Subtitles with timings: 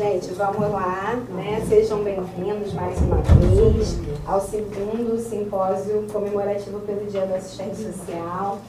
[0.00, 1.62] Gente, vamos lá, né?
[1.68, 8.60] Sejam bem-vindos mais uma vez ao segundo simpósio comemorativo pelo Dia da Assistência Social.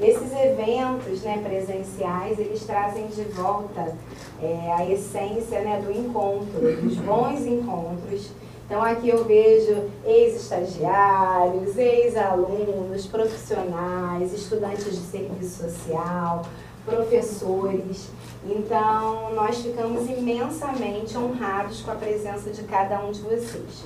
[0.00, 3.94] Esses eventos né, presenciais, eles trazem de volta
[4.42, 8.32] é, a essência né, do encontro, dos bons encontros.
[8.66, 16.42] Então aqui eu vejo ex-estagiários, ex-alunos, profissionais, estudantes de serviço social,
[16.84, 18.08] professores.
[18.44, 23.84] Então, nós ficamos imensamente honrados com a presença de cada um de vocês.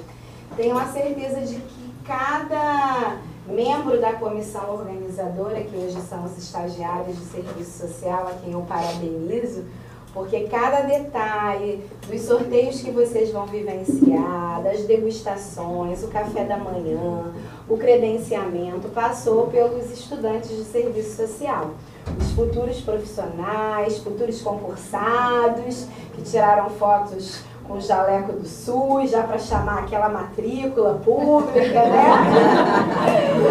[0.56, 7.18] Tenho a certeza de que cada membro da comissão organizadora, que hoje são os estagiários
[7.18, 9.64] de serviço social, a quem eu parabenizo,
[10.12, 17.34] porque cada detalhe dos sorteios que vocês vão vivenciar, das degustações, o café da manhã,
[17.68, 21.72] o credenciamento, passou pelos estudantes de serviço social
[22.18, 29.38] os futuros profissionais, futuros concursados, que tiraram fotos com o jaleco do SUS, já para
[29.38, 32.10] chamar aquela matrícula pública, né?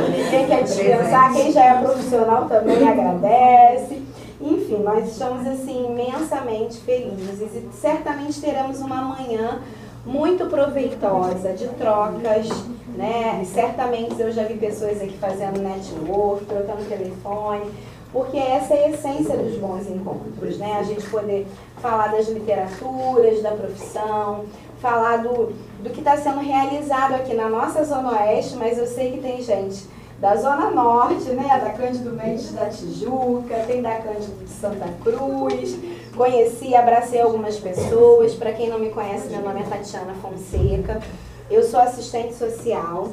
[0.15, 4.01] Ninguém quer dispensar, quem já é profissional também agradece.
[4.39, 9.61] Enfim, nós estamos assim imensamente felizes e certamente teremos uma manhã
[10.05, 12.49] muito proveitosa de trocas,
[12.95, 13.43] né?
[13.45, 17.71] Certamente eu já vi pessoas aqui fazendo network, trocando telefone,
[18.13, 20.77] porque essa é a essência dos bons encontros, né?
[20.79, 21.47] A gente poder
[21.81, 24.45] falar das literaturas, da profissão,
[24.79, 29.13] falar do, do que está sendo realizado aqui na nossa Zona Oeste, mas eu sei
[29.13, 29.87] que tem gente
[30.19, 31.59] da Zona Norte, né?
[31.59, 35.75] Da Cândido Mendes da Tijuca, tem da Cândido de Santa Cruz.
[36.15, 38.35] Conheci, abracei algumas pessoas.
[38.35, 41.01] Para quem não me conhece, meu nome é Tatiana Fonseca.
[41.49, 43.09] Eu sou assistente social.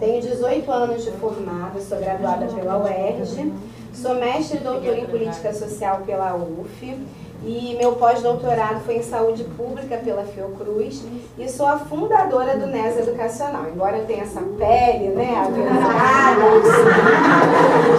[0.00, 3.52] Tenho 18 anos de formada, sou graduada pela UERJ.
[3.94, 6.98] Sou mestre e doutora em política social pela UF
[7.44, 11.04] e meu pós-doutorado foi em saúde pública pela Fiocruz
[11.36, 13.66] e sou a fundadora do NES Educacional.
[13.68, 16.40] Embora eu tenha essa pele, né, aventada,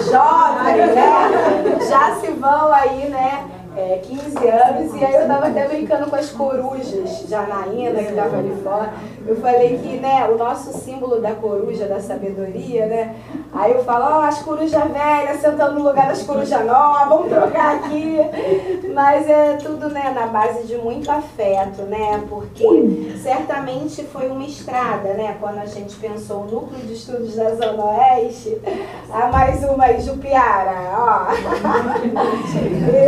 [0.10, 5.66] jovem, né, já se vão aí, né, é, 15 anos, e aí eu tava até
[5.66, 8.92] brincando com as corujas, Janaína, que tava ali fora.
[9.26, 13.16] Eu falei que, né, o nosso símbolo da coruja, da sabedoria, né?
[13.54, 17.28] Aí eu falo, ó, oh, as corujas velhas sentando no lugar das corujas novas, vamos
[17.28, 18.18] trocar aqui.
[18.92, 22.22] Mas é tudo, né, na base de muito afeto, né?
[22.28, 25.36] Porque certamente foi uma estrada, né?
[25.40, 28.60] Quando a gente pensou o núcleo de estudos da Zona Oeste,
[29.12, 31.26] a mais uma aí, Jupiara, ó.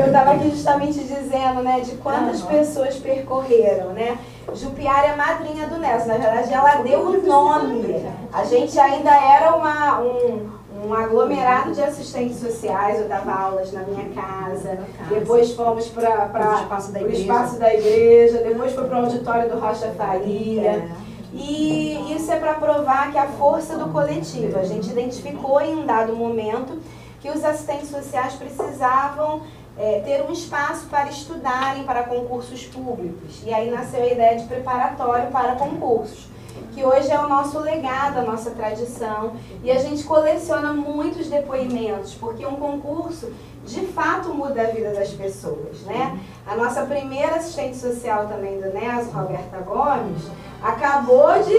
[0.06, 4.16] Eu tava aqui justamente dizendo, né, de quantas pessoas percorreram, né?
[4.54, 8.06] Jupiara é madrinha do Nelson, na verdade ela deu o nome.
[8.36, 10.50] A gente ainda era uma, um,
[10.84, 16.60] um aglomerado de assistentes sociais, eu dava aulas na minha casa, depois fomos para o
[16.60, 17.22] espaço, da igreja.
[17.22, 20.70] espaço da igreja, depois foi para o auditório do Rocha Faria.
[20.70, 20.88] É.
[21.32, 24.58] E isso é para provar que a força do coletivo.
[24.58, 26.78] A gente identificou em um dado momento
[27.20, 29.40] que os assistentes sociais precisavam
[29.78, 33.42] é, ter um espaço para estudarem para concursos públicos.
[33.44, 36.28] E aí nasceu a ideia de preparatório para concursos,
[36.74, 39.32] que hoje é o nosso legado, a nossa tradição.
[39.62, 43.32] E a gente coleciona muitos depoimentos, porque um concurso
[43.64, 45.80] de fato muda a vida das pessoas.
[45.84, 46.18] Né?
[46.46, 50.22] A nossa primeira assistente social também do NES, Roberta Gomes,
[50.62, 51.56] acabou de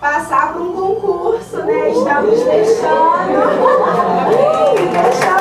[0.00, 1.90] passar por um concurso, né?
[1.90, 3.38] Estamos fechando.
[4.28, 5.37] Muito.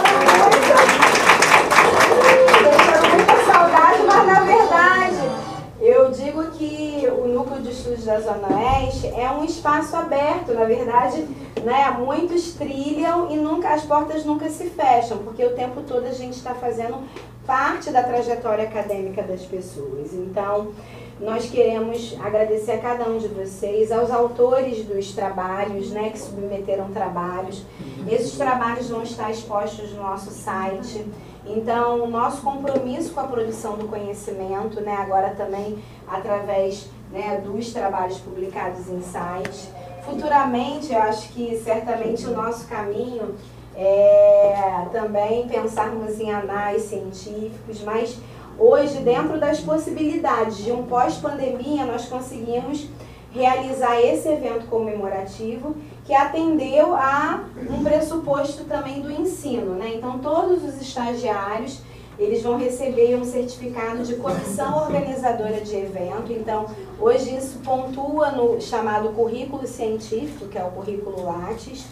[8.07, 11.27] Da Zona Oeste é um espaço aberto, na verdade,
[11.61, 16.13] né, muitos trilham e nunca as portas nunca se fecham, porque o tempo todo a
[16.13, 17.03] gente está fazendo
[17.45, 20.13] parte da trajetória acadêmica das pessoas.
[20.13, 20.71] Então,
[21.19, 26.89] nós queremos agradecer a cada um de vocês, aos autores dos trabalhos, né, que submeteram
[26.91, 27.65] trabalhos.
[28.09, 31.05] Esses trabalhos vão estar expostos no nosso site.
[31.45, 35.77] Então, o nosso compromisso com a produção do conhecimento, né, agora também
[36.07, 39.69] através né, dos trabalhos publicados em site.
[40.03, 43.35] Futuramente, eu acho que certamente o nosso caminho
[43.75, 48.17] é também pensarmos em anais científicos, mas
[48.57, 52.87] hoje, dentro das possibilidades de um pós-pandemia, nós conseguimos
[53.31, 55.75] realizar esse evento comemorativo
[56.05, 59.75] que atendeu a um pressuposto também do ensino.
[59.75, 59.93] Né?
[59.95, 61.81] Então, todos os estagiários
[62.19, 66.31] eles vão receber um certificado de comissão organizadora de evento.
[66.31, 66.65] Então,
[66.99, 71.85] hoje isso pontua no chamado currículo científico, que é o currículo Lattes,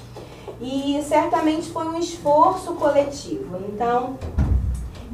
[0.59, 3.57] e certamente foi um esforço coletivo.
[3.69, 4.17] Então,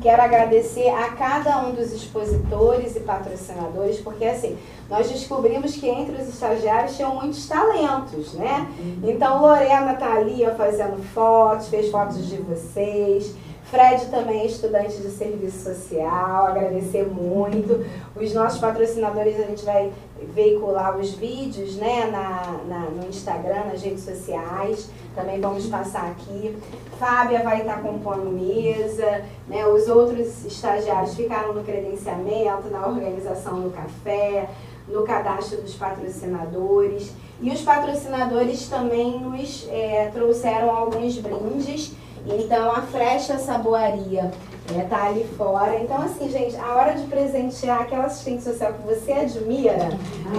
[0.01, 4.57] Quero agradecer a cada um dos expositores e patrocinadores, porque assim,
[4.89, 8.67] nós descobrimos que entre os estagiários tinham muitos talentos, né?
[9.03, 13.35] Então Lorena tá ali ó, fazendo fotos, fez fotos de vocês.
[13.71, 17.85] Fred também é estudante de serviço social, agradecer muito.
[18.13, 19.94] Os nossos patrocinadores, a gente vai
[20.33, 24.89] veicular os vídeos né, na, na, no Instagram, nas redes sociais.
[25.15, 26.53] Também vamos passar aqui.
[27.00, 29.23] Fábia vai estar compondo mesa.
[29.47, 34.50] Né, os outros estagiários ficaram no credenciamento, na organização do café,
[34.85, 37.13] no cadastro dos patrocinadores.
[37.39, 41.95] E os patrocinadores também nos é, trouxeram alguns brindes
[42.25, 44.31] então a Frecha Saboaria
[44.68, 45.79] está é, tá ali fora.
[45.79, 49.89] Então, assim, gente, a hora de presentear aquela assistente social que você admira,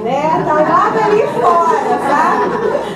[0.02, 0.44] né?
[0.44, 2.40] Tá lá ali fora, tá?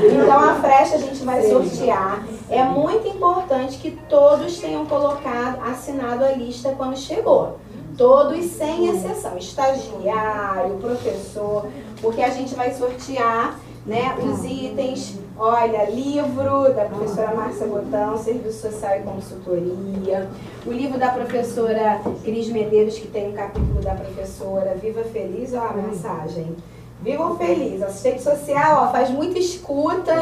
[0.04, 2.24] Então a Frecha a gente vai sortear.
[2.48, 7.58] É muito importante que todos tenham colocado, assinado a lista quando chegou.
[7.98, 11.66] Todos sem exceção, estagiário, professor,
[12.00, 18.70] porque a gente vai sortear né, os itens Olha, livro da professora Márcia Botão, Serviço
[18.70, 20.30] Social e Consultoria.
[20.64, 25.60] O livro da professora Cris Medeiros, que tem um capítulo da professora Viva Feliz, ó
[25.60, 26.56] a mensagem.
[27.02, 27.82] Vivam feliz.
[27.82, 30.14] Assistente social ó, faz muita escuta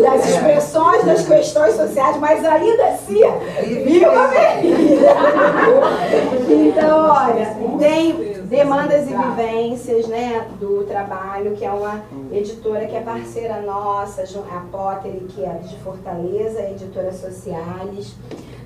[0.00, 3.20] das expressões, das questões sociais, mas ainda assim,
[3.84, 5.00] viva feliz.
[6.48, 12.02] Então, olha, tem Demandas e Vivências né, do Trabalho, que é uma
[12.32, 18.12] editora que é parceira nossa, a Potter, que é de Fortaleza, editora Sociales.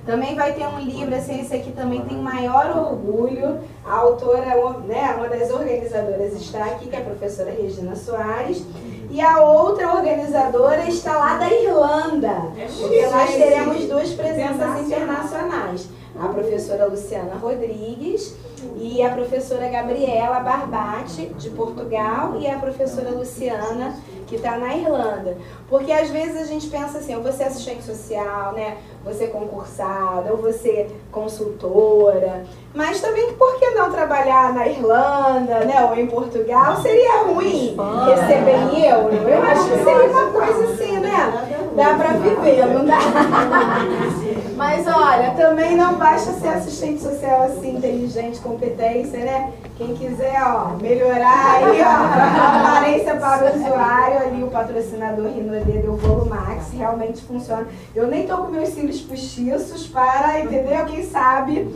[0.03, 3.59] Também vai ter um livro, assim, esse aqui também tem maior orgulho.
[3.85, 4.55] A autora,
[4.87, 8.65] né, uma das organizadoras está aqui, que é a professora Regina Soares.
[9.11, 12.35] E a outra organizadora está lá da Irlanda,
[12.81, 15.87] porque nós teremos duas presenças internacionais.
[16.19, 18.35] A professora Luciana Rodrigues
[18.77, 23.95] e a professora Gabriela Barbati, de Portugal, e a professora Luciana,
[24.25, 25.37] que está na Irlanda.
[25.69, 28.77] Porque às vezes a gente pensa assim, ou você é assistente social, né?
[29.03, 32.43] Você é concursada, ou você é consultora.
[32.73, 35.87] Mas também por que não trabalhar na Irlanda, né?
[35.89, 36.77] Ou em Portugal?
[36.81, 37.75] Seria ruim
[38.05, 39.13] receber em euro.
[39.13, 41.54] Eu acho que seria uma coisa assim, né?
[41.75, 42.99] Dá para viver, não dá?
[44.55, 49.51] Mas olha, também não basta ser assistente social assim, inteligente, competência, né?
[49.77, 55.79] Quem quiser, ó, melhorar aí, ó, a aparência para o usuário, ali o patrocinador Rinodê
[55.79, 57.67] do Volumax, realmente funciona.
[57.93, 60.85] Eu nem tô com meus cílios postiços para, entendeu?
[60.85, 61.67] Quem sabe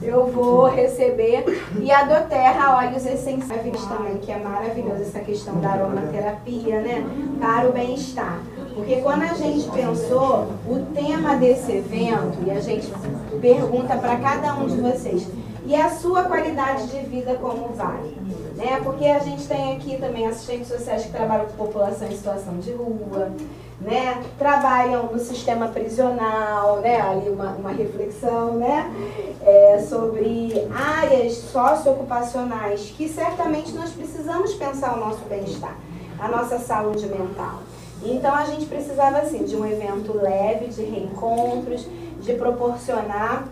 [0.00, 1.44] eu vou receber.
[1.80, 7.04] E a Doterra Óleos Essenciais também, que é maravilhosa essa questão da aromaterapia, né?
[7.40, 8.38] Para o bem-estar.
[8.78, 12.86] Porque quando a gente pensou o tema desse evento, e a gente
[13.40, 15.26] pergunta para cada um de vocês,
[15.66, 18.00] e a sua qualidade de vida como vai?
[18.54, 18.80] Né?
[18.84, 22.70] Porque a gente tem aqui também assistentes sociais que trabalham com população em situação de
[22.70, 23.32] rua,
[23.80, 24.22] né?
[24.38, 27.00] trabalham no sistema prisional, né?
[27.00, 28.88] ali uma, uma reflexão né?
[29.44, 35.76] É, sobre áreas socioocupacionais que certamente nós precisamos pensar o nosso bem-estar,
[36.20, 37.58] a nossa saúde mental.
[38.02, 41.86] Então a gente precisava assim de um evento leve, de reencontros,
[42.20, 43.48] de proporcionar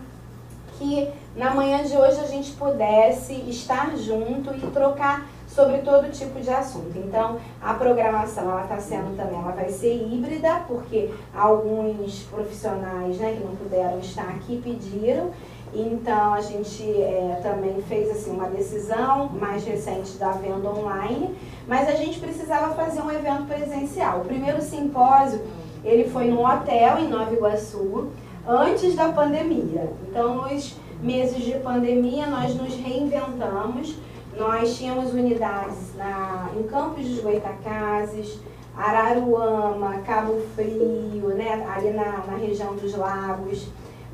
[0.77, 6.39] que na manhã de hoje a gente pudesse estar junto e trocar sobre todo tipo
[6.39, 6.97] de assunto.
[6.97, 13.33] Então, a programação ela está sendo também, ela vai ser híbrida, porque alguns profissionais né,
[13.37, 15.31] que não puderam estar aqui pediram.
[15.73, 21.35] Então, a gente é, também fez assim, uma decisão mais recente da venda online
[21.67, 24.21] mas a gente precisava fazer um evento presencial.
[24.21, 25.41] O primeiro simpósio,
[25.83, 28.07] ele foi num hotel em Nova Iguaçu,
[28.47, 29.91] antes da pandemia.
[30.07, 33.95] Então, nos meses de pandemia, nós nos reinventamos.
[34.37, 38.39] Nós tínhamos unidades na, em Campos dos Goitacazes,
[38.77, 43.67] Araruama, Cabo Frio, né, ali na, na região dos lagos.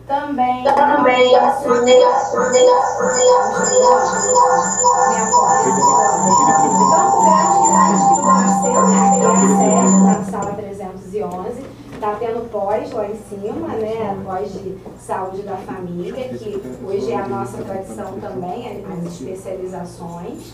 [0.07, 0.63] Também.
[0.63, 1.31] Também.
[6.91, 9.00] Campo Grande, que estudo nasceu, né?
[9.13, 10.62] Que é a sede, na sala 311.
[12.03, 14.22] Está tendo pós lá em cima, né?
[14.25, 20.53] Pós de saúde da família, que hoje é a nossa tradição também, as especializações.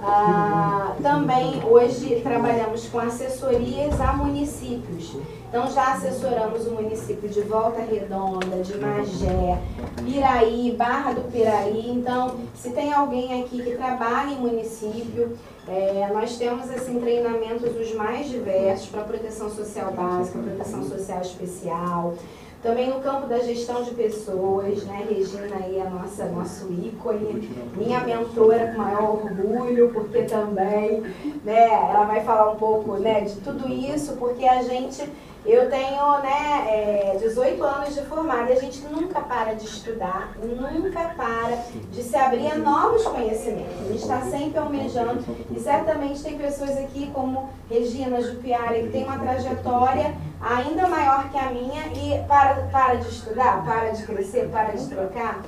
[0.00, 5.16] Ah, também hoje trabalhamos com assessorias a municípios.
[5.48, 9.58] Então já assessoramos o município de Volta Redonda, de Magé,
[10.04, 11.90] Piraí, Barra do Piraí.
[11.90, 15.36] Então, se tem alguém aqui que trabalha em município,
[15.68, 22.14] é, nós temos assim, treinamentos os mais diversos para proteção social básica, proteção social especial.
[22.62, 25.06] Também no campo da gestão de pessoas, né?
[25.08, 31.02] Regina aí é nossa nosso ícone, minha mentora com maior orgulho, porque também,
[31.44, 35.08] né, ela vai falar um pouco, né, de tudo isso, porque a gente
[35.46, 40.32] eu tenho né, é, 18 anos de formada e a gente nunca para de estudar,
[40.42, 43.80] nunca para de se abrir a novos conhecimentos.
[43.80, 49.04] A gente está sempre almejando e certamente tem pessoas aqui como Regina Jupiara que tem
[49.04, 54.48] uma trajetória ainda maior que a minha e para, para de estudar, para de crescer,
[54.48, 55.42] para de trocar.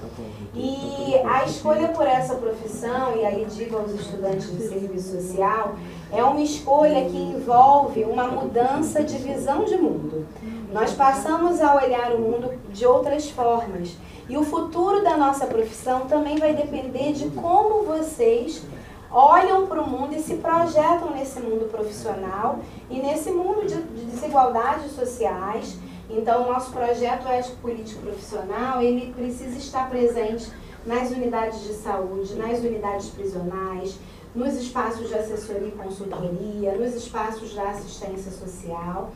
[0.60, 5.76] E a escolha por essa profissão, e aí digo aos estudantes de serviço social,
[6.12, 10.26] é uma escolha que envolve uma mudança de visão de mundo.
[10.72, 13.96] Nós passamos a olhar o mundo de outras formas.
[14.28, 18.62] E o futuro da nossa profissão também vai depender de como vocês
[19.12, 22.58] olham para o mundo e se projetam nesse mundo profissional
[22.90, 25.78] e nesse mundo de desigualdades sociais.
[26.10, 30.50] Então, o nosso projeto ético-político profissional, ele precisa estar presente
[30.86, 33.98] nas unidades de saúde, nas unidades prisionais,
[34.34, 39.10] nos espaços de assessoria e consultoria, nos espaços da assistência social.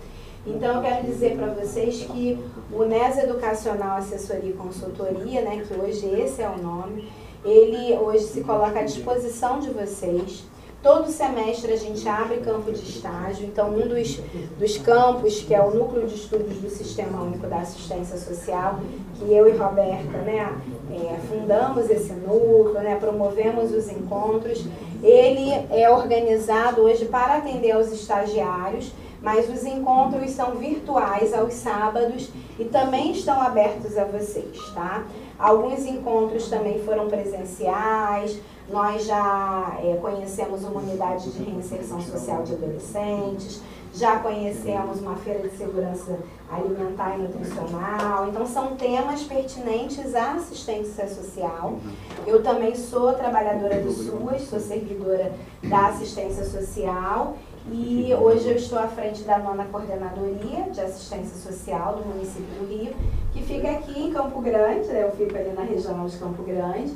[0.47, 2.39] Então, eu quero dizer para vocês que
[2.71, 7.11] o NES Educacional Assessoria e Consultoria, né, que hoje esse é o nome,
[7.45, 10.45] ele hoje se coloca à disposição de vocês.
[10.83, 14.19] Todo semestre a gente abre campo de estágio, então um dos,
[14.59, 18.81] dos campos, que é o Núcleo de Estudos do Sistema Único da Assistência Social,
[19.17, 20.61] que eu e Roberta né,
[20.91, 24.65] é, fundamos esse núcleo, né, promovemos os encontros,
[25.05, 28.91] ele é organizado hoje para atender aos estagiários,
[29.23, 35.07] mas os encontros são virtuais aos sábados e também estão abertos a vocês, tá?
[35.39, 42.55] Alguns encontros também foram presenciais, nós já é, conhecemos uma unidade de reinserção social de
[42.55, 43.61] adolescentes,
[43.95, 46.19] já conhecemos uma feira de segurança
[46.51, 48.29] alimentar e nutricional.
[48.29, 51.79] Então, são temas pertinentes à assistência social.
[52.27, 57.37] Eu também sou trabalhadora do SUS, sou servidora da assistência social
[57.71, 62.67] e hoje eu estou à frente da nona coordenadoria de assistência social do município do
[62.67, 62.95] Rio,
[63.33, 65.05] que fica aqui em Campo Grande, né?
[65.05, 66.93] eu fico ali na região de Campo Grande,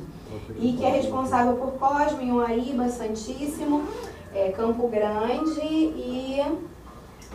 [0.58, 3.84] e que é responsável por Cosme, Inhuaíba, Santíssimo,
[4.34, 6.42] é, Campo Grande e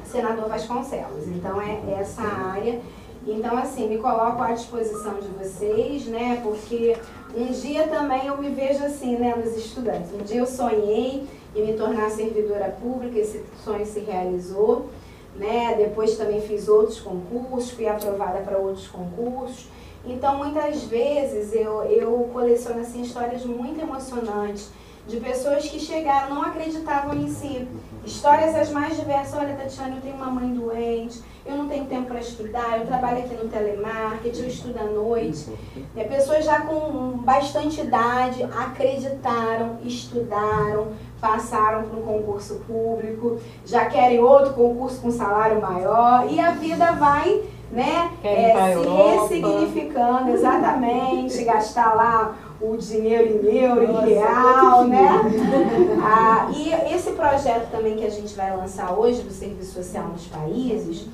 [0.05, 1.27] Senador Vasconcelos.
[1.27, 2.81] Então é essa área.
[3.25, 6.39] Então, assim, me coloco à disposição de vocês, né?
[6.41, 6.97] Porque
[7.35, 10.11] um dia também eu me vejo assim, né, nos estudantes.
[10.11, 14.89] Um dia eu sonhei e me tornar servidora pública, esse sonho se realizou.
[15.35, 15.75] Né?
[15.77, 19.67] Depois também fiz outros concursos, fui aprovada para outros concursos.
[20.05, 24.69] Então, muitas vezes eu, eu coleciono assim, histórias muito emocionantes
[25.07, 27.67] de pessoas que chegaram, não acreditavam em si.
[28.05, 29.39] Histórias as mais diversas.
[29.39, 33.19] Olha, Tatiana, eu tenho uma mãe doente, eu não tenho tempo para estudar, eu trabalho
[33.19, 35.47] aqui no telemarketing, eu estudo à noite.
[35.95, 44.19] É, pessoas já com bastante idade acreditaram, estudaram, passaram para um concurso público, já querem
[44.19, 51.95] outro concurso com salário maior e a vida vai né, é, se ressignificando, exatamente, gastar
[51.95, 55.09] lá o dinheiro em euro, em real, né?
[56.03, 60.25] Ah, e esse projeto também que a gente vai lançar hoje do Serviço Social nos
[60.25, 61.07] países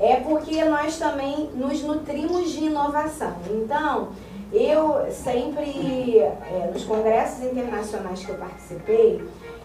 [0.00, 3.34] é porque nós também nos nutrimos de inovação.
[3.50, 4.08] Então,
[4.52, 9.22] eu sempre, é, nos congressos internacionais que eu participei,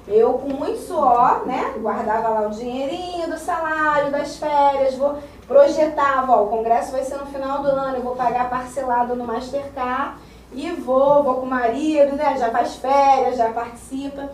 [0.07, 6.33] eu, com muito suor, né, guardava lá o dinheirinho do salário, das férias, vou, projetava,
[6.33, 10.17] ó, o congresso vai ser no final do ano, eu vou pagar parcelado no Mastercard
[10.53, 14.29] e vou, vou com o marido, né, já faz férias, já participa.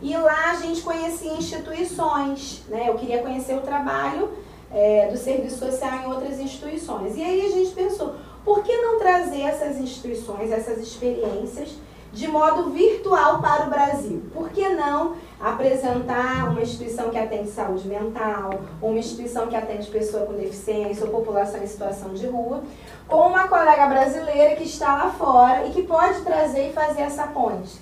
[0.00, 4.28] E lá a gente conhecia instituições, né, eu queria conhecer o trabalho
[4.72, 7.16] é, do serviço social em outras instituições.
[7.16, 8.14] E aí a gente pensou,
[8.44, 11.76] por que não trazer essas instituições, essas experiências
[12.12, 14.22] de modo virtual para o Brasil.
[14.34, 20.26] Por que não apresentar uma instituição que atende saúde mental, uma instituição que atende pessoa
[20.26, 22.62] com deficiência ou população em situação de rua,
[23.08, 27.26] com uma colega brasileira que está lá fora e que pode trazer e fazer essa
[27.28, 27.80] ponte?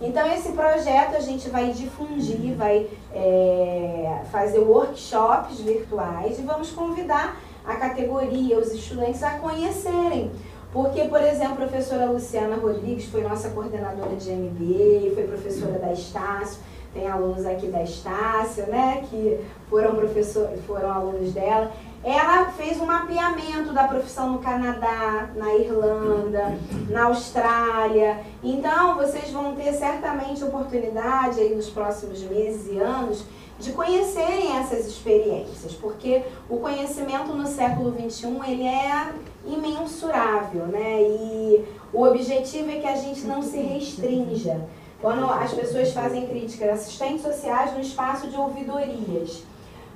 [0.00, 7.36] Então, esse projeto a gente vai difundir, vai é, fazer workshops virtuais e vamos convidar
[7.66, 10.30] a categoria, os estudantes a conhecerem
[10.72, 15.92] porque, por exemplo, a professora Luciana Rodrigues foi nossa coordenadora de MBA, foi professora da
[15.92, 16.60] Estácio,
[16.92, 19.40] tem alunos aqui da Estácio, né, que
[19.70, 21.72] foram professor, foram alunos dela.
[22.04, 26.56] Ela fez um mapeamento da profissão no Canadá, na Irlanda,
[26.88, 28.20] na Austrália.
[28.42, 33.24] Então, vocês vão ter certamente oportunidade aí nos próximos meses e anos
[33.58, 39.12] de conhecerem essas experiências, porque o conhecimento no século XXI ele é
[39.44, 41.02] imensurável, né?
[41.02, 44.60] E o objetivo é que a gente não se restrinja.
[45.00, 49.42] Quando as pessoas fazem críticas assistentes sociais no espaço de ouvidorias,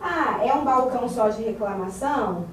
[0.02, 2.46] ah, é um balcão só de reclamação?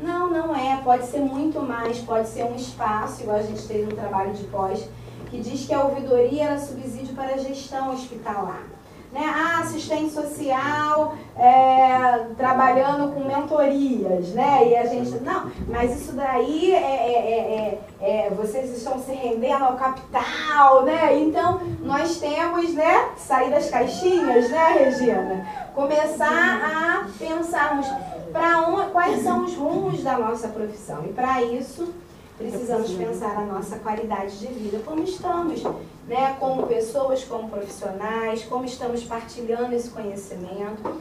[0.00, 0.80] Não, não é.
[0.82, 1.98] Pode ser muito mais.
[1.98, 4.88] Pode ser um espaço, igual a gente teve um trabalho de pós,
[5.30, 8.75] que diz que a ouvidoria era subsídio para a gestão hospitalar
[9.16, 9.32] né?
[9.34, 14.68] Ah, assistente social é, trabalhando com mentorias, né?
[14.68, 19.64] E a gente, não, mas isso daí é, é, é, é, vocês estão se rendendo
[19.64, 21.18] ao capital, né?
[21.18, 25.46] Então, nós temos, né, sair das caixinhas, né, Regina?
[25.74, 27.86] Começar a pensarmos
[28.32, 28.56] para
[28.92, 31.04] quais são os rumos da nossa profissão.
[31.06, 31.88] E para isso,
[32.36, 35.62] precisamos pensar a nossa qualidade de vida, como estamos,
[36.06, 40.96] né, como pessoas, como profissionais, como estamos partilhando esse conhecimento.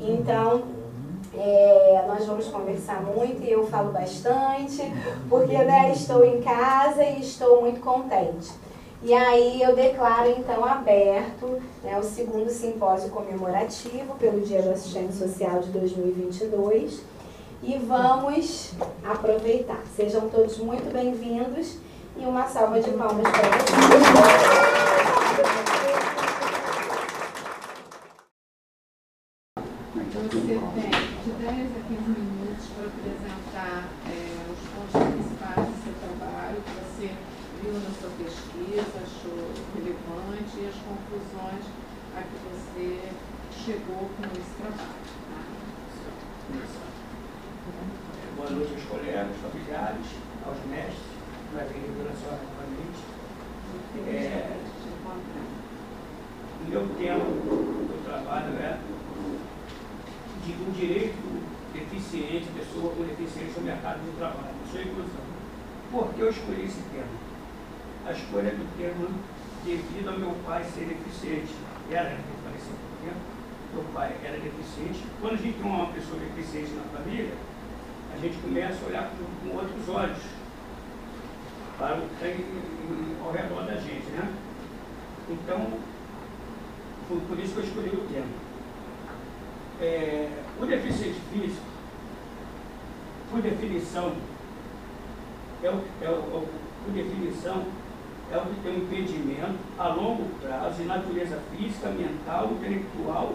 [0.00, 0.64] Então,
[1.34, 4.82] é, nós vamos conversar muito e eu falo bastante,
[5.28, 8.50] porque né, estou em casa e estou muito contente.
[9.00, 15.14] E aí eu declaro então aberto né, o segundo simpósio comemorativo pelo Dia do Assistente
[15.14, 17.00] Social de 2022
[17.62, 18.72] e vamos
[19.04, 19.82] aproveitar.
[19.96, 21.78] Sejam todos muito bem-vindos
[22.16, 23.78] e uma salva de palmas para vocês.
[29.94, 34.16] Você tem de 10 a 15 minutos para apresentar é,
[34.52, 37.10] os pontos principais do seu trabalho, que você
[37.62, 41.64] viu na sua pesquisa, achou relevante e as conclusões
[42.16, 42.86] a que você
[43.64, 45.08] chegou com esse trabalho.
[45.28, 45.58] Tá?
[48.36, 50.06] Boa noite aos colegas, familiares,
[50.46, 50.96] aos mestres,
[51.52, 53.02] vai vir regulação novamente.
[53.96, 54.56] É,
[56.60, 58.78] o meu tema do trabalho é
[60.44, 61.16] de um direito
[61.72, 65.24] deficiente, pessoa com deficiência no mercado de trabalho, sua inclusão.
[65.90, 67.08] Por que eu escolhi esse tema?
[68.06, 69.08] A escolha do tema
[69.64, 71.54] devido ao meu pai ser deficiente.
[71.90, 72.74] Era, eu falei assim,
[73.72, 75.04] meu pai era deficiente.
[75.20, 77.32] Quando a gente tem uma pessoa deficiente na família,
[78.12, 80.18] a gente começa a olhar com, com outros olhos
[81.78, 82.44] para o que tem
[83.24, 84.34] ao redor da gente, né?
[85.30, 85.78] Então,
[87.08, 88.26] foi por isso que eu escolhi o tema.
[89.80, 90.28] É,
[90.60, 91.64] o deficiente físico,
[93.30, 94.16] por definição,
[95.62, 96.48] é o, é o,
[96.84, 97.64] por definição,
[98.32, 103.34] é o que tem um impedimento a longo prazo de natureza física, mental, intelectual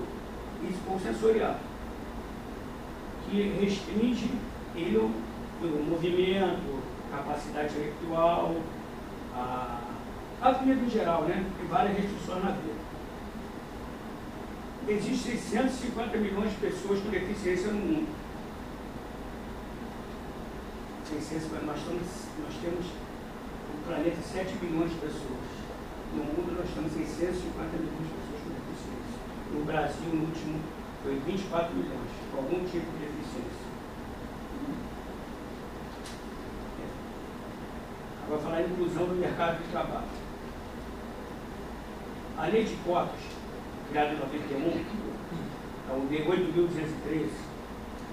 [0.61, 1.55] e sensorial,
[3.25, 4.29] que restringe
[4.75, 6.82] ele o movimento,
[7.17, 8.55] capacidade intelectual,
[9.33, 9.79] a,
[10.41, 11.45] a vida em geral, né?
[11.57, 12.83] Tem várias restrições na vida.
[14.87, 18.07] Existem 650 milhões de pessoas com deficiência no mundo.
[21.07, 22.07] 650, nós, estamos,
[22.43, 25.47] nós temos no planeta 7 bilhões de pessoas.
[26.13, 29.19] No mundo nós temos 650 milhões de pessoas com deficiência.
[29.53, 30.59] No Brasil, no último,
[31.03, 33.72] foi 24 milhões, com algum tipo de deficiência.
[38.33, 40.07] Agora falar em inclusão no mercado de trabalho.
[42.35, 43.21] A lei de cotas,
[43.89, 44.85] criada em 91,
[45.87, 47.29] a lei 8.213,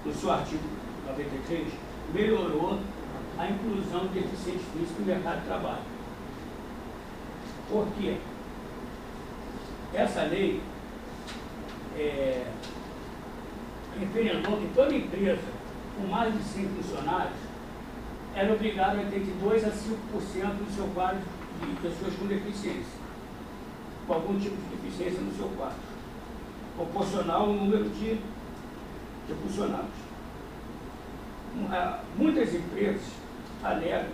[0.05, 0.61] no seu artigo
[1.07, 1.73] 93,
[2.13, 2.79] melhorou
[3.39, 5.83] a inclusão de deficientes físicos no mercado de trabalho.
[7.67, 8.17] Por quê?
[9.91, 10.61] Essa lei
[11.97, 12.45] é,
[13.99, 15.41] referendou que toda empresa
[15.97, 17.50] com mais de 100 funcionários
[18.35, 21.19] era obrigado a ter de 2 a 5% do seu quadro
[21.59, 22.99] de pessoas com deficiência,
[24.07, 25.77] com algum tipo de deficiência no seu quadro,
[26.75, 30.11] proporcional ao número de, de funcionários.
[32.17, 33.01] Muitas empresas
[33.61, 34.09] alegam,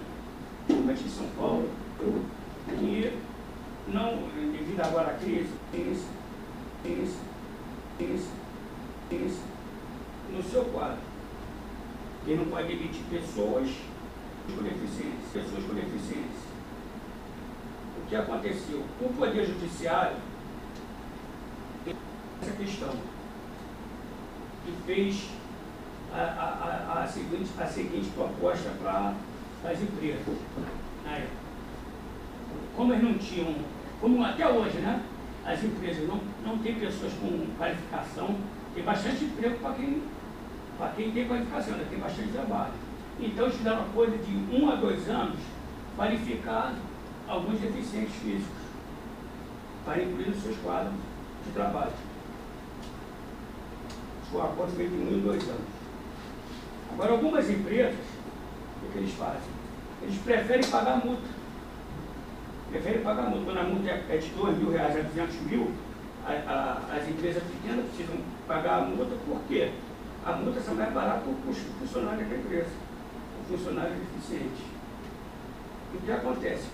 [0.66, 1.70] principalmente em São Paulo,
[2.68, 3.14] que
[3.88, 4.18] não,
[4.52, 6.06] devido agora à crise, tem esse,
[6.84, 7.18] tem esse,
[7.98, 8.30] tem esse,
[9.10, 9.42] tem esse,
[10.34, 10.98] no seu quadro.
[12.26, 13.70] Ele não pode emitir pessoas
[15.34, 16.48] pessoas com deficiência.
[18.02, 18.84] O que aconteceu?
[19.02, 20.18] O Poder Judiciário
[22.42, 22.94] essa questão
[24.68, 25.30] e fez
[26.14, 29.14] a, a, a, a, seguinte, a seguinte proposta para
[29.70, 30.22] as empresas
[31.06, 31.48] época.
[32.76, 33.56] Como eles não tinham,
[34.00, 35.02] como até hoje, né?
[35.46, 38.36] As empresas não, não têm pessoas com qualificação,
[38.76, 40.02] tem bastante emprego para quem
[40.96, 42.74] quem tem qualificação, ainda tem bastante trabalho.
[43.20, 45.40] Então, uma coisa de um a dois anos
[45.96, 46.76] qualificar
[47.28, 48.68] alguns deficientes físicos
[49.84, 50.94] para incluir nos seus quadros
[51.46, 51.92] de trabalho.
[54.34, 55.78] Um acordo feito em um e dois anos.
[56.94, 57.96] Agora, algumas empresas,
[58.84, 59.58] o que eles fazem?
[60.04, 61.28] Eles preferem pagar multa.
[62.70, 63.46] Preferem pagar multa.
[63.46, 65.72] Quando a multa é de 2 mil reais a 200 mil,
[66.26, 69.72] a, a, as empresas pequenas precisam pagar a multa porque
[70.26, 72.87] a multa só vai parar para o funcionário da empresa, o
[73.48, 74.64] funcionário deficiente.
[75.94, 76.68] O que acontece?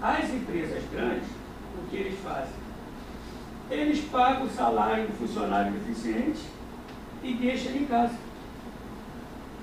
[0.00, 1.28] As empresas grandes,
[1.78, 2.62] o que eles fazem?
[3.70, 6.42] Eles pagam o salário do funcionário deficiente
[7.22, 8.14] e deixam ele em casa.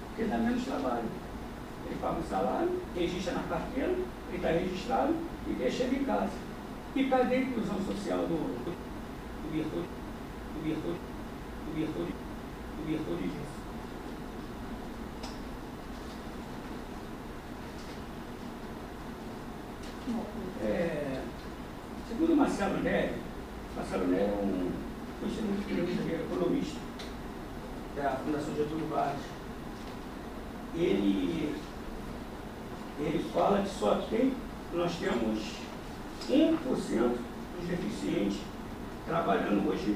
[0.07, 1.03] Porque dá menos trabalho.
[1.85, 5.15] Ele paga o salário, registra na carteira, ele está registrado
[5.47, 6.31] e deixa ele em casa.
[6.95, 9.87] E cadê a inclusão social do, do virtude,
[10.53, 10.99] do virtude,
[11.65, 12.13] do virtude,
[12.77, 13.29] do virtude
[20.61, 21.21] É,
[22.07, 23.13] segundo Marcelo Neri,
[23.75, 24.71] Marcelo Neri é um
[25.19, 26.79] conhecido economista
[27.95, 29.21] da Fundação Getúlio Vargas.
[30.75, 31.55] Ele,
[32.99, 34.33] ele fala que só tem,
[34.73, 35.39] nós temos
[36.29, 37.17] 1%
[37.59, 38.39] dos deficientes
[39.05, 39.95] trabalhando hoje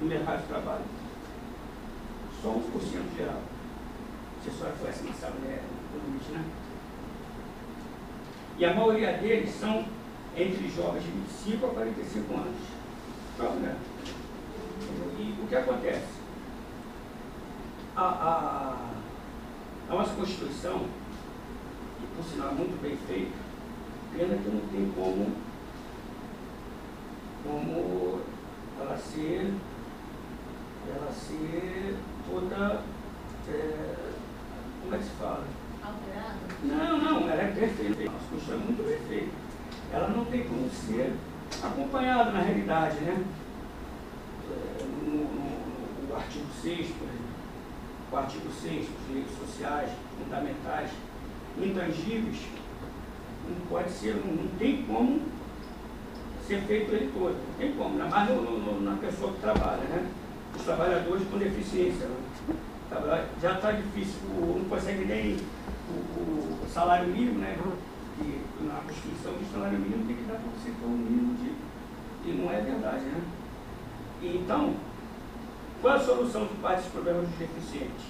[0.00, 0.84] no mercado de trabalho.
[2.42, 3.42] Só 1% geral.
[4.42, 6.44] Você só conhece Marcelo Neri, economista, né?
[8.56, 9.84] E a maioria deles são
[10.36, 12.56] entre jovens de 25 a 45 anos.
[13.34, 13.76] Então, né?
[15.18, 16.14] E o que acontece?
[17.96, 18.76] A, a,
[19.90, 23.36] a nossa Constituição, que por sinal muito bem feita,
[24.16, 25.32] pena que não tem como,
[27.44, 28.20] como
[28.80, 29.52] ela ser,
[30.88, 31.96] ela ser
[32.28, 32.82] toda,
[33.48, 33.96] é,
[34.82, 35.44] como é que se fala?
[36.64, 38.00] Não, não, ela é perfeita.
[38.00, 39.32] A nossa Constituição é muito bem feita.
[39.92, 41.14] Ela não tem como ser
[41.62, 43.22] acompanhada na realidade, né?
[44.50, 47.24] É, no, no, no artigo 6, por exemplo,
[48.12, 50.90] o artigo 6, os direitos sociais, fundamentais,
[51.58, 52.38] intangíveis,
[53.48, 55.20] não pode ser, não, não tem como
[56.46, 57.34] ser feito ele todo.
[57.34, 60.10] Não tem como, ainda mais no, no, na pessoa que trabalha, né?
[60.56, 62.06] Os trabalhadores com deficiência.
[62.06, 62.54] Né?
[63.42, 65.36] Já está difícil, não consegue nem
[65.90, 67.56] o, o salário mínimo, né?
[68.16, 71.54] Que na Constituição o salário mínimo tem que dar para você ter um mínimo de.
[72.26, 73.20] E não é verdade, né?
[74.22, 74.74] Então,
[75.82, 78.06] qual é a solução de parte dos problemas dos deficientes?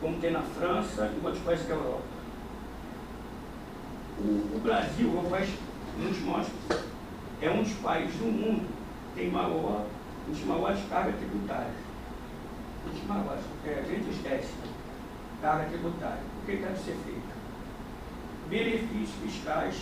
[0.00, 2.02] Como tem na França e outros países da Europa.
[4.18, 5.48] O, o Brasil é um país,
[5.98, 6.54] nos mostra,
[7.40, 8.66] é um dos países do mundo
[9.14, 9.86] que tem maior,
[10.28, 11.76] um dos maiores cargas tributárias.
[12.86, 14.46] Um dos maiores, é, entre os 10
[15.40, 16.22] carga tributária.
[16.42, 17.38] O que deve ser feito?
[18.48, 19.76] Benefícios fiscais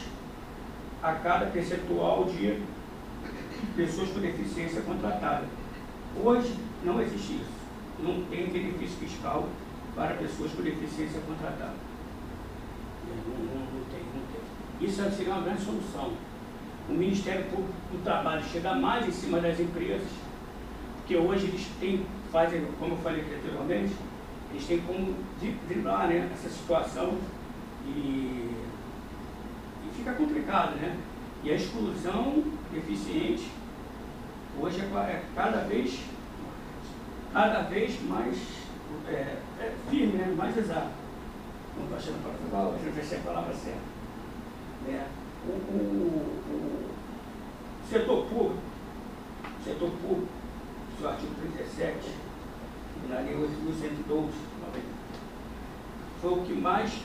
[1.02, 2.62] a cada percentual de
[3.76, 5.44] pessoas com deficiência contratada.
[6.22, 7.56] Hoje não existe isso.
[8.02, 9.48] Não tem benefício fiscal
[9.94, 11.74] para pessoas com deficiência contratada.
[13.08, 14.88] Não, não, não tem, não tem.
[14.88, 16.12] Isso seria uma grande solução.
[16.88, 20.06] O Ministério Público do Trabalho chega mais em cima das empresas,
[21.06, 23.94] que hoje eles têm, fazem, como eu falei anteriormente,
[24.56, 25.14] eles têm como
[25.68, 27.18] driblar né, essa situação
[27.86, 28.50] e,
[29.84, 30.96] e fica complicado, né?
[31.44, 32.42] E a exclusão
[32.72, 33.50] deficiente
[34.58, 36.00] hoje é, é cada vez
[37.32, 38.36] cada vez mais
[39.06, 40.34] é, é firme, né?
[40.34, 40.88] mais exato.
[41.76, 43.78] Não estou achando a palavra, não sei se é a palavra certa.
[44.88, 45.06] É,
[45.46, 48.62] o, o, o setor público,
[49.62, 50.28] setor público,
[50.98, 52.25] seu artigo 37,
[53.08, 54.30] na lei 8.112,
[56.20, 56.98] foi o que mais,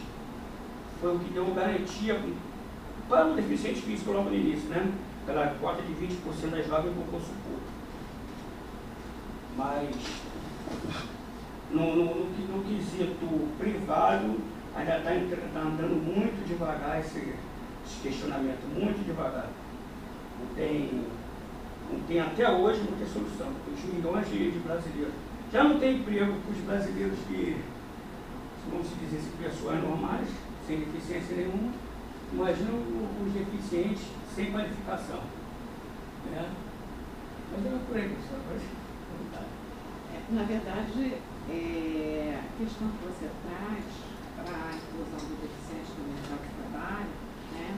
[1.00, 2.20] foi o que deu garantia
[3.10, 4.92] para o deficiente físico logo no início, né?
[5.26, 7.72] Pela cota de 20% das vagas no concurso público.
[9.58, 9.90] Mas
[11.72, 14.40] no, no, no, no quesito privado
[14.76, 15.12] ainda está
[15.54, 17.36] tá andando muito devagar esse,
[17.86, 19.50] esse questionamento, muito devagar.
[20.40, 21.04] Não tem,
[21.92, 23.48] não tem até hoje não tem solução.
[23.72, 25.14] Os milhões de brasileiros
[25.52, 27.62] já não tem emprego para os brasileiros que,
[28.70, 30.28] vamos dizer pessoas normais,
[30.66, 31.74] sem deficiência nenhuma,
[32.32, 35.22] imagina os deficientes sem qualificação.
[36.32, 36.50] Né?
[37.52, 38.16] Mas é por aí,
[40.14, 41.16] é, Na verdade,
[41.50, 43.84] é, a questão que você traz
[44.38, 47.12] para a inclusão do deficiente no mercado de trabalho
[47.52, 47.78] né,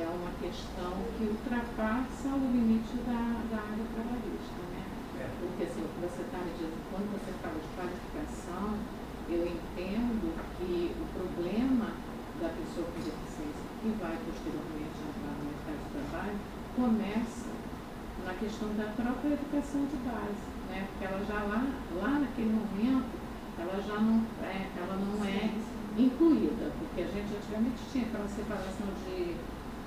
[0.00, 4.61] é uma questão que ultrapassa o limite da, da área trabalhista.
[5.40, 8.78] Porque assim, o que você está me dizendo, quando você fala de qualificação,
[9.30, 10.26] eu entendo
[10.58, 11.94] que o problema
[12.40, 16.38] da pessoa com deficiência que vai posteriormente entrar no mercado de trabalho
[16.74, 17.50] começa
[18.26, 20.86] na questão da própria educação de base, né?
[20.90, 21.62] Porque ela já lá,
[21.98, 23.14] lá naquele momento,
[23.58, 25.50] ela já não é, ela não é
[25.98, 29.36] incluída, porque a gente antigamente tinha aquela separação de,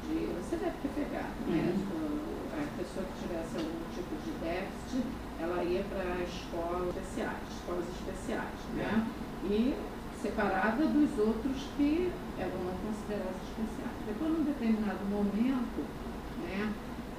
[0.06, 1.74] de você deve ter pegado, né?
[1.76, 2.36] Uhum.
[2.56, 5.04] A pessoa que tivesse algum tipo de déficit,
[5.40, 9.08] ela ia para escolas especiais, escolas especiais, né?
[9.44, 9.76] E
[10.22, 13.96] separada dos outros que eram não considerados especiais.
[14.08, 15.86] Depois, num determinado momento,
[16.42, 16.74] né,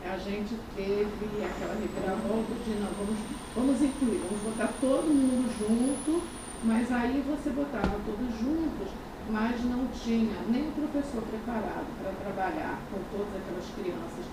[0.05, 3.19] a gente teve aquela reviravolta de não, vamos,
[3.55, 6.23] vamos incluir, vamos botar todo mundo junto,
[6.65, 8.89] mas aí você botava todos juntos,
[9.31, 14.27] mas não tinha nem o professor preparado para trabalhar com todas aquelas crianças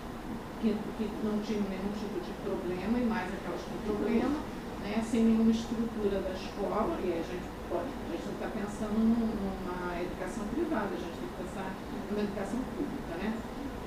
[0.64, 4.40] que, que não tinham nenhum tipo de problema e mais aquelas com problema,
[4.80, 8.96] né, sem nenhuma estrutura da escola, e a gente pode, a gente não está pensando
[8.96, 11.68] numa educação privada, a gente tem que pensar
[12.08, 13.36] numa educação pública, né?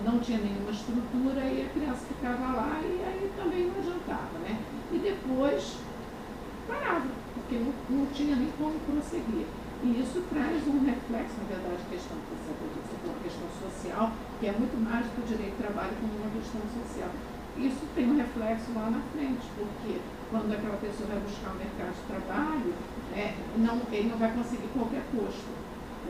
[0.04, 4.60] Não tinha nenhuma estrutura e a criança ficava lá e aí também não adiantava, né?
[4.92, 5.80] E depois
[6.68, 9.48] parava, porque não, não tinha nem como prosseguir.
[9.82, 12.16] E isso traz um reflexo, na verdade, questão
[13.26, 16.60] questão social, que é muito mais do que o direito de trabalho como uma questão
[16.60, 17.10] social.
[17.56, 19.96] Isso tem um reflexo lá na frente, porque
[20.30, 22.74] quando aquela pessoa vai buscar o mercado de trabalho,
[23.16, 25.48] é, não, ele não vai conseguir qualquer posto.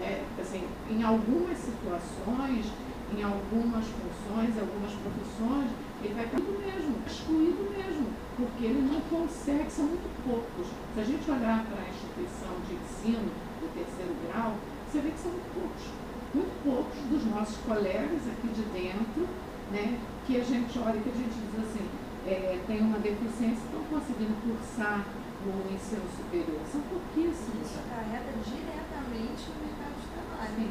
[0.01, 0.27] Né?
[0.41, 2.67] Assim, em algumas situações,
[3.15, 5.71] em algumas funções, algumas profissões,
[6.03, 10.67] ele vai cair mesmo, excluído mesmo, porque ele não consegue, são muito poucos.
[10.67, 13.31] Se a gente olhar para a instituição de ensino,
[13.63, 15.96] do terceiro grau, você vê que são muito poucos,
[16.37, 19.25] muito poucos dos nossos colegas aqui de dentro,
[19.73, 21.89] né, que a gente olha, que a gente diz assim,
[22.27, 25.05] é, tem uma deficiência, estão conseguindo cursar
[25.47, 26.61] o ensino superior.
[26.71, 27.63] São pouquíssimos.
[27.63, 30.71] Isso acarreta diretamente no mercado de trabalho.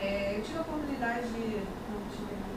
[0.00, 1.62] É, eu tive a oportunidade de.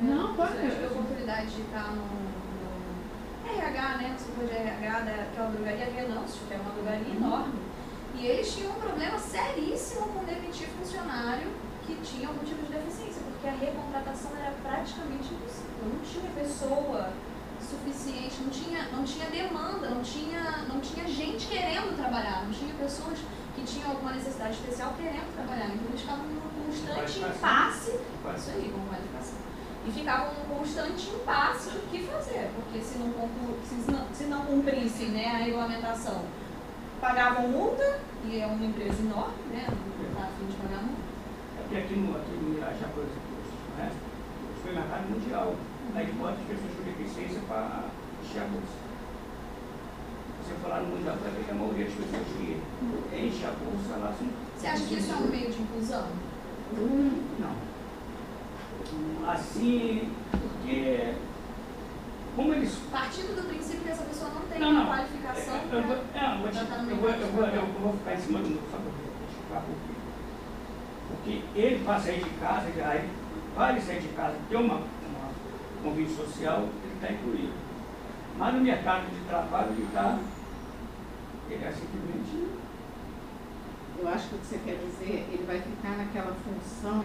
[0.01, 0.55] Não, pode.
[0.55, 4.09] Eu tive a oportunidade de estar no, no RH, né?
[4.13, 7.17] No setor de RH daquela drogaria Venâncio, que é uma drogaria Uhum.
[7.17, 7.59] enorme.
[8.15, 11.47] E eles tinham um problema seríssimo com demitir funcionário
[11.87, 15.87] que tinha algum tipo de deficiência, porque a recontratação era praticamente impossível.
[15.87, 17.13] Não tinha pessoa
[17.63, 22.73] suficiente, não tinha, não tinha demanda, não tinha, não tinha gente querendo trabalhar, não tinha
[22.75, 23.19] pessoas
[23.55, 25.67] que tinham alguma necessidade especial querendo trabalhar.
[25.67, 29.39] Então eles ficavam num constante impasse, isso aí, com qualificação.
[29.87, 33.13] E ficavam num constante impasse do que fazer, porque se não,
[33.63, 36.25] se não, se não cumprisse né, a regulamentação,
[36.99, 39.67] pagavam multa, e é uma empresa enorme, né?
[39.69, 41.07] Não está a fim de pagar multa.
[41.67, 43.37] É porque aqui no, Irajá, por exemplo,
[43.77, 45.53] né, o supermercado mundial,
[45.95, 47.83] aí bota as pessoas com deficiência para
[48.23, 48.77] encher a bolsa.
[50.47, 52.61] Você lá no mundial, vai ver que a maioria das pessoas que
[53.19, 54.27] enche a bolsa lá são.
[54.57, 56.07] Você acha que isso é um meio de inclusão?
[56.77, 57.67] Hum, Não.
[59.29, 61.13] Assim, porque
[62.35, 64.85] como eles Partindo do princípio que essa pessoa não tem Não, não.
[64.87, 67.27] qualificação Eu, eu, vou- para é, eu vou, te- tratar no eu, vou, mercado eu,
[67.27, 67.67] de vou, trabalho.
[67.75, 69.03] eu vou ficar em cima do sabe por quê?
[69.19, 69.97] Vou explicar por quê.
[71.09, 73.09] Porque ele para sair de casa, ele- aí,
[73.55, 75.29] para ele sair de casa, ter uma, uma
[75.83, 77.53] convite social, ele está incluído.
[78.37, 80.19] Mas no mercado de trabalho ele está,
[81.49, 82.47] ele é simplesmente,
[83.99, 87.03] Eu acho que o que você quer dizer, ele vai ficar naquela função,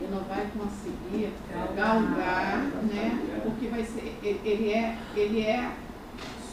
[0.00, 1.30] ele não vai conseguir
[1.76, 2.58] galgar,
[2.90, 3.40] né?
[3.42, 5.70] Porque vai ser, ele ele é, ele é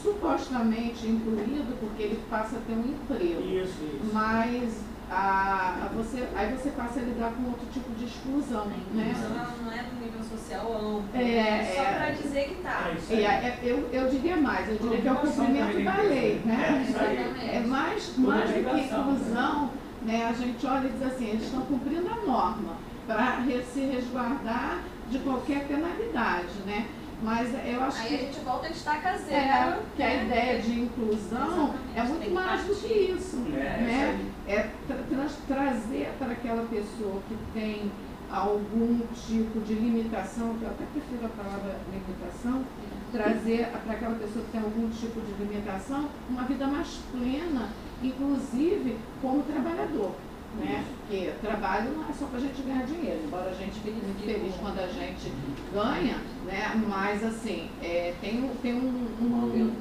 [0.02, 3.41] supostamente incluído porque ele passa a ter um emprego.
[3.41, 4.10] isso, isso.
[4.13, 9.12] Mas a, a você, aí você passa a lidar com outro tipo de exclusão, né?
[9.12, 11.04] Isso não, não é do nível social amplo.
[11.13, 11.93] É, só é.
[11.93, 12.91] para dizer que tá.
[13.10, 16.60] É é- eu, eu diria mais, eu diria que é o cumprimento da lei, né?
[16.62, 16.89] É, aí.
[16.89, 17.50] Exatamente.
[17.50, 19.72] É mais, mais do que inclusão,
[20.04, 20.26] né?
[20.30, 22.76] A gente olha e diz assim, eles estão cumprindo a norma
[23.08, 23.43] para
[23.74, 26.86] se resguardar de qualquer penalidade, né?
[27.21, 29.36] Mas eu acho Aí a que, gente volta a estaca zero.
[29.36, 30.25] é, que a né?
[30.25, 34.19] ideia de inclusão é Exatamente, muito tem que mais do que isso, É, né?
[34.21, 37.91] isso É tra- trazer para aquela pessoa que tem
[38.32, 42.63] algum tipo de limitação, que eu até prefiro a palavra limitação,
[43.12, 47.69] trazer para aquela pessoa que tem algum tipo de limitação uma vida mais plena,
[48.01, 50.12] inclusive como trabalhador.
[50.57, 50.83] Né?
[51.01, 54.25] Porque trabalho não é só para a gente ganhar dinheiro, embora a gente fique muito
[54.25, 55.31] feliz quando a gente
[55.73, 56.83] ganha, né?
[56.88, 59.73] mas assim, é, tem, tem um, um,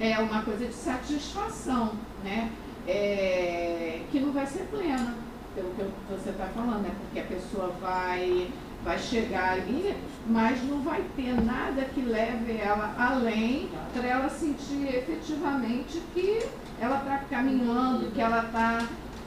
[0.00, 1.92] é uma coisa de satisfação,
[2.24, 2.50] né?
[2.86, 5.14] É, que não vai ser plena,
[5.54, 6.90] pelo que você está falando, né?
[7.00, 8.50] Porque a pessoa vai
[8.84, 9.94] vai chegar ali,
[10.26, 16.40] mas não vai ter nada que leve ela além para ela sentir efetivamente que
[16.80, 18.86] ela está caminhando, que ela está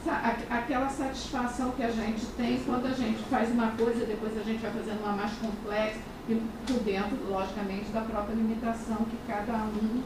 [0.10, 4.62] aquela satisfação que a gente tem quando a gente faz uma coisa, depois a gente
[4.62, 6.36] vai fazendo uma mais complexa, e
[6.66, 10.02] por dentro, logicamente, da própria limitação que cada um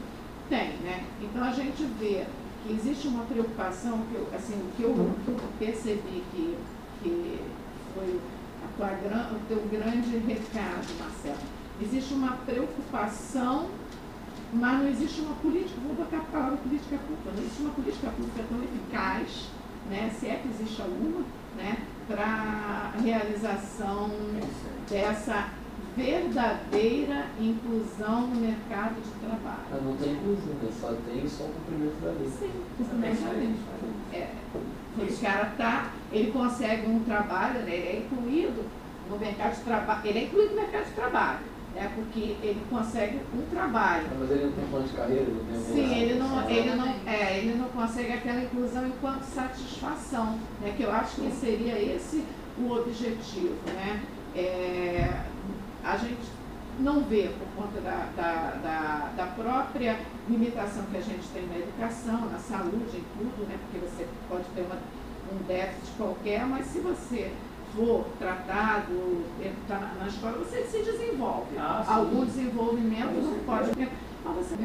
[0.48, 0.76] tem.
[0.78, 1.04] Né?
[1.22, 2.24] Então a gente vê
[2.62, 5.14] que existe uma preocupação, que eu, assim, o que eu,
[5.58, 6.56] percebi que,
[7.02, 7.40] que
[7.94, 8.20] foi
[8.64, 11.38] a tua, o teu grande recado, Marcelo,
[11.80, 13.68] existe uma preocupação
[14.52, 18.10] mas não existe uma política, vou botar a palavra política pública, não existe uma política
[18.10, 19.48] pública tão eficaz
[19.90, 21.24] né, se é que existe alguma,
[21.56, 24.10] né, para a realização
[24.88, 25.50] dessa
[25.96, 29.64] verdadeira inclusão no mercado de trabalho.
[29.70, 30.70] Mas não tem inclusão, né?
[30.80, 32.28] só tem só o cumprimento da lei.
[32.28, 33.54] Sim, cumprimento da lei.
[34.12, 34.30] É,
[34.98, 38.64] o cara tá, ele consegue um trabalho, né, ele é incluído
[39.10, 43.20] no mercado de trabalho, ele é incluído no mercado de trabalho é porque ele consegue
[43.34, 44.06] um trabalho.
[44.18, 47.38] Mas ele não tem plano de carreira, não tem Sim, ele não, ele, não, é,
[47.38, 52.24] ele não consegue aquela inclusão enquanto satisfação, né, que eu acho que seria esse
[52.58, 53.54] o objetivo.
[53.66, 54.02] Né?
[54.34, 55.22] É,
[55.84, 56.36] a gente
[56.78, 61.58] não vê por conta da, da, da, da, própria limitação que a gente tem na
[61.58, 63.58] educação, na saúde, em tudo, né?
[63.62, 64.76] porque você pode ter uma,
[65.32, 67.32] um déficit qualquer, mas se você
[67.76, 69.24] for tratado
[69.68, 71.56] tá na, na escola, você se desenvolve.
[71.58, 73.70] Ah, Algum desenvolvimento não pode,
[74.24, 74.56] mas você,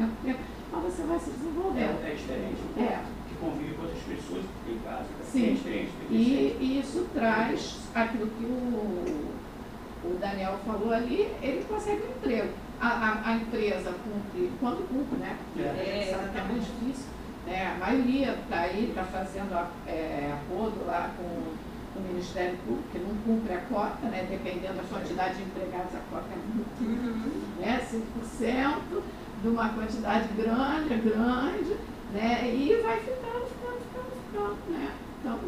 [0.72, 2.02] mas você vai se desenvolvendo.
[2.04, 2.60] É, é diferente.
[2.78, 3.04] É.
[3.28, 5.04] Que convive com outras pessoas em casa.
[5.30, 5.50] Sim.
[5.50, 5.90] É diferente.
[6.10, 12.48] E, e isso traz aquilo que o, o Daniel falou ali, ele consegue um emprego.
[12.80, 15.36] A, a, a empresa cumpre, quando cumpre, né?
[15.56, 15.60] É.
[15.60, 17.06] é, sabe que é muito difícil.
[17.46, 19.52] É, a maioria está aí, está fazendo
[19.86, 21.52] é, acordo lá com
[21.94, 26.00] o Ministério Público, que não cumpre a cota, né, dependendo da quantidade de empregados, a
[26.10, 27.60] cota é muito, uhum.
[27.60, 29.02] né, 5%
[29.42, 31.76] de uma quantidade grande, grande,
[32.12, 34.92] né, e vai ficando, ficando, ficando, ficando, né.
[35.20, 35.38] Então,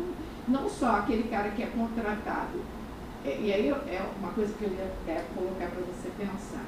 [0.47, 2.61] não só aquele cara que é contratado,
[3.25, 6.67] e aí é uma coisa que eu ia é, colocar para você pensar.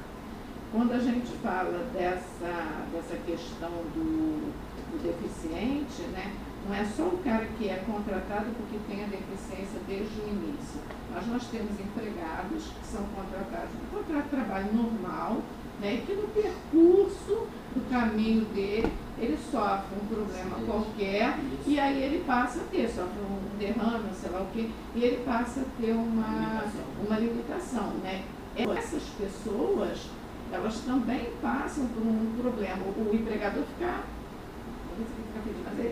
[0.71, 4.51] Quando a gente fala dessa, dessa questão do,
[4.91, 6.33] do deficiente, né,
[6.67, 10.81] não é só o cara que é contratado porque tem a deficiência desde o início.
[11.13, 15.37] Mas nós temos empregados que são contratados no contrato de trabalho normal,
[15.79, 22.03] né, e que no percurso do caminho dele, ele sofre um problema qualquer e aí
[22.03, 25.81] ele passa a ter, sofre um derrame, sei lá o quê, e ele passa a
[25.81, 26.65] ter uma,
[27.07, 27.91] uma limitação.
[28.03, 28.23] Né?
[28.55, 30.09] Essas pessoas,
[30.51, 32.83] elas também passam por um problema.
[32.97, 34.03] O empregador fica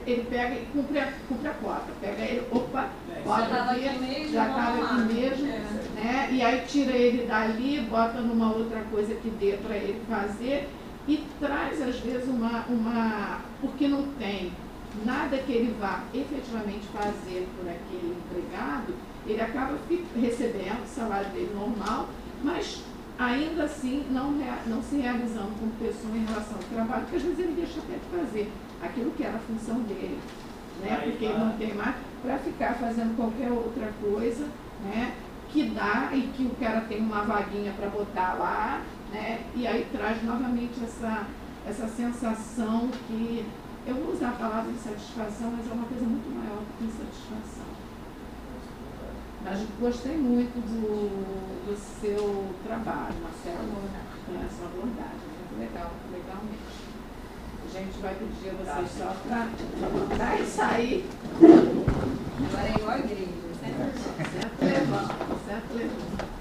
[0.05, 1.91] ele pega e cumpre a, cumpre a cota.
[2.01, 2.89] Pega ele, opa,
[3.25, 5.59] já estava aqui mesmo, já estava aqui mesmo é.
[5.95, 6.29] né?
[6.31, 10.69] E aí tira ele dali, bota numa outra coisa que dê para ele fazer
[11.07, 13.41] e traz às vezes uma, uma.
[13.61, 14.51] porque não tem
[15.03, 18.93] nada que ele vá efetivamente fazer por aquele empregado,
[19.27, 19.77] ele acaba
[20.15, 22.07] recebendo o salário dele normal,
[22.43, 22.81] mas
[23.19, 24.31] ainda assim não,
[24.67, 27.93] não se realizando como pessoa em relação ao trabalho, porque às vezes ele deixa até
[27.93, 28.51] de fazer
[28.85, 30.19] aquilo que era a função dele,
[30.81, 31.01] né?
[31.03, 34.47] Porque ele não tem mais para ficar fazendo qualquer outra coisa,
[34.83, 35.15] né?
[35.49, 39.41] Que dá e que o cara tem uma vaguinha para botar lá, né?
[39.55, 41.27] E aí traz novamente essa,
[41.67, 43.45] essa sensação que
[43.85, 47.65] eu vou usar a palavra insatisfação, mas é uma coisa muito maior do que insatisfação.
[49.43, 54.01] Mas gostei muito do, do seu trabalho, Marcelo, né?
[54.25, 56.64] a sua abordagem, muito legal, legal mesmo
[57.79, 61.05] gente vai pedir a vocês só para e sair.
[62.47, 63.25] Agora é igual a igreja,
[63.59, 63.99] certo?
[65.45, 66.34] Certo levando,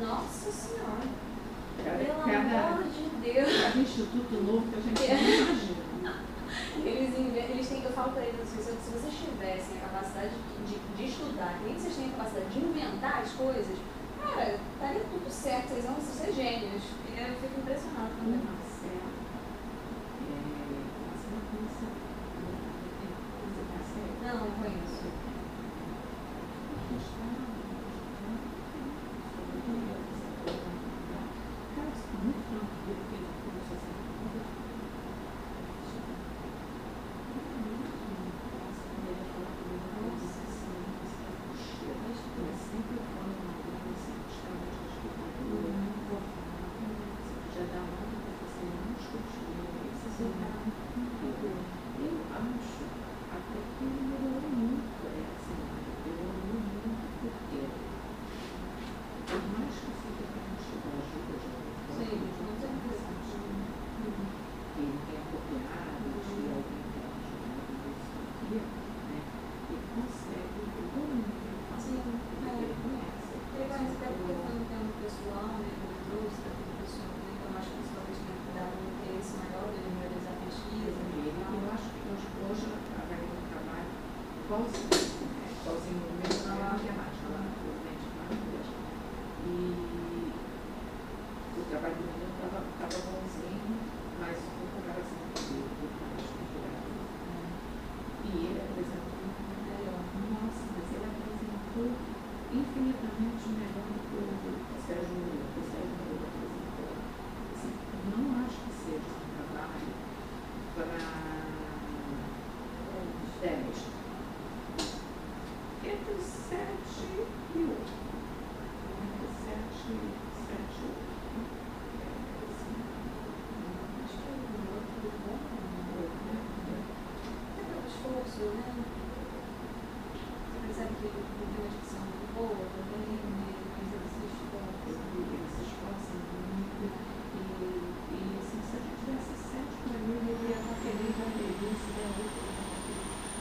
[0.00, 1.06] Nossa Senhora.
[1.82, 3.62] Pelo amor de Deus.
[3.62, 5.14] Cada é instituto novo que a gente é.
[5.14, 5.82] não imagina.
[6.84, 10.34] Eles, eles têm, eu falo para eles, assim, se vocês tivessem a capacidade
[10.66, 13.78] de, de estudar, nem vocês têm a capacidade de inventar as coisas,
[14.20, 16.82] cara, estaria tudo certo, vocês vão ser gênios.
[17.08, 18.40] E eu fico impressionado também.
[18.40, 18.61] Hum.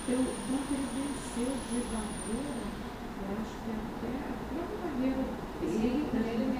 [0.06, 5.24] pelo quanto ele venceu de barreira, eu acho que até a própria barreira
[5.62, 6.58] ele dele,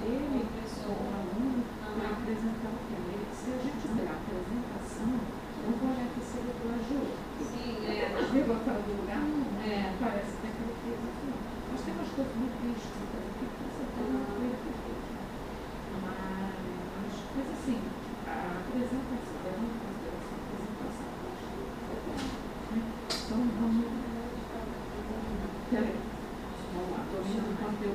[0.00, 0.40] ele
[0.88, 3.20] o aluno, para apresentar o que tema.
[3.36, 7.04] Se a gente der a apresentação, não pode aqui ser o plagio.
[7.44, 8.16] Sim, é.
[8.16, 9.68] Chegou botar do lugar, é.
[9.68, 11.28] Né, parece que é até que ele fez aqui.
[11.70, 15.04] Nós temos coisas muito tristes, então, o que você tem na frente que fez?
[16.00, 17.78] Mas, mas assim,
[18.24, 19.89] a apresentação é muito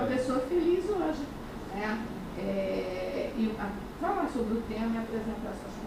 [0.00, 1.26] uma pessoa feliz hoje.
[1.74, 2.06] Né?
[2.38, 3.70] É, e a,
[4.00, 5.79] falar sobre o tema e apresentar suas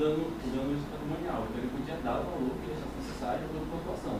[0.00, 1.44] dano, o dano patrimonial.
[1.44, 4.16] Então ele podia dar o valor que ele achasse necessário para a população.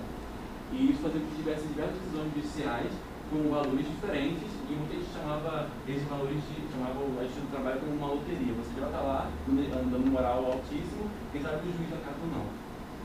[0.70, 2.92] E isso fazia com que tivesse diversas decisões judiciais
[3.32, 7.80] com valores diferentes e muita gente chamava esses valores de, chamava a gente do trabalho
[7.80, 8.52] como uma loteria.
[8.60, 12.46] Você já está lá, dando moral altíssimo, quem sabe que o juiz acaba ou não.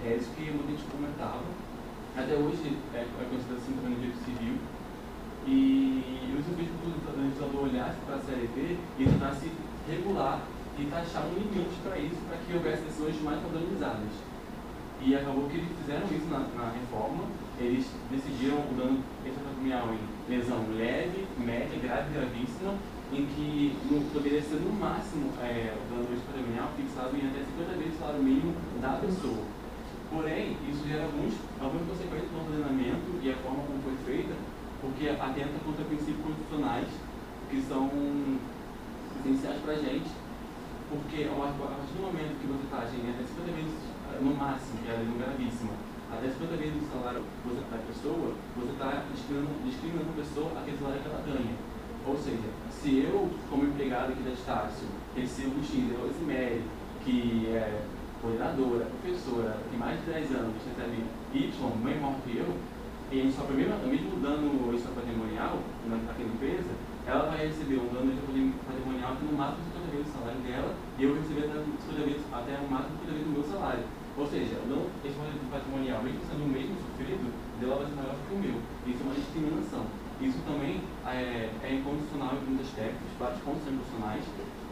[0.04, 1.48] É isso que muita gente comentava.
[2.18, 4.56] Até hoje é, é considerado assim também no direito civil.
[5.48, 9.52] E eu com que o legislador olhasse para a CLT e tentasse
[9.88, 10.42] regular
[10.78, 14.12] e taxar um limite para isso, para que houvesse decisões mais padronizadas.
[15.02, 17.24] E acabou que eles fizeram isso na, na reforma,
[17.60, 22.76] eles decidiram o dano extracranial em lesão leve, média, grave e gravíssima,
[23.14, 27.78] em que no, poderia ser no máximo é, o dano extracranial fixado em até 50
[27.78, 29.46] vezes o salário mínimo da pessoa.
[30.10, 34.34] Porém, isso gera alguns, algumas consequências no ordenamento e a forma como foi feita,
[34.82, 36.88] porque atenta contra princípios constitucionais
[37.50, 37.90] que são
[39.22, 40.25] essenciais para a gente
[40.96, 44.80] porque a partir do momento que você está agindo até 50 vezes, eh, no máximo,
[44.80, 45.74] que é a gravíssima,
[46.12, 51.02] até 50 vezes o salário da pessoa, você está discriminando, discriminando a pessoa aquele salário
[51.02, 51.56] que ela ganha.
[52.06, 56.62] Ou seja, se eu, como empregado aqui da Estácio, recebo X, eu Rosemary,
[57.04, 57.82] que é
[58.22, 62.50] coordenadora, professora, tem mais de 10 anos, recebe Y, bem maior que eu,
[63.12, 66.74] e a gente só mesmo, mesmo dando isso patrimonial naquela empresa,
[67.06, 68.18] ela vai receber um dano
[68.66, 72.04] patrimonial que no máximo 50 vezes o salário dela, e eu vou receber até, 50
[72.04, 73.86] vezes, até o máximo 50 vezes o meu salário.
[74.18, 74.90] Ou seja, o dano
[75.52, 77.28] patrimonial, mesmo sendo o mesmo sofrido,
[77.60, 78.58] dela vai ser maior que o meu.
[78.88, 79.84] Isso é uma discriminação.
[80.22, 84.24] Isso também é, é incondicional em alguns aspectos, vários pontos incondicionais,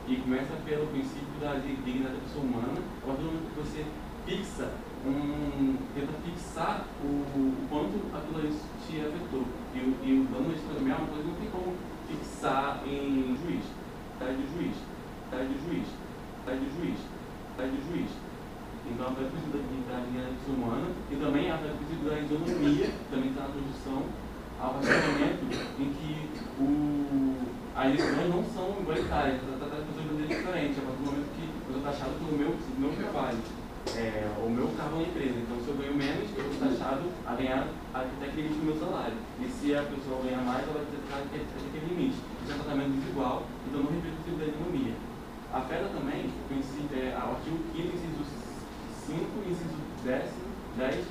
[0.07, 3.83] e começa pelo princípio da dignidade da pessoa humana, a partir do momento que você
[4.25, 4.71] fixa
[5.05, 8.47] um, tenta fixar o, o quanto aquilo
[8.87, 9.43] te afetou.
[9.75, 11.75] E, e o dano patrimonial é uma coisa que não tem como
[12.07, 13.65] fixar em juiz,
[14.19, 14.75] tá de juiz,
[15.33, 15.87] tá de juiz,
[16.45, 16.99] tá de juiz,
[17.57, 18.09] tá de juiz.
[18.85, 20.05] Então, a princípio da dignidade
[20.47, 24.03] humana e também a princípio da isonomia, também está na Constituição,
[24.59, 25.43] ao do momento
[25.79, 26.29] em que
[26.59, 27.35] o,
[27.75, 31.43] as decisões não são igualitárias, está tratando de pessoas diferentes, a partir do momento que
[31.43, 33.39] eu estou taxado pelo meu, meu trabalho
[33.91, 35.35] é, o meu carro na empresa.
[35.37, 38.79] Então, se eu ganho menos, eu vou taxado a ganhar até aquele limite do meu
[38.79, 39.17] salário.
[39.41, 42.17] E se a pessoa ganhar mais, ela vai ter até aquele limite.
[42.43, 44.93] Isso é um tratamento desigual, então não repercute da economia.
[45.53, 46.53] Afeta também o
[46.97, 48.25] é, o artigo 5 inciso
[49.05, 50.25] 5 inciso 10,
[50.77, 51.05] 10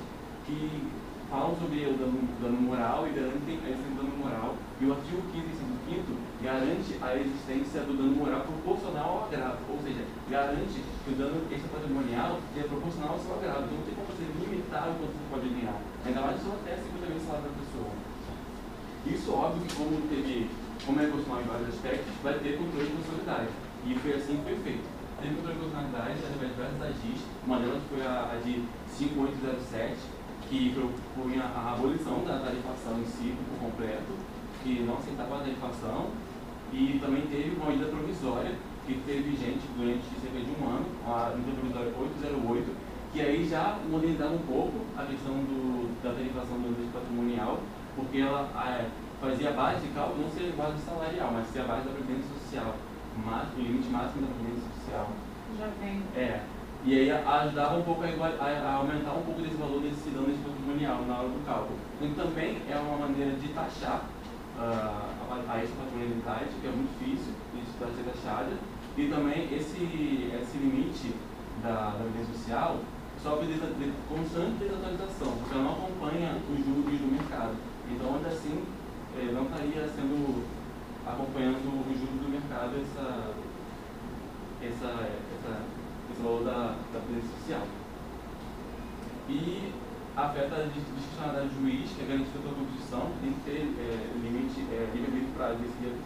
[0.45, 0.83] que
[1.31, 4.59] falam sobre o dano, dano moral e garantem a existência do dano moral.
[4.81, 9.63] E o artigo 15 inciso 5 garante a existência do dano moral proporcional ao agravo,
[9.71, 13.63] ou seja, garante que o dano extrapatrimonial é proporcional ao seu agravo.
[13.63, 16.83] Então não tem como você limitar o quanto você pode ganhar, ainda mais se até
[16.83, 17.91] 50 vezes o salário da pessoa.
[19.07, 20.51] Isso, óbvio, que como teve,
[20.83, 23.62] como é proporcional em vários aspectos, vai ter controle de personalidade.
[23.85, 24.87] E foi assim que foi feito.
[25.21, 29.95] Teve controle de personalidade através de diversas agis, uma delas foi a, a de 5807,
[30.49, 34.13] que propunha a abolição da tarifação em si por completo,
[34.63, 36.11] que não aceitava a tarifação,
[36.71, 38.55] e também teve uma medida provisória,
[38.85, 42.75] que teve gente durante cerca de um ano, a medida provisória 808,
[43.13, 47.59] que aí já modernizava um pouco a questão do, da tarifação do índice patrimonial,
[47.95, 48.89] porque ela é,
[49.21, 52.27] fazia a base de cálculo não ser base salarial, mas ser a base da previdência
[52.33, 52.75] social,
[53.17, 55.09] o limite máximo da previdência social.
[55.57, 56.03] Já vem.
[56.15, 56.41] É.
[56.85, 60.27] E aí ajudava um pouco a, a, a, aumentar um pouco desse valor desse dano
[60.43, 61.79] patrimonial na hora do cálculo.
[62.01, 64.03] E também é uma maneira de taxar
[64.57, 68.51] uh, a, a essa patrimonialidade, que é muito difícil de ser taxada,
[68.97, 69.79] e também esse,
[70.41, 71.15] esse limite
[71.63, 72.79] da, da social
[73.23, 77.55] sofre de, de constante desatualização, porque ela não acompanha os juros do mercado.
[77.89, 78.61] Então, ainda assim,
[79.17, 80.43] eh, não estaria sendo
[81.05, 83.33] acompanhando os juros do mercado essa,
[84.61, 85.61] essa, essa
[86.11, 87.67] esse valor da, da previdência social.
[89.29, 89.73] E
[90.15, 94.61] afeta a discricionalidade do juiz, que é garantida pela que tem que ter é, limite,
[94.71, 95.97] é, livre para decidir,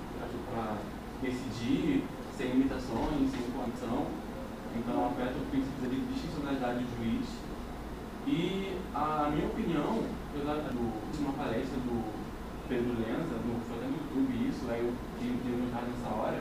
[1.22, 2.04] decidir
[2.38, 4.08] sem limitações, sem condição.
[4.76, 7.28] Então afeta o princípio de discricionalidade do juiz.
[8.28, 12.17] E a minha opinião, apesar de uma palestra do
[12.68, 16.40] Pedro Lenza, no, foi até no YouTube isso, aí eu tive nessa hora,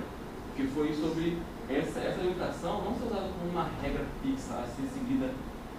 [0.54, 4.86] que foi sobre essa, essa limitação não ser usada como uma regra fixa a ser
[4.88, 5.30] seguida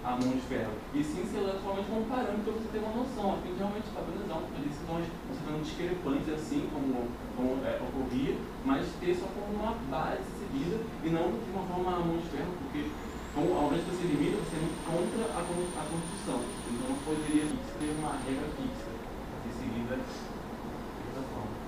[0.04, 2.96] a mão de ferro, e sim ser usada somente como parâmetro para você ter uma
[2.96, 3.34] noção.
[3.34, 8.36] A fim de realmente estabilizar uma decisões você não discrepantes assim como, como é, ocorria,
[8.64, 12.28] mas ter só como uma base seguida e não de uma forma a mão de
[12.30, 12.88] ferro, porque
[13.34, 16.40] como, ao invés de você limita, você é contra a, a Constituição.
[16.72, 21.58] Então não poderia ter uma regra fixa a ser seguida dessa forma.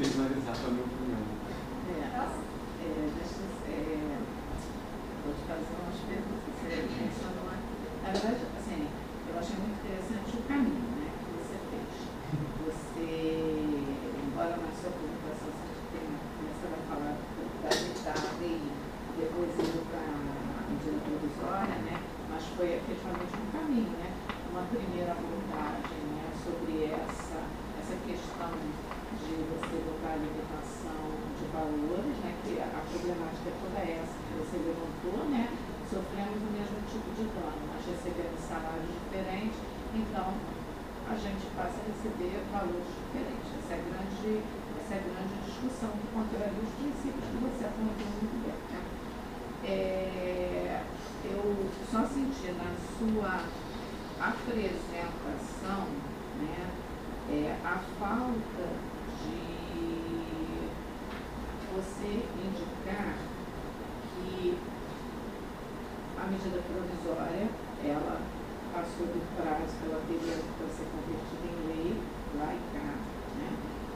[0.00, 1.24] Personalizar para a minha opinião.
[1.92, 4.16] É, é, deixa é,
[5.24, 6.40] vou te fazer umas perguntas.
[8.00, 8.88] Na verdade, assim,
[9.30, 11.92] eu achei muito interessante o caminho né, que você fez.
[12.66, 13.06] Você,
[14.26, 18.72] embora na sua apresentação você tenha começado a falar da ditada e
[19.14, 24.10] depois indo para a medida provisória, né, mas foi efetivamente um caminho, né?
[24.50, 27.38] Uma primeira abordagem né, sobre essa,
[27.78, 30.98] essa questão de você botar a limitação
[31.38, 35.46] de valores, né, que a problemática é toda essa que você levantou, né,
[35.90, 39.58] sofremos o mesmo tipo de dano, mas recebemos salários diferentes,
[39.90, 40.38] então
[41.10, 43.50] a gente passa a receber valores diferentes.
[43.58, 44.30] Essa é a grande,
[44.78, 48.54] essa é a grande discussão que contraria os princípios que você apontou muito bem.
[48.70, 48.82] Né?
[49.66, 50.84] É,
[51.26, 51.42] eu
[51.90, 53.42] só senti na sua
[54.22, 55.90] apresentação
[56.38, 56.70] né,
[57.28, 58.66] é, a falta
[59.26, 60.70] de
[61.74, 63.18] você indicar
[64.14, 64.56] que
[66.20, 67.48] a medida provisória,
[67.80, 68.20] ela
[68.76, 71.96] passou do prazo que ela teria para ser convertida em lei,
[72.36, 72.92] lá e cá,
[73.40, 73.48] né?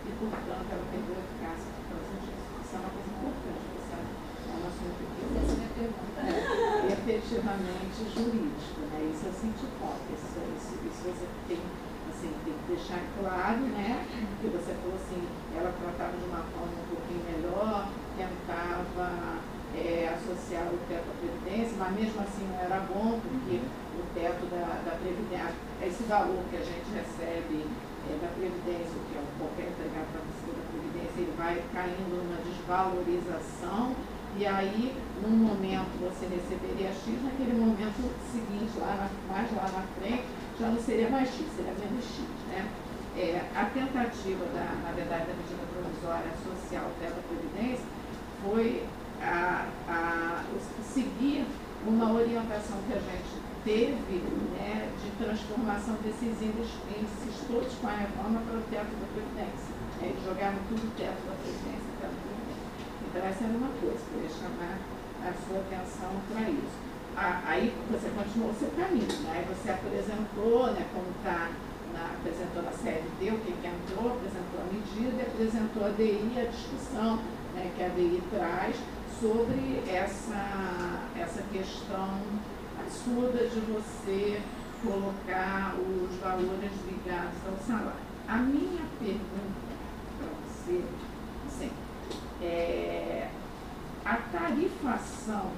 [0.08, 2.48] E, portanto, ela perdeu a eficácia por causa disso.
[2.64, 4.08] Isso é uma coisa importante, você sabe?
[4.08, 6.18] É um assunto que Essa é a minha pergunta.
[6.24, 8.98] é efetivamente jurídico, né?
[9.12, 11.60] Isso é sentir falta, isso, isso, isso você tem,
[12.08, 14.00] assim, tem que deixar claro, né?
[14.40, 15.20] Que você falou assim,
[15.52, 19.44] ela tratava de uma forma um pouquinho melhor, tentava
[19.74, 24.46] é, associar o teto à Previdência, mas mesmo assim não era bom, porque o teto
[24.46, 25.50] da, da Previdência,
[25.82, 27.66] esse valor que a gente recebe
[28.06, 32.40] é, da Previdência, que é o qualquer empregado participa da Previdência, ele vai caindo numa
[32.40, 33.94] desvalorização,
[34.36, 38.00] e aí, num momento você receberia X, naquele momento
[38.32, 40.24] seguinte, lá na, mais lá na frente,
[40.58, 42.24] já não seria mais X, seria menos X.
[42.48, 42.66] Né?
[43.16, 47.84] É, a tentativa, da, na verdade, da medida provisória social à Previdência
[48.42, 48.82] foi
[49.22, 50.42] a, a,
[50.82, 51.46] seguir
[51.86, 54.18] uma orientação que a gente teve
[54.56, 59.73] né, de transformação desses índices, índices todos com a reforma para o teto da Previdência.
[60.02, 62.68] Eles jogaram tudo o teto da Previdência para a Previdência.
[63.04, 64.76] Então, essa era uma coisa que eu ia chamar
[65.22, 66.78] a sua atenção para isso.
[67.16, 69.44] Ah, aí você continuou o seu caminho, né?
[69.46, 71.50] você apresentou, né, como está
[71.94, 77.16] apresentou na CLT, o que, que entrou, apresentou a medida apresentou a DI, a discussão
[77.54, 78.76] né, que a DI traz
[79.20, 82.20] sobre essa, essa questão
[82.80, 84.40] absurda de você
[84.82, 88.04] colocar os valores ligados ao salário.
[88.28, 89.63] A minha pergunta
[90.64, 90.82] você,
[91.46, 91.70] assim,
[92.42, 93.28] é,
[94.04, 95.50] a tarifação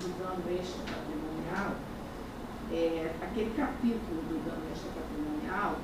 [0.00, 1.76] do dano extra patrimonial,
[2.72, 5.76] é, aquele capítulo do dano extra patrimonial,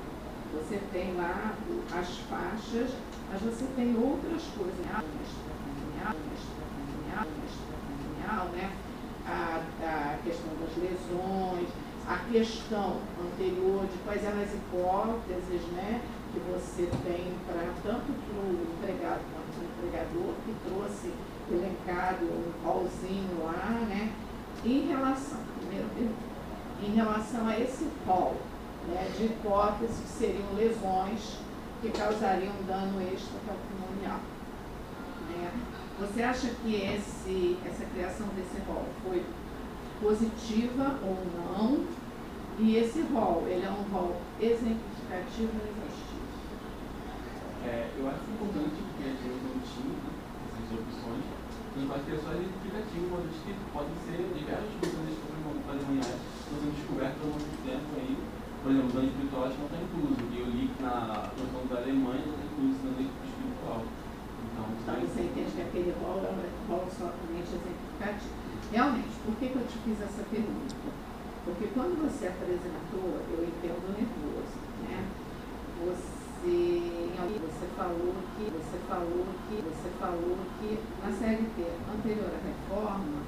[0.53, 1.53] você tem lá
[1.97, 2.91] as faixas,
[3.31, 5.03] mas você tem outras coisas, né?
[5.23, 8.71] extra patrimonial, extra patrimonial, extra patrimonial, né?
[9.27, 11.67] A, a questão das lesões,
[12.07, 16.01] a questão anterior de quais eram as hipóteses né,
[16.35, 21.13] que você tem para tanto para o empregado quanto o empregador, que trouxe
[21.49, 24.11] elencado um pauzinho lá, né?
[24.65, 25.87] Em relação, primeiro
[26.83, 28.35] em relação a esse rol
[28.89, 31.37] né, de hipóteses que seriam lesões
[31.81, 34.19] que causariam dano extra patrimonial.
[35.29, 35.51] Né?
[35.99, 39.23] Você acha que esse, essa criação desse rol foi
[40.01, 41.85] positiva ou não?
[42.59, 45.84] E esse rol, ele é um rol exemplificativo ou?
[47.65, 50.13] É, eu acho importante porque a gente não tinha né,
[50.53, 51.25] essas opções,
[51.73, 55.17] mas pode ter só exemplificativo, uma vez que podem ser diversas opções
[55.65, 58.13] patrimoniais que estão sendo descobertas ao longo do tempo aí.
[58.61, 60.93] Por exemplo, o dano espiritual que não está incluso, e eu li que na
[61.33, 63.81] questão da Alemanha não está incluso esse dano espiritual.
[63.81, 68.37] Então, Então você entende que aquele rol é um rol somente exemplificativo.
[68.69, 70.85] Realmente, por que, que eu te fiz essa pergunta?
[71.45, 74.53] Porque quando você apresentou, eu entendo nervoso,
[74.85, 75.01] né?
[75.85, 76.14] Você,
[76.45, 83.23] você falou que, você falou que, você falou que na CLT anterior à reforma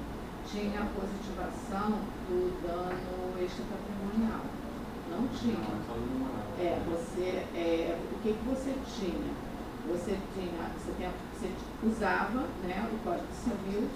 [0.46, 1.98] tinha a positivação
[2.28, 4.46] do dano extrapatrimonial.
[5.10, 5.58] Não tinha.
[5.58, 6.28] não,
[6.60, 9.48] é você, é, o que, que você tinha?
[9.88, 11.50] Você tinha, você, tinha, você
[11.82, 13.88] usava né, o Código Civil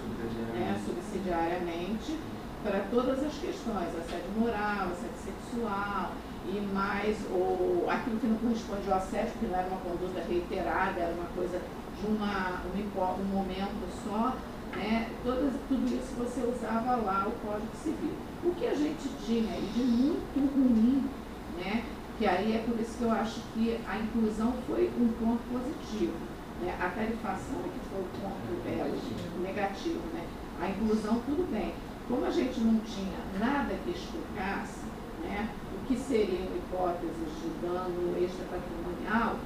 [0.53, 2.17] né, subsidiariamente
[2.63, 6.11] para todas as questões, assédio moral, assédio sexual
[6.45, 10.99] e mais o, aquilo que não corresponde ao assédio, que não era uma conduta reiterada,
[10.99, 11.61] era uma coisa
[11.99, 14.35] de uma, um, um momento só,
[14.75, 15.09] né?
[15.23, 18.13] Todas, tudo isso você usava lá o Código Civil.
[18.43, 21.09] O que a gente tinha de muito ruim,
[21.57, 21.83] né?
[22.17, 26.13] que aí é por isso que eu acho que a inclusão foi um ponto positivo.
[26.61, 26.75] Né?
[26.79, 30.01] A tarifação é que foi o ponto é, negativo.
[30.13, 30.25] Né?
[30.61, 31.73] A inclusão, tudo bem.
[32.07, 34.85] Como a gente não tinha nada que explicasse
[35.23, 39.37] né, o que seriam hipóteses de dano extrapatrimonial,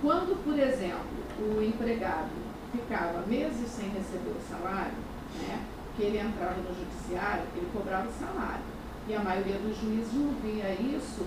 [0.00, 1.06] quando, por exemplo,
[1.40, 2.30] o empregado
[2.72, 4.98] ficava meses sem receber o salário,
[5.40, 5.64] né,
[5.96, 8.62] que ele entrava no judiciário, ele cobrava o salário.
[9.08, 11.24] E a maioria dos juízes não via isso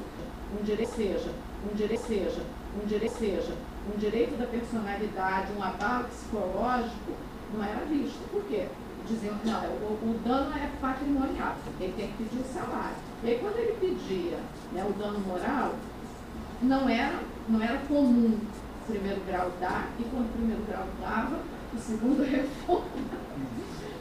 [0.54, 1.32] um direito, seja,
[1.70, 2.42] um direito, seja,
[2.82, 3.54] um direito, seja,
[3.94, 7.12] um direito da personalidade, um abalo psicológico,
[7.54, 8.20] não era visto.
[8.32, 8.68] Por quê?
[9.08, 12.96] Diziam, não, o, o dano é patrimonial, ele tem que pedir o salário.
[13.24, 14.38] E aí quando ele pedia
[14.72, 15.76] né, o dano moral,
[16.62, 21.40] não era, não era comum o primeiro grau dar, e quando o primeiro grau dava,
[21.74, 22.86] o segundo reforma,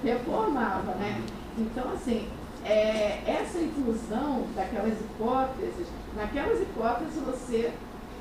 [0.03, 1.23] reformava, né?
[1.59, 2.29] Então, assim,
[2.65, 5.87] é, essa inclusão daquelas hipóteses,
[6.17, 7.73] naquelas hipóteses você,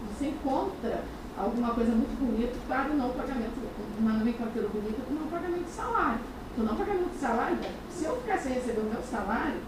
[0.10, 1.04] você encontra
[1.38, 3.54] alguma coisa muito bonita para o não pagamento,
[3.98, 6.20] uma nomenclatura bonita para o não pagamento de salário.
[6.58, 7.58] O não pagamento de salário,
[7.90, 9.60] se eu ficar sem receber o meu salário,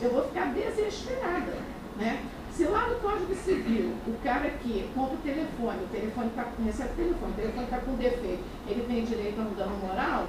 [0.00, 1.54] eu vou ficar desesperada.
[1.96, 2.24] Né?
[2.52, 6.90] Se lá no Código Civil, o cara que compra o telefone, o telefone tá, recebe
[6.92, 10.26] o telefone, o telefone está com defeito, ele tem direito a um dano moral,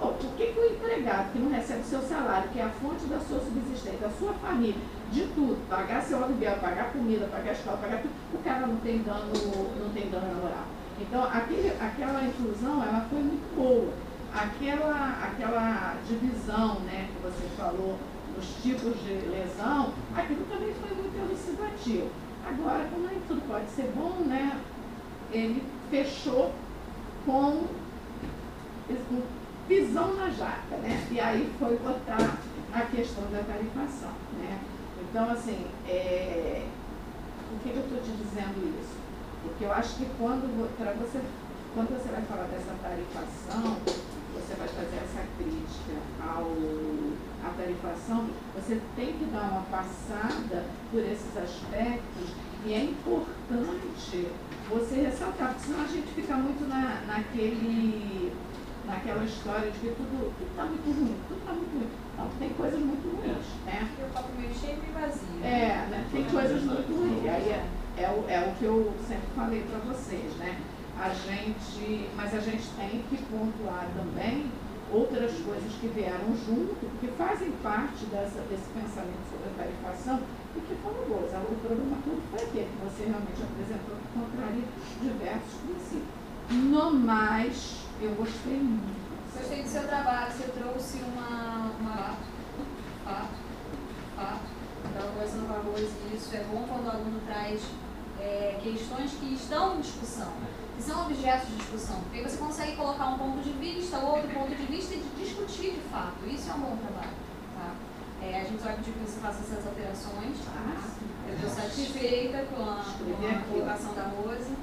[0.00, 3.04] Bom, por que, que o empregado que não recebe seu salário, que é a fonte
[3.04, 4.80] da sua subsistência, da sua família,
[5.12, 9.02] de tudo, pagar seu aluguel, pagar comida, pagar escola, pagar tudo, o cara não tem
[9.02, 9.30] dano,
[9.78, 10.64] não tem dano moral.
[10.98, 13.92] Então, aquele, aquela inclusão, ela foi muito boa.
[14.34, 17.98] Aquela, aquela divisão, né, que você falou,
[18.36, 22.10] dos tipos de lesão, aquilo também foi muito elucidativo.
[22.46, 24.60] Agora, como nem tudo pode ser bom, né,
[25.32, 26.52] ele fechou
[27.26, 27.66] com
[29.68, 31.06] pisão na jaca, né?
[31.12, 32.38] E aí foi botar
[32.72, 34.58] a questão da tarifação, né?
[35.00, 36.66] Então, assim, é...
[37.48, 38.98] por que, que eu estou te dizendo isso?
[39.42, 41.20] Porque eu acho que quando, você,
[41.74, 43.76] quando você vai falar dessa tarifação,
[44.50, 45.94] você vai fazer essa crítica
[46.26, 46.50] ao,
[47.46, 52.30] à tarifação, você tem que dar uma passada por esses aspectos
[52.66, 54.28] e é importante
[54.68, 58.32] você ressaltar, porque senão a gente fica muito na, naquele
[58.86, 61.88] naquela história de que tudo está muito ruim, tudo está muito ruim.
[62.18, 63.88] Não, tem coisas muito ruins, né?
[63.88, 65.44] Porque o copo meio cheio e vazio.
[65.44, 66.06] É, né?
[66.10, 67.24] tem coisas muito ruins.
[67.24, 67.66] Aí é,
[67.98, 70.58] é, o, é o que eu sempre falei para vocês, né?
[71.00, 74.50] A gente, mas a gente tem que pontuar também
[74.92, 80.20] outras coisas que vieram junto, que fazem parte dessa, desse pensamento sobre a tarifação
[80.56, 81.30] e que foram boas.
[81.32, 84.64] O problema todo foi aquele que você realmente apresentou que contraria
[85.00, 86.20] diversos princípios.
[86.50, 89.10] No mais, eu gostei muito.
[89.32, 92.16] Gostei do seu trabalho, você trouxe uma, uma
[93.04, 93.30] fato,
[94.16, 94.42] fato,
[94.84, 97.62] fato, da arroz no arroz, e isso é bom quando o aluno traz
[98.20, 100.32] é, questões que estão em discussão,
[100.80, 104.48] que são objetos de discussão, porque você consegue colocar um ponto de vista, outro ponto
[104.48, 106.14] de vista e discutir de fato.
[106.26, 107.12] Isso é um bom trabalho.
[107.54, 107.72] Tá?
[108.26, 110.38] É, a gente vai pedir que você faça essas alterações.
[110.42, 110.80] Tá?
[111.28, 114.54] Eu estou satisfeita com a, com a colocação da Rose.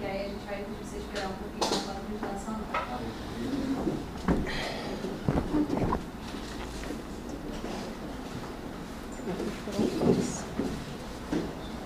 [0.00, 2.60] E aí a gente vai pedir você esperar um pouquinho para a apresentação.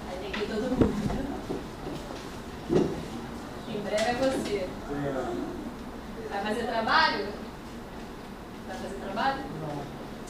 [0.09, 0.95] Aí tem que ir todo mundo.
[3.69, 4.67] Em breve é você.
[6.31, 7.27] Vai fazer trabalho?
[8.69, 9.41] Vai fazer trabalho?
[9.61, 9.77] Não.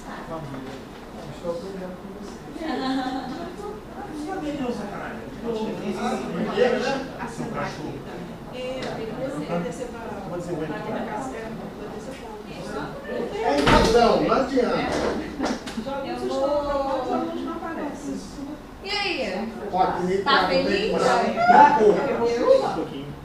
[0.09, 0.25] Ah.
[0.29, 0.77] Família.
[1.15, 2.37] Não, estou aprendendo com você.
[4.27, 5.27] Sabia não, sacanagem.
[7.21, 7.91] Assinar aqui.
[10.29, 10.69] Vou dizer oi.
[13.45, 14.77] É invasão, não adianta.
[16.07, 16.57] Eu vou.
[18.85, 19.53] E aí?
[19.71, 20.93] Pode Tá feliz?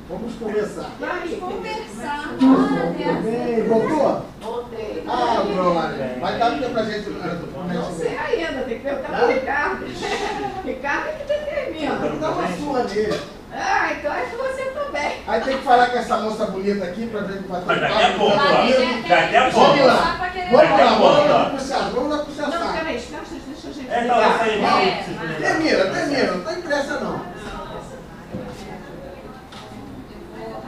[0.09, 0.89] Vamos conversar.
[0.99, 2.29] Vamos conversar.
[2.41, 4.25] Ah, Bem, voltou?
[4.41, 5.03] Voltei.
[5.07, 6.17] Ah, Glória.
[6.19, 7.09] Vai dar tempo pra gente.
[7.09, 7.39] né,
[7.73, 9.85] Não sei ainda, tem que perguntar para o Ricardo.
[10.65, 11.95] Ricardo é que determina.
[12.19, 13.21] Dá uma sua nele.
[13.53, 15.11] Ah, então é que você também.
[15.27, 18.03] Aí tem que falar com essa moça bonita aqui pra ver que vai Mas daqui
[18.03, 18.37] a pouco, ó.
[18.39, 19.77] Vamos Daqui a pouco.
[19.85, 20.17] lá.
[20.51, 21.57] Vamos Vamos lá, vamos Daqui a lá pouco.
[21.57, 22.73] puxar, vamos lá puxar Não, saco.
[22.77, 23.89] peraí, espera, deixa a gente.
[23.91, 24.85] É, então, essa aí, É, vai.
[24.95, 27.21] mas- Termina, termina, não tem pressa não.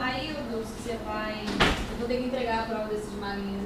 [0.00, 1.44] Aí, Dulce, você vai.
[1.90, 3.62] Eu vou ter que entregar a prova desses malinhos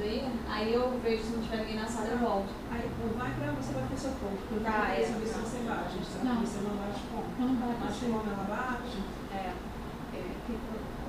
[0.59, 0.75] aí.
[0.75, 2.49] Eu vejo se não tiver ninguém na sala, eu volto.
[2.71, 4.43] Aí, vai pra você vai pro seu ponto.
[4.53, 4.97] Eu Tá, tá, é.
[5.07, 5.97] saber se você bate.
[6.25, 6.37] Não.
[6.43, 7.31] você não bate ponto.
[7.39, 7.79] Não bate.
[7.85, 8.99] Mas como ela bate,
[9.33, 9.35] É.
[10.19, 10.59] É, que-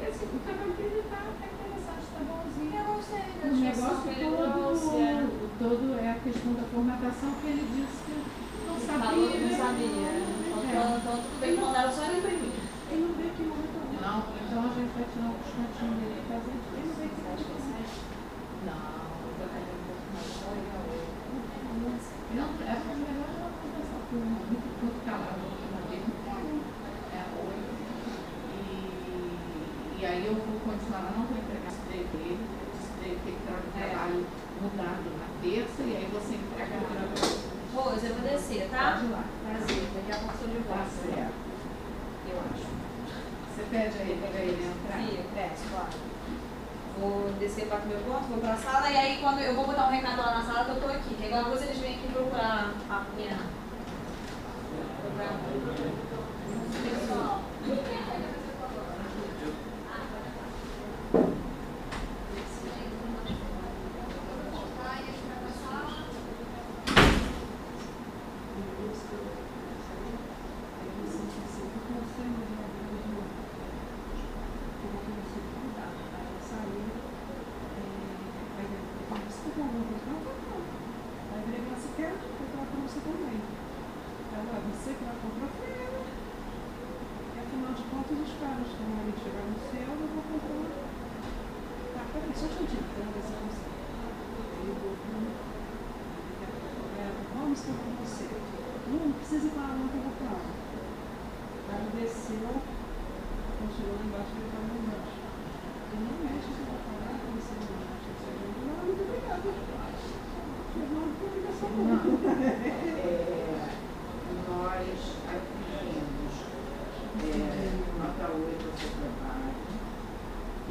[0.05, 2.77] esse, o trabalho dele tá, tá interessante, tá bonzinho.
[2.77, 4.95] Eu gostei O negócio que ele trouxe.
[4.95, 4.97] é.
[5.27, 8.13] todo, todo é a questão da formatação que ele disse que
[8.67, 9.09] não sabia.
[9.09, 10.11] Falou que não sabia.
[10.59, 10.71] Então, É.
[11.03, 12.53] tudo bem que mandaram só ele imprimir.
[12.91, 15.93] ele não vê que não é tão Não, então a gente vai tirar um cantinho
[15.99, 16.69] dele e fazer isso.
[16.79, 17.57] Ele vai ter que fazer.
[18.67, 18.83] Não, eu
[19.39, 20.29] vou fazer um pouco mais.
[22.35, 25.39] Não, é melhor ela conversar com muito, muito calado.
[27.13, 27.57] É, oi.
[28.53, 32.37] E, e aí eu vou continuar, não vou entregar esse dele,
[32.75, 34.25] esse tem que ter um trabalho
[34.61, 37.09] mudado na terça e aí você entrega na
[37.73, 38.97] Rose, eu vou descer, tá?
[38.99, 39.23] Pode lá.
[39.45, 39.83] Prazer.
[39.95, 40.89] Daqui a pouco estou de Tá volta.
[40.89, 41.33] certo.
[42.29, 42.69] Eu acho.
[43.55, 44.97] Você pede a ele para ele entrar?
[44.99, 46.08] Sim, peço, claro.
[46.99, 49.65] Vou descer para o meu ponto, vou para a sala e aí quando eu vou
[49.65, 51.15] botar um recado lá na sala que eu tô aqui.
[51.15, 53.39] Que igual coisa eles vêm aqui procurar a minha.
[55.01, 55.39] Procurar.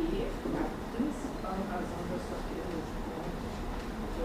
[0.08, 0.64] seria a
[0.96, 3.52] principal razão da sua perda de pontos
[4.00, 4.24] por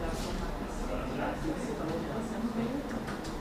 [0.00, 0.92] da formatação
[2.54, 3.37] que.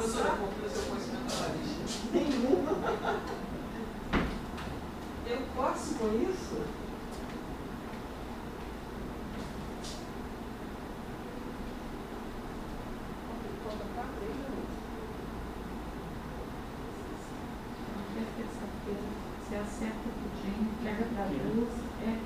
[0.00, 2.08] Professora, qual foi o seu conhecimento analista?
[2.14, 2.64] Nenhum.
[5.26, 6.64] Eu posso com isso?
[19.44, 21.68] Você acerta tudinho, pega para luz,
[22.00, 22.16] é.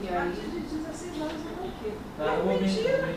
[0.00, 0.14] E aí?
[0.14, 3.13] A partir de 16 anos eu não é mentira!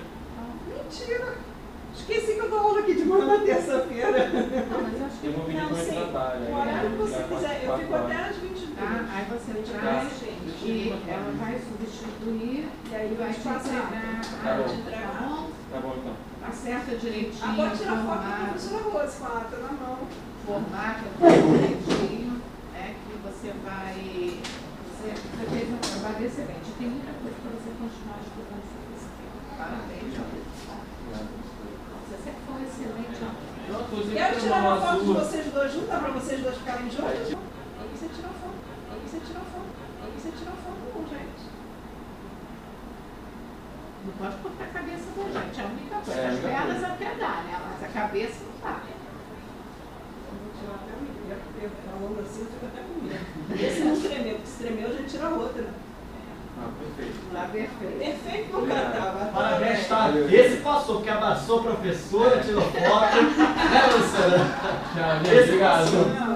[16.58, 17.44] acerta direitinho.
[17.44, 19.46] Ah, Agora tira a foto da professora Rose com a mão.
[19.62, 19.98] na mão.
[20.46, 22.42] Formata tudo direitinho,
[22.74, 22.96] né?
[22.98, 24.42] Que você vai.
[24.90, 26.74] Você, você fez um trabalho excelente.
[26.80, 29.08] Tem muita coisa para você continuar estudando se você
[29.58, 30.14] Parabéns,
[32.02, 33.22] Você sempre é foi excelente.
[34.14, 37.38] Quero tirar uma foto de vocês dois juntos, para vocês dois ficarem juntos.
[37.78, 38.58] Aí você tirou foto.
[38.90, 39.72] Aí você tirou foto.
[40.02, 40.97] Aí você tirou foto.
[44.08, 46.22] Não pode cortar a cabeça da gente, é a única coisa.
[46.22, 47.60] É, As pernas é até dá, né?
[47.68, 48.80] Mas a cabeça não dá.
[51.62, 53.68] Eu falando assim, eu fico até com medo.
[53.68, 55.66] Esse não tremeu, porque se tremeu já tira outra.
[56.60, 57.20] Ah, perfeito.
[57.36, 57.98] Ah, perfeito.
[58.00, 59.32] Perfeito cantava é.
[59.32, 60.10] Parabéns, tá?
[60.32, 63.18] Esse passou, porque abraçou a professora, tirou foto.
[63.98, 64.38] Luciano.
[64.88, 65.44] Luciana?
[65.44, 66.27] Obrigado.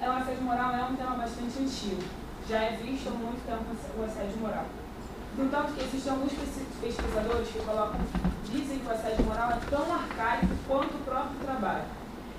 [0.00, 2.02] É, o assédio moral é um tema bastante antigo.
[2.48, 3.64] Já é visto há muito tempo
[3.98, 4.66] o assédio moral.
[5.36, 8.00] No entanto, que existem alguns pesqui- pesquisadores que colocam,
[8.50, 11.84] dizem que o assédio moral é tão arcaico quanto o próprio trabalho.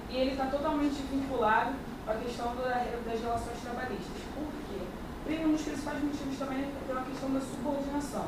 [0.10, 1.72] E ele está totalmente vinculado
[2.08, 4.22] à questão da- das relações trabalhistas.
[4.36, 4.84] Por quê?
[5.26, 8.28] Primeiro, um dos principais motivos também é pela questão da subordinação.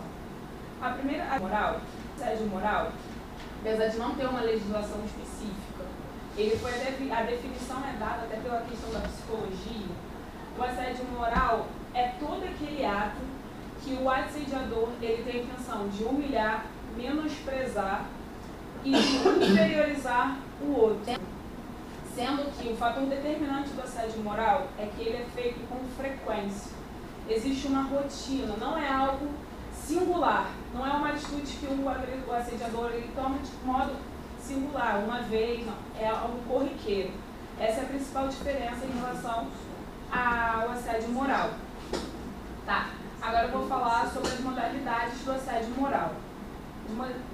[0.82, 1.82] A primeira, a moral,
[2.16, 2.92] assédio moral,
[3.62, 5.75] apesar de não ter uma legislação específica,
[6.38, 9.96] ele foi a, defi- a definição é dada até pela questão da psicologia.
[10.58, 13.22] O assédio moral é todo aquele ato
[13.84, 16.66] que o assediador ele tem a intenção de humilhar,
[16.98, 18.06] menosprezar
[18.84, 21.14] e inferiorizar o outro.
[22.16, 26.72] Sendo que o fator determinante do assédio moral é que ele é feito com frequência.
[27.30, 29.28] Existe uma rotina, não é algo
[29.74, 33.92] singular, não é uma atitude que o assediador ele toma de modo
[34.46, 37.12] singular, uma vez, não, é algo corriqueiro.
[37.60, 39.48] Essa é a principal diferença em relação
[40.12, 41.52] ao assédio moral.
[42.66, 42.90] Tá,
[43.22, 46.14] agora eu vou falar sobre as modalidades do assédio moral.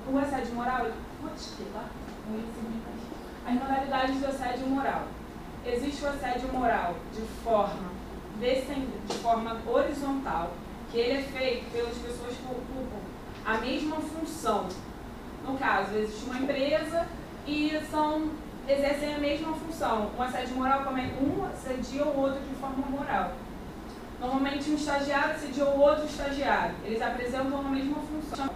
[0.08, 0.88] O assédio moral,
[3.46, 5.04] as modalidades do assédio moral.
[5.66, 7.92] Existe o assédio moral de forma
[8.42, 10.52] de forma horizontal,
[10.92, 12.98] que ele é feito pelas pessoas que ocupam
[13.46, 14.68] a mesma função.
[15.46, 17.08] No caso, existe uma empresa
[17.48, 18.30] e são
[18.68, 20.12] exercem a mesma função.
[20.18, 23.34] Um assédio moral como é um assedia o outro de forma moral.
[24.20, 26.76] Normalmente um estagiário assedia o outro estagiário.
[26.86, 28.50] Eles apresentam a mesma função.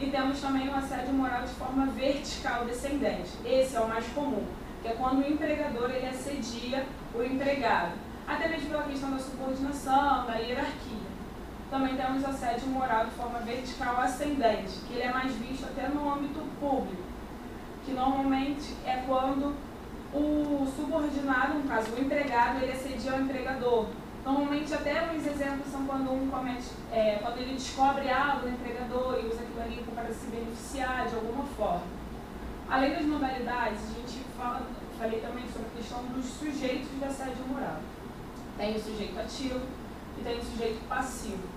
[0.00, 3.30] E temos também o assédio moral de forma vertical descendente.
[3.44, 4.44] Esse é o mais comum,
[4.82, 6.84] que é quando o empregador ele assedia
[7.14, 7.92] o empregado.
[8.26, 11.13] Até mesmo pela questão da subordinação, da hierarquia.
[11.74, 16.08] Também temos assédio moral de forma vertical ascendente, que ele é mais visto até no
[16.08, 17.02] âmbito público,
[17.84, 19.56] que normalmente é quando
[20.12, 23.88] o subordinado, no caso o empregado, ele assedia o empregador.
[24.24, 29.18] Normalmente até os exemplos são quando um comete, é, quando ele descobre algo no empregador
[29.20, 31.82] e usa aquilo ali para se beneficiar de alguma forma.
[32.70, 34.62] Além das modalidades, a gente fala,
[34.96, 37.80] falei também sobre a questão dos sujeitos de assédio moral.
[38.56, 39.60] Tem o sujeito ativo
[40.20, 41.53] e tem o sujeito passivo.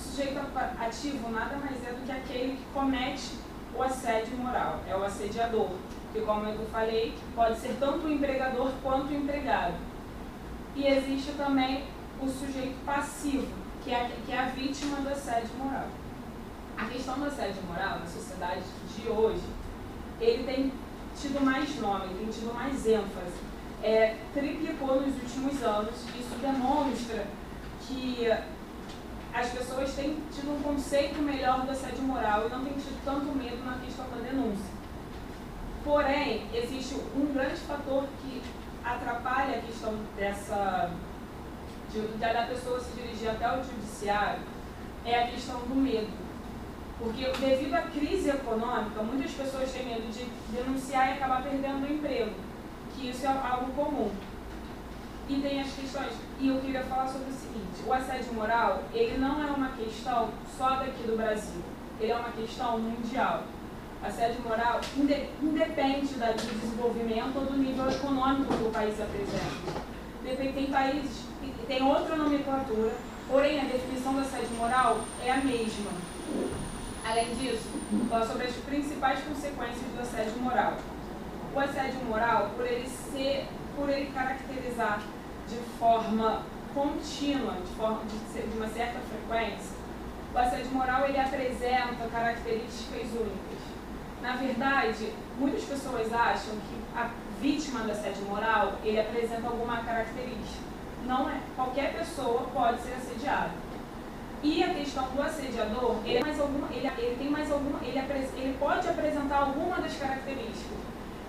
[0.00, 3.34] O sujeito ativo nada mais é do que aquele que comete
[3.76, 5.68] o assédio moral, é o assediador,
[6.12, 9.74] que como eu falei, pode ser tanto o empregador quanto o empregado.
[10.74, 11.84] E existe também
[12.18, 13.46] o sujeito passivo,
[13.84, 15.88] que é, que é a vítima do assédio moral.
[16.78, 18.62] A questão do assédio moral na sociedade
[18.96, 19.44] de hoje,
[20.18, 20.72] ele tem
[21.14, 23.50] tido mais nome, tem tido mais ênfase.
[23.82, 25.94] É, triplicou nos últimos anos.
[26.18, 27.26] Isso demonstra
[27.82, 28.26] que
[29.32, 33.26] as pessoas têm tido um conceito melhor do assédio moral e não têm tido tanto
[33.36, 34.80] medo na questão da denúncia.
[35.84, 38.42] Porém, existe um grande fator que
[38.84, 40.90] atrapalha a questão dessa
[41.92, 44.40] de, de da pessoa se dirigir até o judiciário
[45.04, 46.10] é a questão do medo.
[46.98, 51.92] Porque devido à crise econômica, muitas pessoas têm medo de denunciar e acabar perdendo o
[51.92, 52.32] emprego,
[52.94, 54.10] que isso é algo comum.
[55.30, 59.16] E tem as questões, e eu queria falar sobre o seguinte, o assédio moral, ele
[59.16, 61.62] não é uma questão só daqui do Brasil,
[62.00, 63.44] ele é uma questão mundial.
[64.02, 64.80] Assédio moral
[65.40, 69.80] independe do desenvolvimento ou do nível econômico que o país apresenta.
[70.24, 72.92] Tem países que têm outra nomenclatura,
[73.28, 75.92] porém a definição do assédio moral é a mesma.
[77.08, 77.68] Além disso,
[78.08, 80.76] fala sobre as principais consequências do assédio moral.
[81.54, 83.46] O assédio moral, por ele ser,
[83.76, 85.00] por ele caracterizar
[85.50, 89.76] de forma contínua, de, forma, de, de uma certa frequência,
[90.32, 93.60] o assédio moral ele apresenta características únicas.
[94.22, 97.10] Na verdade, muitas pessoas acham que a
[97.40, 100.70] vítima do assédio moral ele apresenta alguma característica.
[101.06, 101.40] Não é.
[101.56, 103.50] Qualquer pessoa pode ser assediada.
[104.42, 108.56] E a questão do assediador, ele, mais alguma, ele, ele tem mais alguma, ele, ele
[108.58, 110.78] pode apresentar alguma das características.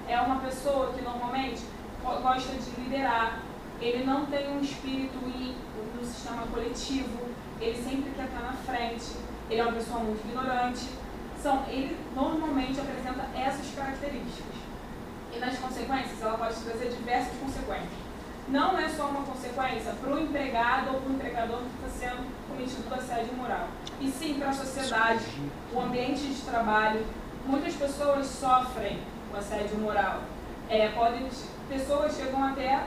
[0.07, 1.61] É uma pessoa que normalmente
[2.03, 3.39] gosta de liderar,
[3.81, 7.19] ele não tem um espírito no sistema coletivo,
[7.59, 9.15] ele sempre quer estar na frente,
[9.49, 10.87] ele é uma pessoa muito ignorante.
[11.41, 14.55] São, ele normalmente apresenta essas características.
[15.33, 18.11] E nas consequências, ela pode trazer diversas consequências
[18.51, 22.27] não é só uma consequência para o empregado ou para o empregador que está sendo
[22.49, 23.67] cometido do assédio moral,
[23.99, 25.23] e sim para a sociedade,
[25.73, 27.05] o ambiente de trabalho.
[27.45, 28.99] Muitas pessoas sofrem
[29.33, 30.21] o assédio moral.
[30.69, 30.91] É,
[31.69, 32.83] pessoas chegam até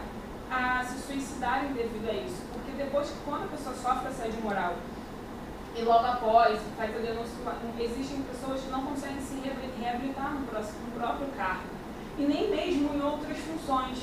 [0.54, 4.74] a se suicidarem devido a isso, porque depois, quando a pessoa sofre assédio moral
[5.76, 7.34] e logo após faz a denúncia,
[7.78, 9.40] existem pessoas que não conseguem se
[9.80, 11.74] reabilitar no próprio cargo.
[12.16, 13.98] E nem mesmo em outras funções.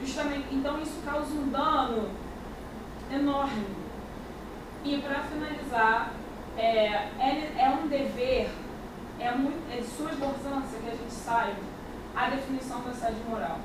[0.00, 2.08] Justamente, então isso causa um dano
[3.12, 3.66] enorme.
[4.84, 6.12] E para finalizar,
[6.56, 6.86] é,
[7.18, 8.50] é, é, um dever,
[9.20, 11.60] é, muito, é de sua importância que a gente saiba
[12.16, 13.58] a definição do assédio moral,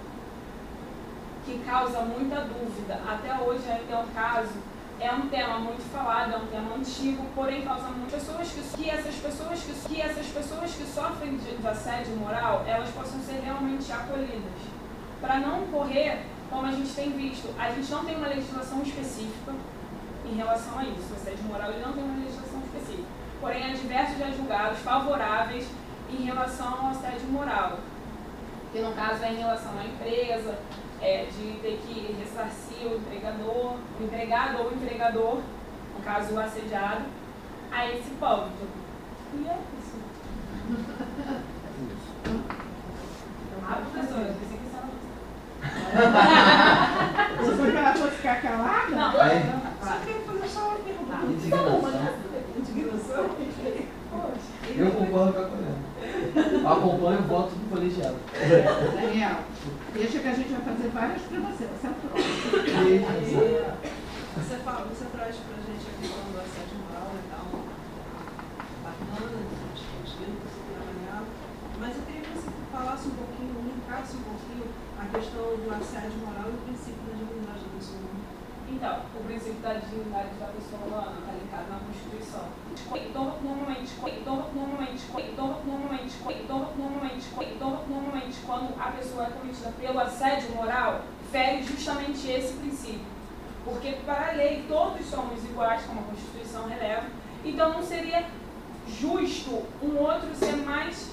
[1.48, 3.00] que causa muita dúvida.
[3.08, 4.52] Até hoje ainda é um caso,
[5.00, 8.90] é um tema muito falado, é um tema antigo, porém causa muitas pessoas que, que
[8.90, 13.40] essas pessoas que, que essas pessoas que sofrem de, de assédio moral, elas possam ser
[13.40, 14.60] realmente acolhidas
[15.22, 19.54] para não correr, como a gente tem visto, a gente não tem uma legislação específica
[20.26, 21.14] em relação a isso.
[21.14, 23.08] O assédio moral ele não tem uma legislação específica.
[23.40, 25.66] Porém, há diversos já julgados favoráveis
[26.12, 27.80] em relação ao assédio moral.
[28.74, 30.60] Que no caso é em relação à empresa,
[31.02, 35.42] é, de ter que ressarcir o empregador, o empregado ou o empregador,
[35.96, 37.06] no caso o assediado,
[37.72, 38.50] a esse ponto.
[39.34, 39.98] E é isso.
[43.70, 44.36] Ah, professora,
[47.38, 48.96] você foi para ela fosse ficar calada?
[48.96, 51.16] Não, só queria fazer só uma pergunta.
[51.26, 52.08] Indignação.
[52.58, 53.30] Indignação.
[54.76, 55.87] Eu concordo com a colega.
[56.66, 58.18] Acompanho o voto do colegiado.
[58.34, 59.40] Daniel,
[59.94, 61.66] deixa que a gente vai fazer várias para você.
[61.68, 62.28] Você é próximo.
[64.38, 67.46] Você, fala, você traz para a gente a questão do assédio moral e tal.
[68.86, 69.38] Bacana,
[69.74, 71.26] discutindo, você avaliado.
[71.82, 74.66] Mas eu queria que você falasse um pouquinho, linkasse um pouquinho
[74.98, 78.26] a questão do assédio moral e o princípio da dignidade da pessoa humana.
[78.68, 82.46] Então, o princípio da dignidade da pessoa humana está ligado na Constituição.
[87.88, 91.02] Normalmente, quando a pessoa é cometida pelo assédio moral,
[91.32, 93.06] fere justamente esse princípio.
[93.64, 97.08] Porque, para a lei, todos somos iguais, como a Constituição releva,
[97.44, 98.26] então não seria
[98.88, 101.12] justo um outro ser mais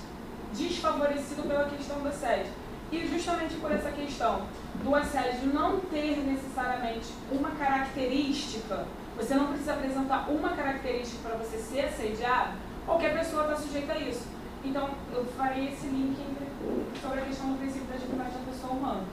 [0.52, 2.52] desfavorecido pela questão do assédio.
[2.92, 4.42] E justamente por essa questão
[4.82, 11.56] do assédio não ter necessariamente uma característica, você não precisa apresentar uma característica para você
[11.58, 14.26] ser assediado, qualquer pessoa está sujeita a isso.
[14.64, 18.72] Então, eu farei esse link entre, sobre a questão do princípio da dignidade da pessoa
[18.72, 19.04] humana.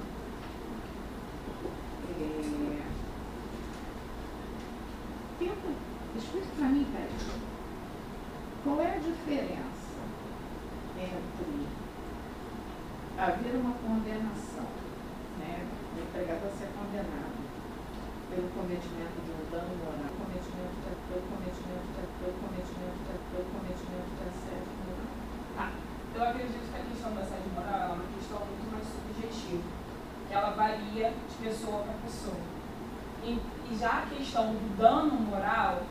[2.20, 2.82] É...
[5.40, 5.68] Tenta,
[6.16, 7.42] explica para mim, Pedro,
[8.64, 10.02] qual é a diferença
[10.98, 11.68] entre
[13.18, 14.66] haver uma condenação,
[15.40, 17.41] né, o empregador ser condenado
[18.32, 23.48] pelo cometimento de um dano moral, cometimento de, pelo cometimento de, pelo cometimento de, pelo
[23.52, 25.12] cometimento de assédio moral.
[25.60, 25.72] Ah,
[26.16, 29.68] eu acredito que a questão da assédio moral é uma questão muito mais subjetiva,
[30.28, 32.40] que ela varia de pessoa para pessoa.
[33.22, 35.84] E, e, já a questão do dano moral,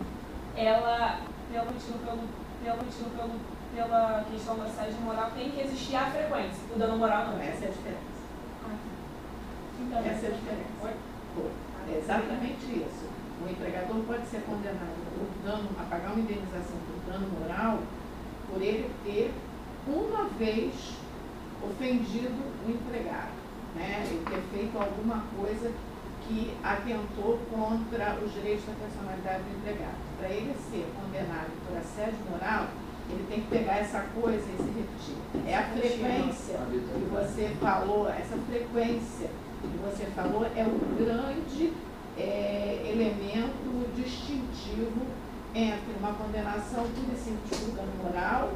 [0.57, 1.21] ela,
[1.53, 2.25] pelo motivo, pelo,
[2.65, 6.59] pelo motivo, pelo pela questão do assédio moral, tem que existir a frequência.
[6.75, 7.41] O dano moral não.
[7.41, 8.11] Essa é a diferença.
[9.79, 10.71] Então, Essa é a diferença.
[11.35, 11.43] Pô,
[11.89, 13.09] É exatamente isso.
[13.44, 17.78] O empregador pode ser condenado por dano, a pagar uma indenização por dano moral,
[18.51, 19.32] por ele ter
[19.86, 20.94] uma vez
[21.62, 23.32] ofendido o empregado,
[23.74, 24.05] né?
[24.07, 25.73] Ele ter feito alguma coisa
[26.27, 29.97] que atentou contra os direitos da personalidade do empregado.
[30.19, 32.69] Para ele ser condenado por assédio moral,
[33.09, 35.16] ele tem que pegar essa coisa e se repetir.
[35.47, 39.31] É a frequência que você falou, essa frequência
[39.69, 41.73] que você falou é o grande
[42.16, 45.07] é, elemento distintivo
[45.55, 48.53] entre uma condenação pura e simples por dano moral,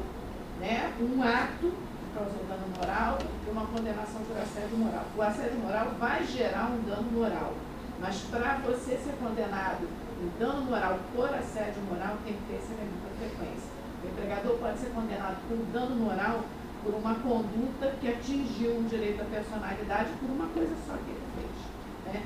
[0.59, 5.05] né, um ato que causou dano moral e uma condenação por assédio moral.
[5.15, 7.53] O assédio moral vai gerar um dano moral,
[7.99, 9.87] mas para você ser condenado
[10.21, 13.75] em dano moral por assédio moral tem que ter esse elemento da frequência.
[14.03, 16.41] O empregador pode ser condenado por dano moral
[16.85, 21.25] por uma conduta que atingiu um direito à personalidade por uma coisa só que ele
[21.35, 22.13] fez.
[22.13, 22.23] Né?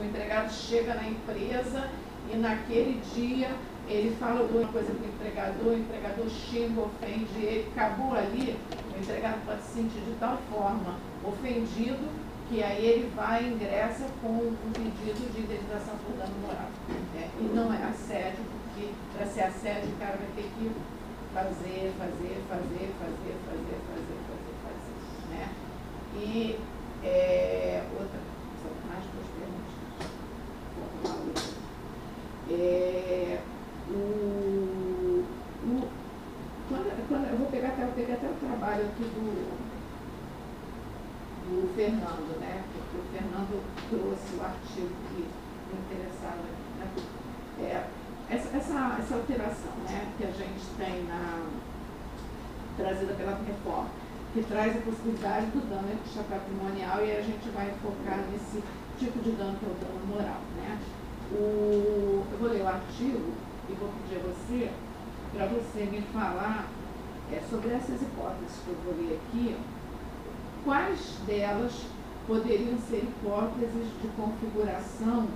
[0.00, 1.90] O empregado chega na empresa
[2.32, 3.50] e naquele dia
[3.86, 8.56] ele fala alguma coisa para o empregador, o empregador xinga, ofende ele, acabou ali,
[8.96, 12.08] o empregado pode se sentir de tal forma ofendido
[12.48, 16.68] que aí ele vai e ingressa com um pedido de indenização por dano moral.
[17.14, 17.28] né?
[17.38, 20.70] E não é assédio, porque para ser assédio o cara vai ter que
[21.32, 24.96] fazer, fazer, fazer, fazer, fazer, fazer, fazer, fazer.
[25.30, 25.44] Né?
[26.14, 26.58] E
[27.02, 28.20] é, outra,
[28.62, 29.72] são mais duas perguntas.
[32.50, 33.40] É,
[33.88, 35.24] o,
[35.64, 35.88] o,
[36.68, 39.72] quando, quando, eu vou pegar até, eu peguei até o trabalho aqui do,
[41.48, 42.62] do Fernando, né?
[42.74, 46.44] Porque o Fernando trouxe o artigo que me interessava.
[46.78, 46.86] Né?
[47.60, 48.01] É,
[48.32, 51.44] essa, essa, essa alteração né, que a gente tem na,
[52.78, 53.90] trazida pela reforma,
[54.32, 55.88] que traz a possibilidade do dano
[56.28, 58.62] patrimonial e a gente vai focar nesse
[58.98, 60.40] tipo de dano que é o dano moral.
[60.56, 60.78] Né?
[61.32, 63.32] O, eu vou ler o artigo
[63.68, 64.70] e vou pedir a você,
[65.34, 66.68] para você me falar
[67.30, 69.56] é, sobre essas hipóteses que eu vou ler aqui,
[70.64, 71.72] quais delas
[72.26, 75.28] poderiam ser hipóteses de configuração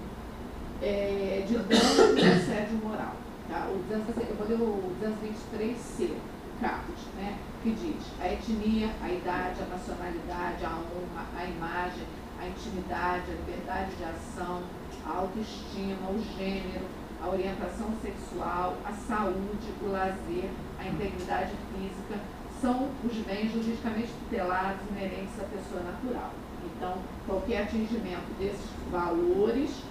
[0.82, 3.16] é, de dano e assédio moral.
[3.48, 3.68] Tá?
[3.70, 6.14] O 200, eu vou ler o 223C,
[6.60, 7.38] caput, né?
[7.62, 12.04] que diz a etnia, a idade, a nacionalidade, a honra, a imagem,
[12.40, 14.62] a intimidade, a liberdade de ação,
[15.04, 16.84] a autoestima, o gênero,
[17.22, 22.20] a orientação sexual, a saúde, o lazer, a integridade física,
[22.60, 26.32] são os bens juridicamente tutelados inerentes à pessoa natural.
[26.64, 29.82] Então, qualquer atingimento desses valores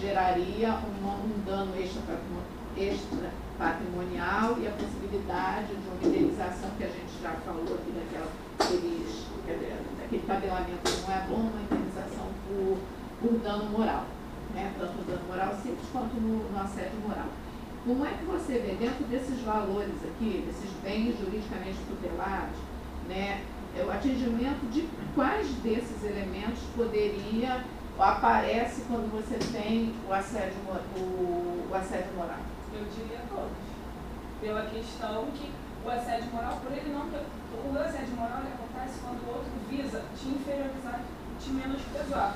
[0.00, 0.68] geraria
[1.00, 7.30] uma, um dano extra patrimonial e a possibilidade de uma indenização que a gente já
[7.44, 8.30] falou aqui daquela,
[9.98, 12.78] daquele tabelamento que não é bom, uma indenização por,
[13.20, 14.04] por dano moral,
[14.54, 14.72] né?
[14.78, 17.26] tanto no dano moral simples quanto no, no assédio moral.
[17.84, 22.56] Como é que você vê dentro desses valores aqui, desses bens juridicamente tutelados,
[23.06, 23.42] né,
[23.86, 27.62] o atingimento de quais desses elementos poderia
[28.02, 30.58] aparece quando você tem o assédio,
[30.96, 32.40] o, o assédio moral?
[32.72, 33.56] Eu diria todos.
[34.40, 35.52] Pela questão que
[35.84, 37.06] o assédio moral, por ele não.
[37.06, 41.00] O assédio moral ele acontece quando o outro visa te inferiorizar,
[41.38, 42.34] te menosprezar.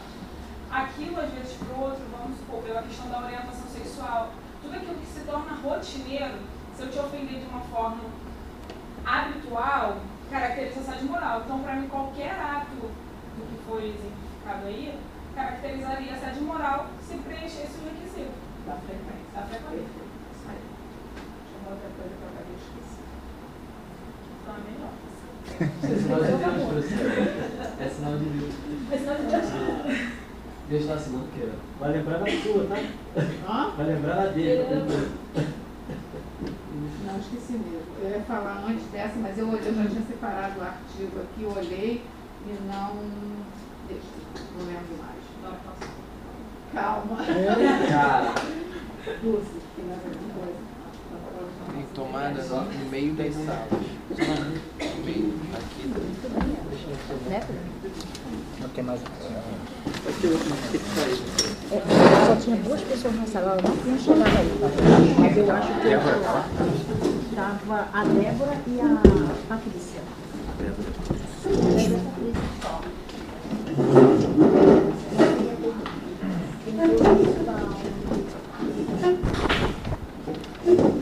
[0.70, 4.32] Aquilo, às vezes, para o outro, vamos supor, pela questão da orientação sexual,
[4.62, 6.38] tudo aquilo que se torna rotineiro,
[6.76, 8.04] se eu te ofender de uma forma
[9.04, 9.96] habitual,
[10.30, 11.42] caracteriza assédio moral.
[11.44, 14.98] Então, para mim, qualquer ato do que foi exemplificado aí,
[15.38, 18.32] caracterizaria assédio moral se preenchesse o requisito
[18.66, 19.30] da frequência.
[19.32, 20.02] da frequência.
[20.34, 20.58] Isso aí.
[21.14, 23.06] Deixa eu ver outra coisa que eu acabei de esquecer.
[24.42, 24.92] Então é melhor.
[25.58, 27.06] É sinal de Deus, professor.
[27.80, 28.54] É sinal de Deus.
[28.90, 30.18] É sinal de Deus.
[30.68, 31.48] Deus está assinando o quê?
[31.78, 32.76] Vai lembrar da sua, tá?
[33.48, 33.70] Hã?
[33.76, 34.64] Vai lembrar da dele.
[34.64, 35.42] tá.
[37.06, 37.86] Não, esqueci mesmo.
[38.02, 42.02] Eu ia falar antes dessa, mas eu, eu já tinha separado o artigo aqui, olhei
[42.44, 42.96] e não.
[43.88, 44.04] Deixa,
[44.58, 45.27] não lembro mais.
[46.74, 47.16] Calma.
[47.88, 48.34] Cara,
[49.22, 49.84] Dulce, tem
[50.34, 50.68] coisa?
[51.94, 53.68] Tomada no, meio das salas.
[54.10, 55.92] No meio, aqui.
[58.60, 59.00] Não tem mais.
[61.70, 61.82] É,
[62.26, 64.50] só tinha duas pessoas na sala, ela não tinha chegado aí.
[65.18, 65.88] Mas eu acho que
[67.30, 68.88] estava a Débora e a
[69.48, 70.00] Patrícia.
[70.58, 70.88] Débora
[71.48, 71.56] e
[71.86, 72.48] a Patrícia
[76.78, 77.00] Thank
[80.64, 80.97] you.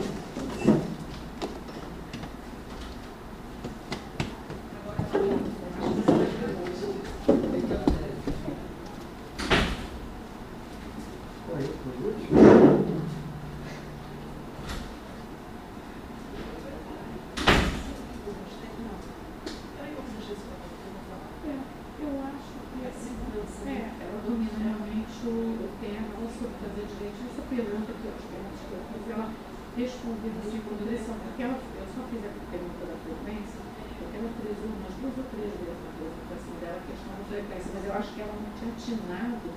[37.29, 39.51] Mas eu acho que ela não tinha atinado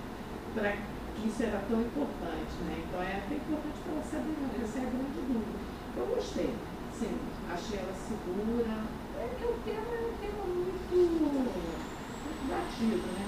[0.54, 0.74] para
[1.14, 2.82] que isso era tão importante, né?
[2.82, 5.58] Então é até importante para ela saber, essa é a grande dúvida.
[5.96, 6.50] Eu gostei,
[6.98, 7.14] sim,
[7.46, 8.74] achei ela segura,
[9.18, 13.26] é que o tema é um tema muito, muito batido, né?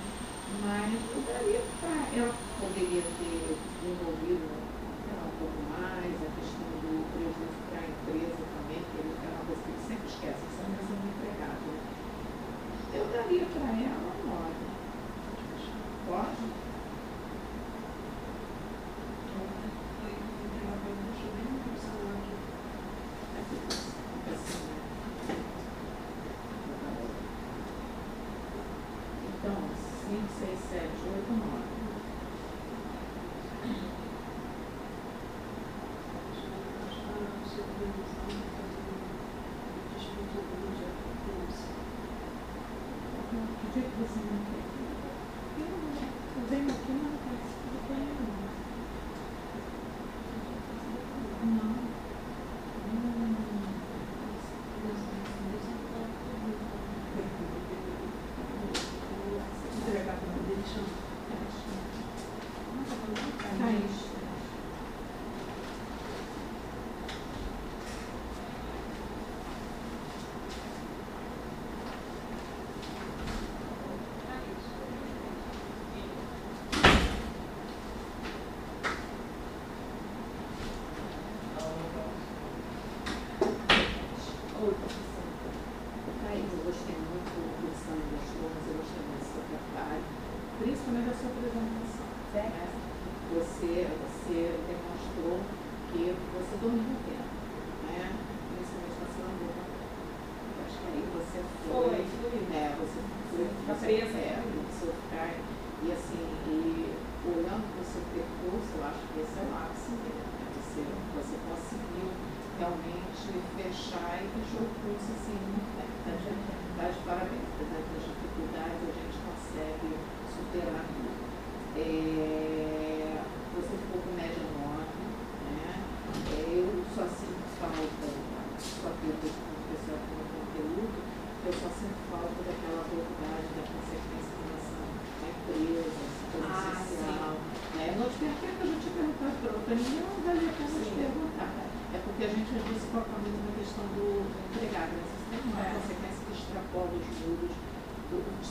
[0.62, 4.46] Mas eu daria para ela poderia ter desenvolvido
[5.06, 9.46] lá, um pouco mais a questão do prejuízo para a empresa também, que é uma
[9.46, 11.62] coisa que sempre esquece, que são empresa do empregado.
[11.62, 11.91] Né?
[12.94, 14.54] Eu daria para ela nove.
[16.06, 16.61] Pode?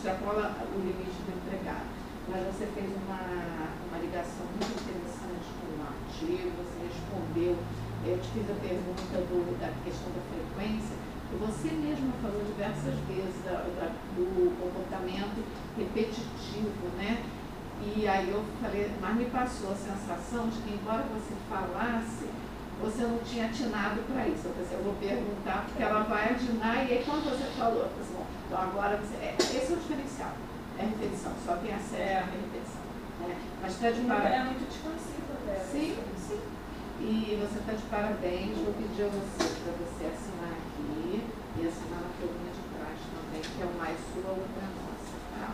[0.02, 1.86] Extrapola o limite do empregado.
[2.26, 3.22] Mas você fez uma,
[3.86, 7.54] uma ligação muito interessante com o artigo, você respondeu,
[8.02, 10.98] eu te fiz a pergunta do, da questão da frequência,
[11.38, 14.26] você mesma falou diversas vezes da- da- do
[14.58, 15.38] comportamento
[15.78, 17.22] repetitivo, né?
[17.82, 22.26] E aí eu falei, mas me passou a sensação de que embora você falasse,
[22.82, 24.48] você não tinha atinado para isso.
[24.48, 27.90] Eu pensei, eu vou perguntar, porque ela vai atinar, e aí quando você falou, eu
[27.90, 29.16] falei assim, bom, então agora você.
[29.22, 30.34] é, esse é o diferencial.
[30.80, 32.82] É repetição, só acerta a repetição.
[33.22, 33.38] Né?
[33.62, 34.46] Mas está de É parabéns.
[34.46, 35.56] muito desconhecido até.
[35.62, 36.42] Sim, sim.
[37.02, 38.58] E você está de parabéns.
[38.58, 41.22] Vou pedir a você para você assinar aqui
[41.58, 45.14] e assinar na folhinha de trás também, que é o mais sua, outra nossa.
[45.38, 45.54] Tá?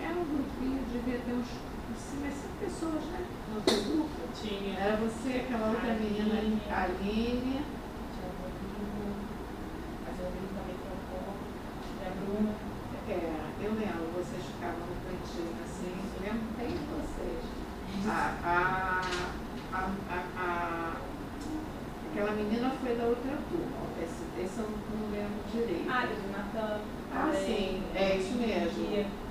[0.00, 0.24] Era um
[1.06, 1.46] devia ter uns
[1.94, 3.24] assim, mas cinco pessoas, né?
[3.54, 4.10] No grupo.
[4.34, 4.74] Tinha.
[4.78, 6.60] Era você, aquela outra menina, Aline.
[6.70, 7.62] a Aline.
[8.12, 8.82] Tinha o Rodrigo,
[10.02, 11.30] o Rodrigo também trocou.
[11.94, 12.52] Tinha a Bruna.
[13.08, 17.38] É, eu lembro, vocês ficavam no cantinho assim, eu lembro bem de vocês.
[18.08, 19.00] A, a,
[19.72, 19.80] a,
[20.10, 20.96] a, a-
[22.10, 25.88] aquela menina foi da outra turma, esse, esse eu não lembro direito.
[25.88, 26.80] Ah, do Natan.
[27.14, 29.25] Ah, sim, é isso mesmo.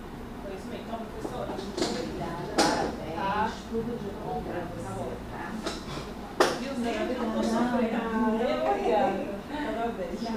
[0.76, 0.84] Foi.
[0.84, 2.52] Então, professora, muito obrigada.
[2.58, 3.52] Parabéns, Tá?
[3.72, 5.44] tudo de bom pra você, tá?
[6.60, 6.94] Viu, Zé?
[8.66, 9.26] Obrigada.
[9.50, 10.20] Parabéns.
[10.20, 10.36] Sim.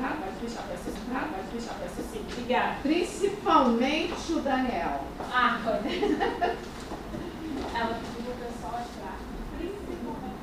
[0.00, 0.92] Ah, pode fechar, sim.
[1.12, 2.24] Ah, pode fechar, peço sim.
[2.32, 2.76] Obrigada.
[2.82, 5.04] Principalmente o Daniel.
[5.32, 5.88] Ah, pode.
[7.74, 9.20] Ela pediu o pessoal atrás.
[9.58, 10.38] Principalmente.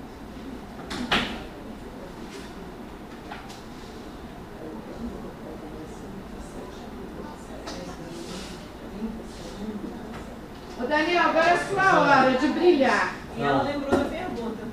[10.77, 13.15] Ô Daniel, agora é a hora de brilhar.
[13.37, 14.63] E ela lembrou da pergunta.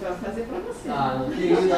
[0.00, 0.88] vai fazer pra você.
[0.90, 1.68] Ah, não que isso.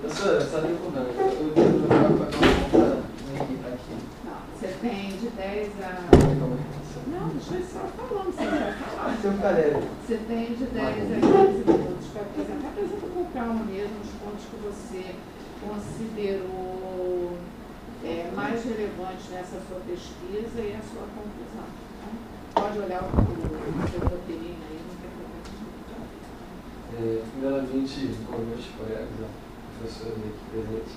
[0.00, 1.08] Professora, sabe o problema?
[1.08, 3.94] Eu eu- eu vou pagar uma conta nem tá aqui.
[4.24, 5.92] Não, você tem de 10 a.
[7.06, 9.16] Não, deixa eu só falando, você vai falar.
[9.20, 9.80] Se eu ficar leve.
[10.06, 12.68] Você tem de 10 a 15 minutos para apresentar.
[12.68, 15.14] Apresenta com calma mesmo os pontos que você
[15.66, 17.36] considerou
[18.04, 21.66] é, mais relevantes nessa sua pesquisa e a sua conclusão.
[22.62, 25.42] Pode olhar o, o seu roteirinho aí, não tem problema.
[26.94, 29.08] É, primeiramente, com meus colegas,
[29.78, 30.94] professores aqui presentes.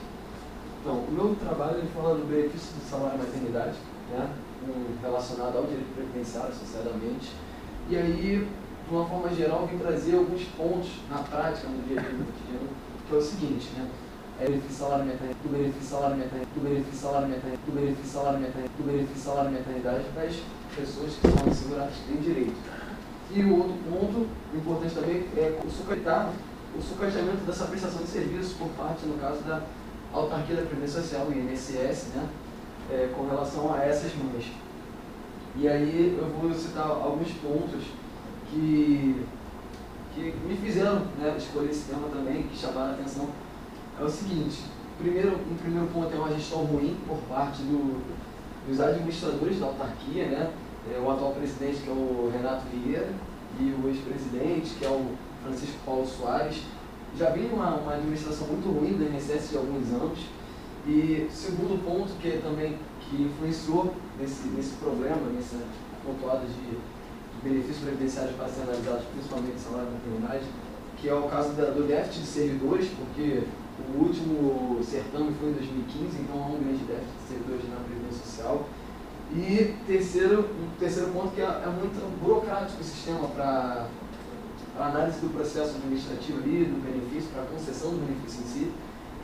[0.80, 3.78] Então, o meu trabalho ele fala do benefício do salário maternidade,
[4.12, 4.30] né,
[5.02, 7.32] relacionado ao direito previdenciário associadamente.
[7.90, 8.48] E aí,
[8.88, 12.60] de uma forma geral, vim trazer alguns pontos na prática, no dia a dia,
[13.10, 13.90] que é o seguinte, né?
[14.38, 18.40] É benefício salário maternidade, do benefício salário maternidade, do benefício salário maternidade, do benefício salário
[18.41, 20.36] maternidade, do benefício salário maternidade para as
[20.76, 22.56] pessoas que são asseguradas que têm direito.
[23.32, 26.34] E o outro ponto importante também é o sucatear,
[26.78, 29.62] o sucateamento dessa prestação de serviços por parte, no caso, da
[30.12, 32.28] autarquia da Previdência Social, o INSS, né,
[32.91, 34.52] é, com relação a essas mães.
[35.56, 37.86] E aí eu vou citar alguns pontos
[38.49, 39.26] que,
[40.14, 43.30] que me fizeram né, escolher esse tema também, que chamaram a atenção.
[43.99, 44.63] É o seguinte,
[44.97, 48.03] primeiro, um primeiro ponto é uma gestão ruim por parte do,
[48.67, 50.51] dos administradores da autarquia, né?
[50.93, 53.09] É, o atual presidente, que é o Renato Vieira,
[53.59, 56.61] e o ex-presidente, que é o Francisco Paulo Soares,
[57.17, 60.19] já vem uma, uma administração muito ruim do INSS de alguns anos.
[60.85, 65.57] E segundo ponto que também que influenciou nesse, nesse problema, nessa
[66.05, 70.45] pontuada de, de benefícios previdenciários parcelarizados, principalmente salário da maternidade,
[70.97, 73.43] que é o caso da, do déficit de servidores, porque
[73.93, 78.26] o último certame foi em 2015, então há um grande déficit de servidores na Previdência
[78.26, 78.65] Social.
[79.34, 83.88] E terceiro, um terceiro ponto que é, é muito burocrático o sistema para
[84.80, 88.72] análise do processo administrativo ali, do benefício, para a concessão do benefício em si,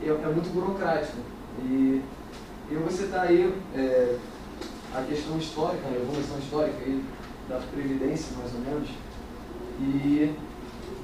[0.02, 1.18] é, é muito burocrático.
[1.64, 2.02] E
[2.70, 4.18] eu vou citar aí é,
[4.94, 7.02] a questão histórica, a evolução histórica aí
[7.48, 8.88] da Previdência, mais ou menos,
[9.80, 10.34] e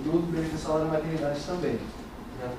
[0.04, 1.74] do benefício salário da maternidade também.
[2.40, 2.50] Né?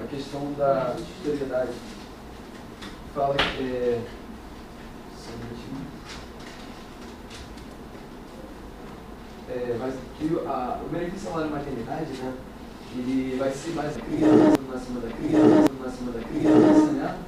[0.00, 1.72] A questão da historiedade
[3.14, 4.02] fala que é.
[9.50, 12.34] É, mas que a, o benefício salário maternidade, né,
[12.94, 17.18] ele vai ser mais criança, na cima da criança, na cima da criança, né?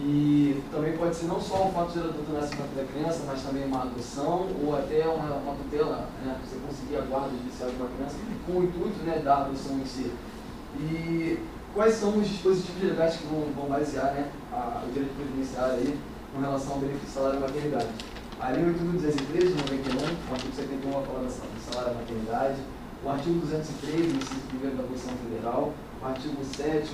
[0.00, 3.42] E também pode ser não só o fato de adotar o nascimento da criança, mas
[3.42, 6.38] também uma adoção ou até uma, uma tutela, né?
[6.44, 8.16] Você conseguir a guarda judicial de uma criança
[8.46, 10.12] com o intuito né, da adoção em si.
[10.78, 11.38] E
[11.74, 15.98] quais são os dispositivos legais que vão, vão basear né, a, o direito previdenciário aí
[16.32, 17.88] com relação ao benefício salário maternidade?
[18.40, 22.56] A Lei 8.213 de 91, o artigo 71 vai falar do salário da maternidade,
[23.04, 26.88] o artigo 203, inciso 1 da Constituição Federal, o artigo 7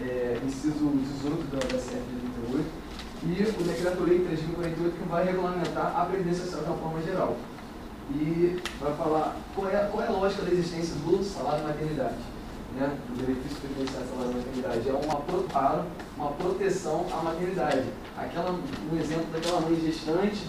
[0.00, 0.92] é, inciso
[1.22, 2.84] 18 da, da CF de 38,
[3.24, 7.36] e o Decreto-Lei 3.048, que vai regulamentar a Previdência Social de uma forma geral.
[8.10, 12.16] E vai falar qual é, qual é a lógica da existência do salário maternidade,
[12.76, 12.96] né?
[13.08, 14.88] do benefício previdenciário salário maternidade.
[14.88, 15.84] É uma,
[16.16, 17.84] uma proteção à maternidade.
[18.18, 20.46] Aquela, um exemplo daquela mãe gestante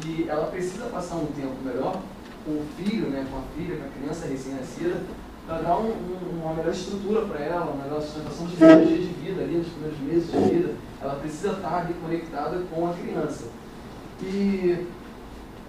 [0.00, 2.00] que ela precisa passar um tempo melhor
[2.44, 5.02] com o filho, né, com a filha, com a criança recém-nascida,
[5.46, 9.14] para dar um- um- uma melhor estrutura para ela, uma melhor sustentação primeiros dias de
[9.14, 10.74] vida, ali, nos primeiros meses de vida.
[11.00, 13.44] Ela precisa estar ali conectada com a criança.
[14.22, 14.86] E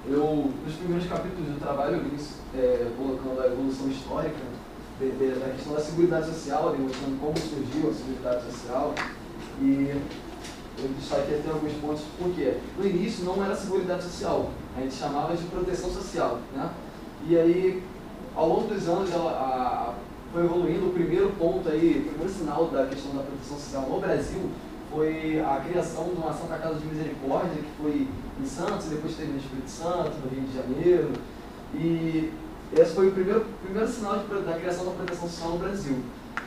[0.10, 2.18] eu, nos primeiros capítulos do trabalho, eu vim
[2.56, 4.36] é, colocando a evolução histórica
[5.00, 8.94] de- de- da questão da Seguridade Social, demonstrando como surgiu a Seguridade Social.
[9.62, 9.94] E
[10.80, 15.36] eu destaquei até alguns pontos, porque no início não era Seguridade Social, a gente chamava
[15.36, 16.40] de proteção social.
[16.54, 16.70] Né?
[17.28, 17.84] E aí,
[18.36, 19.94] ao longo dos anos, ela, a-
[20.34, 20.88] foi evoluindo.
[20.88, 24.50] O primeiro ponto aí, o primeiro sinal da questão da proteção social no Brasil
[24.92, 28.08] foi a criação de uma Santa Casa de Misericórdia, que foi
[28.40, 31.12] em Santos, depois teve no Espírito Santo, no Rio de Janeiro.
[31.74, 32.32] E
[32.76, 35.98] esse foi o primeiro, primeiro sinal de da criação da proteção social no Brasil.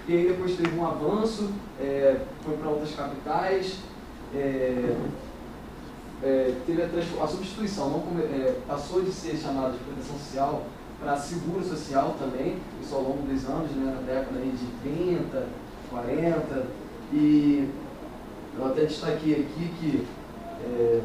[0.07, 3.79] E aí depois teve um avanço, é, foi para outras capitais,
[4.35, 4.97] é,
[6.23, 10.65] é, teve a, a substituição, não é, passou de ser chamada de proteção social
[11.01, 15.47] para seguro social também, isso ao longo dos anos, né, na década de 30,
[15.89, 16.67] 40,
[17.13, 17.71] e
[18.59, 20.07] eu até destaquei aqui que
[20.63, 21.01] é,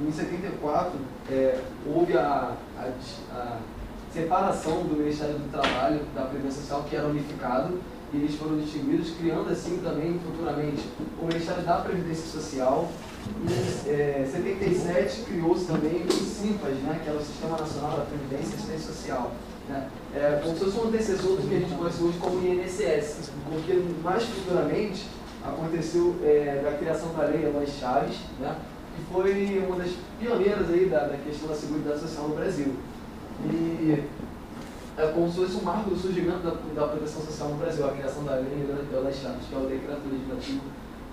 [0.00, 0.92] em 74
[1.30, 2.90] é, houve a, a
[3.32, 3.58] a
[4.14, 7.80] separação do Ministério do Trabalho da Previdência Social, que era unificado,
[8.12, 10.88] e eles foram distinguidos, criando assim também futuramente
[11.20, 12.88] o Ministério da Previdência Social
[13.42, 18.52] Em é, 77 criou-se também o SIMPAS, né, que é o Sistema Nacional da Previdência
[18.52, 19.32] e Assistência Social.
[19.68, 19.88] Né?
[20.14, 23.82] É como se fosse um antecessor do que a gente conhece hoje como INSS, porque
[24.04, 25.06] mais futuramente
[25.44, 28.54] aconteceu é, da criação da lei Eloy Chaves, né,
[28.94, 32.74] que foi uma das pioneiras aí da, da questão da Seguridade Social no Brasil.
[33.44, 34.04] E
[34.96, 37.92] é como se fosse um marco do surgimento da, da proteção social no Brasil, a
[37.92, 40.62] criação da lei Eloy Chaves, que é o decreto legislativo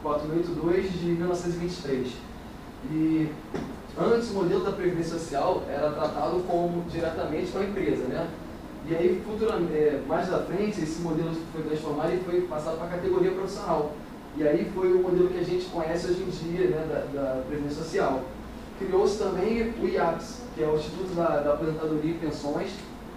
[0.03, 2.07] 482 de 1923.
[2.91, 3.29] E
[3.99, 8.29] antes o modelo da Previdência Social era tratado como diretamente com a empresa, né?
[8.87, 12.87] E aí, futuramente, é, mais à frente, esse modelo foi transformado e foi passado para
[12.87, 13.91] a categoria profissional.
[14.37, 17.41] E aí foi o modelo que a gente conhece hoje em dia né, da, da
[17.41, 18.21] Previdência Social.
[18.79, 22.71] Criou-se também o IAPS, que é o Instituto da, da, Aposentadoria e Pensões,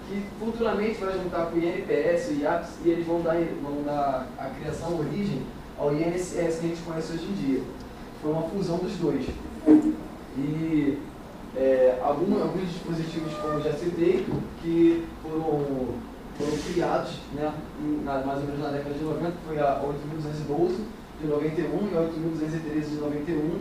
[0.08, 4.26] que futuramente vai juntar com o INPS o IAPS, e eles vão dar, vão dar
[4.38, 5.42] a criação, a origem
[5.78, 7.62] ao INSS que a gente conhece hoje em dia.
[8.20, 9.26] Foi uma fusão dos dois.
[10.36, 10.98] E
[11.56, 14.26] é, algum, alguns dispositivos, como já citei,
[14.60, 15.94] que foram,
[16.36, 17.54] foram criados né,
[18.04, 22.00] na, mais ou menos na década de 90, foi a 8.212 de 91 e a
[22.00, 23.60] 8.213 de 91,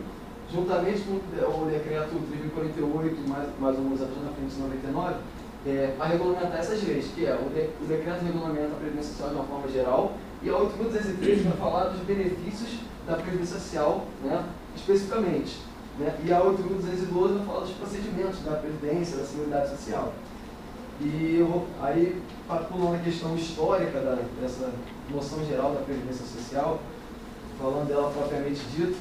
[0.52, 2.16] juntamente com o decreto
[2.56, 5.16] 3.048, mais, mais menos anos na frente de 99,
[5.66, 9.30] é, para regulamentar essas leis, que é o, de, o decreto regulamenta a Previdência Social
[9.30, 10.14] de uma forma geral,
[10.44, 14.44] e a 8.213 vai falar dos benefícios da Previdência Social, né,
[14.76, 15.58] especificamente.
[15.98, 20.14] Né, e a 8.212 vai falar dos procedimentos da Previdência, da Seguridade Social.
[21.02, 22.22] E eu vou, aí,
[22.70, 24.70] pulando a questão histórica da, dessa
[25.10, 26.80] noção geral da Previdência Social,
[27.64, 28.98] falando dela propriamente dito,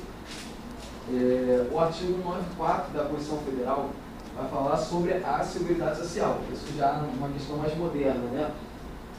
[1.13, 3.91] é, o artigo 94 da Constituição Federal
[4.37, 8.53] vai falar sobre a Seguridade Social, isso já é uma questão mais moderna, né?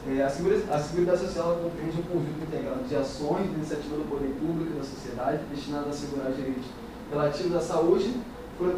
[0.08, 4.08] É, a, Seguridade, a Seguridade Social compreende um conjunto integrado de ações de iniciativa do
[4.08, 6.64] poder público e da sociedade destinadas a assegurar direitos
[7.10, 8.16] relativos à saúde,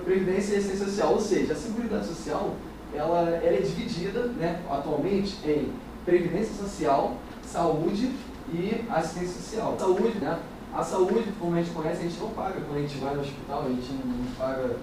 [0.04, 1.12] previdência e assistência social.
[1.12, 2.56] Ou seja, a Seguridade Social
[2.92, 5.72] ela, ela é dividida né, atualmente em
[6.04, 8.12] previdência social, saúde
[8.52, 9.76] e assistência social.
[9.78, 10.38] Saúde, né?
[10.76, 13.22] A saúde, como a gente conhece, a gente não paga quando a gente vai no
[13.22, 14.76] hospital, a gente não paga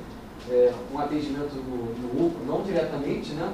[0.49, 3.53] é, um atendimento no, UPA, não diretamente, né?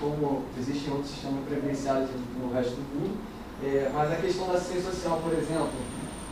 [0.00, 2.08] como existem outros sistemas previdenciários
[2.40, 3.18] no resto do mundo.
[3.62, 5.74] É, mas a questão da assistência social, por exemplo,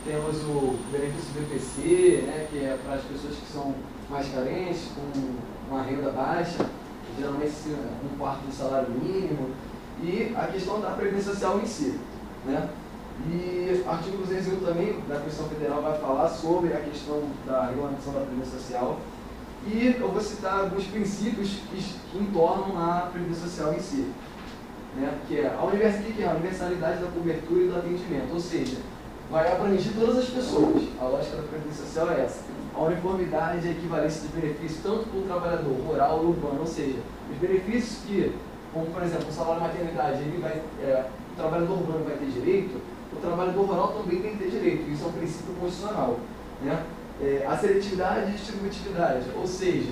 [0.03, 3.75] temos o benefício BPC, né, que é para as pessoas que são
[4.09, 6.65] mais carentes, com uma renda baixa,
[7.15, 7.53] geralmente
[8.03, 9.51] um quarto do salário mínimo,
[10.01, 11.99] e a questão da previdência social em si.
[12.43, 12.69] Né?
[13.27, 18.21] E artigo 201 também da Constituição Federal vai falar sobre a questão da regulamentação da
[18.21, 18.99] previdência social,
[19.65, 24.11] e eu vou citar alguns princípios que entornam a Previdência Social em si.
[24.95, 25.17] Né?
[25.27, 28.77] Que é a universalidade, que é a universalidade da cobertura e do atendimento, ou seja,
[29.31, 30.83] vai abranger todas as pessoas.
[30.99, 32.41] A lógica da Previdência Social é essa.
[32.75, 36.67] A uniformidade e a equivalência de benefícios, tanto para o trabalhador rural ou urbano, ou
[36.67, 36.97] seja,
[37.31, 38.35] os benefícios que,
[38.73, 42.81] como por exemplo, o salário maternidade, ele vai, é, o trabalhador urbano vai ter direito,
[43.15, 44.89] o trabalhador rural também tem que ter direito.
[44.91, 46.19] Isso é um princípio constitucional.
[46.61, 46.83] Né?
[47.21, 49.91] é, a seletividade e distributividade, ou seja,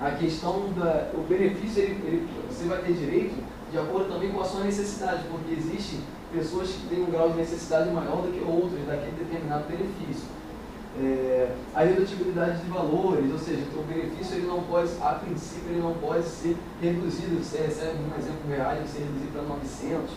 [0.00, 4.40] a questão da o benefício ele, ele, você vai ter direito de acordo também com
[4.40, 6.00] a sua necessidade, porque existem
[6.32, 10.28] pessoas que têm um grau de necessidade maior do que outras daquele determinado benefício.
[10.96, 15.82] É, a redutibilidade de valores, ou seja, o benefício ele não pode, a princípio ele
[15.82, 20.10] não pode ser reduzido, você recebe um exemplo real, você reduzir para 900,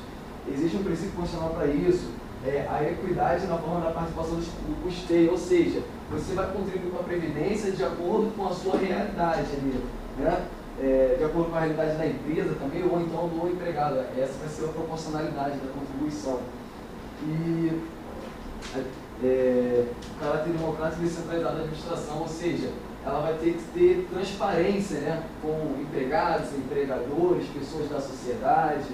[0.52, 2.12] existe um princípio constitucional para isso
[2.46, 7.00] é, a equidade na forma da participação do custeio, ou seja, você vai contribuir com
[7.00, 9.84] a Previdência de acordo com a sua realidade ali,
[10.18, 10.48] né?
[10.80, 13.98] É, de acordo com a realidade da empresa também, ou então do empregado.
[14.16, 16.40] Essa vai ser a proporcionalidade da contribuição.
[17.24, 17.82] E
[19.24, 22.70] é, o caráter democrático e descentralizado da administração, ou seja,
[23.04, 28.86] ela vai ter que ter transparência né, com empregados, empregadores, pessoas da sociedade,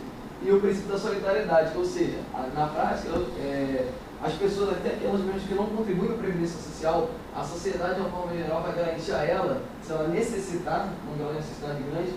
[0.45, 2.20] e o princípio da solidariedade, ou seja,
[2.53, 3.88] na prática, é,
[4.22, 8.02] as pessoas, até aquelas mesmo que não contribuem para a Previdência Social, a sociedade, de
[8.02, 12.14] uma forma geral, vai garantir a ela, se ela necessitar, não é uma necessidade grande,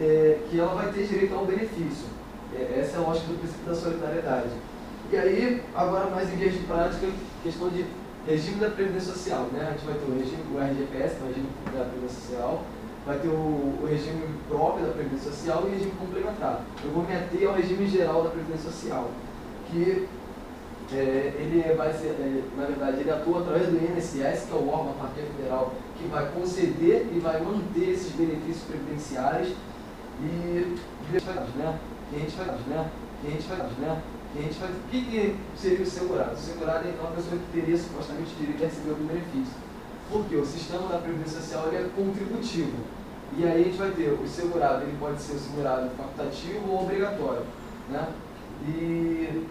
[0.00, 2.06] é, que ela vai ter direito ao benefício.
[2.54, 4.50] É, essa é a lógica do princípio da solidariedade.
[5.10, 7.06] E aí, agora mais em vias de prática,
[7.42, 7.86] questão de
[8.26, 9.48] regime da Previdência Social.
[9.52, 9.66] Né?
[9.68, 12.62] A gente vai ter o regime do RGPS, que é o regime da Previdência Social,
[13.06, 16.62] vai ter o, o, regime próprio da Previdência Social e o regime complementar.
[16.84, 19.10] Eu vou me ater ao regime geral da Previdência Social,
[19.70, 20.08] que
[20.92, 24.68] é, ele vai ser, é, na verdade, ele atua através do INSS, que é o
[24.68, 29.54] órgão a federal que vai conceder e vai manter esses benefícios previdenciários
[30.20, 30.78] e
[31.56, 31.78] né?
[32.12, 32.90] E a gente faz, né?
[33.22, 34.02] E a gente faz, né?
[34.34, 36.34] E a gente faz, o que, que seria o segurado?
[36.34, 39.67] O segurado é aquela pessoa que teria supostamente direito a receber algum benefício.
[40.10, 42.76] Porque o sistema da Previdência Social ele é contributivo.
[43.36, 46.82] E aí a gente vai ter o segurado, ele pode ser o segurado facultativo ou
[46.82, 47.42] obrigatório.
[47.90, 48.08] Né?
[48.66, 49.46] E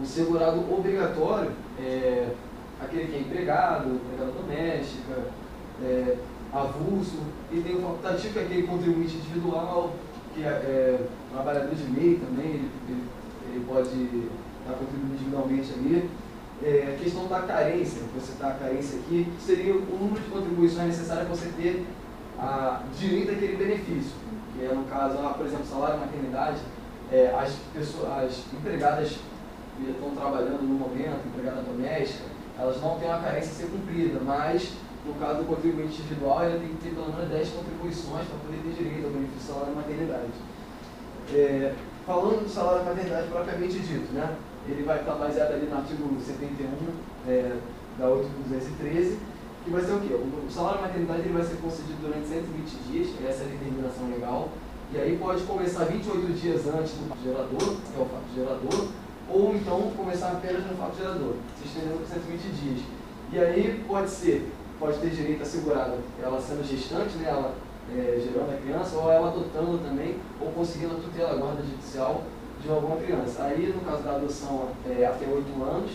[0.00, 2.28] o segurado obrigatório é
[2.80, 5.30] aquele que é empregado, empregada doméstica,
[5.82, 6.16] é,
[6.52, 7.18] avulso,
[7.52, 9.94] e tem o facultativo, que é aquele contribuinte individual,
[10.34, 13.02] que é, é trabalhador de MEI também, ele, ele,
[13.50, 16.10] ele pode estar contribuindo individualmente ali.
[16.62, 20.30] É, a questão da carência, você está a carência aqui, que seria o número de
[20.30, 21.86] contribuições necessárias para você ter
[22.38, 24.12] a direito àquele benefício,
[24.54, 26.58] que é no caso, ah, por exemplo, salário maternidade,
[27.12, 29.18] é, as, pessoas, as empregadas
[29.76, 32.24] que estão trabalhando no momento, empregada doméstica,
[32.58, 34.72] elas não têm uma carência a ser cumprida, mas
[35.06, 38.58] no caso do contribuinte individual, ele tem que ter pelo menos 10 contribuições para poder
[38.64, 40.32] ter direito ao benefício salário maternidade.
[41.32, 41.74] É,
[42.04, 44.36] falando do salário maternidade propriamente dito, né,
[44.68, 46.68] ele vai estar baseado ali no artigo 71
[47.28, 47.56] é,
[47.98, 49.16] da 8.213,
[49.64, 50.14] que vai ser o quê?
[50.14, 54.48] O salário maternidade ele vai ser concedido durante 120 dias, essa é a determinação legal,
[54.92, 58.88] e aí pode começar 28 dias antes do gerador, que é o fato gerador,
[59.28, 62.80] ou então começar apenas no fato gerador, se estendendo por 120 dias.
[63.32, 64.48] E aí pode ser,
[64.78, 67.54] pode ter direito assegurado ela sendo gestante, né, ela
[67.92, 72.22] é, gerando a criança, ou ela adotando também, ou conseguindo a tutela, guarda judicial
[72.62, 73.44] de alguma criança.
[73.44, 75.92] Aí, no caso da adoção, é, até 8 anos,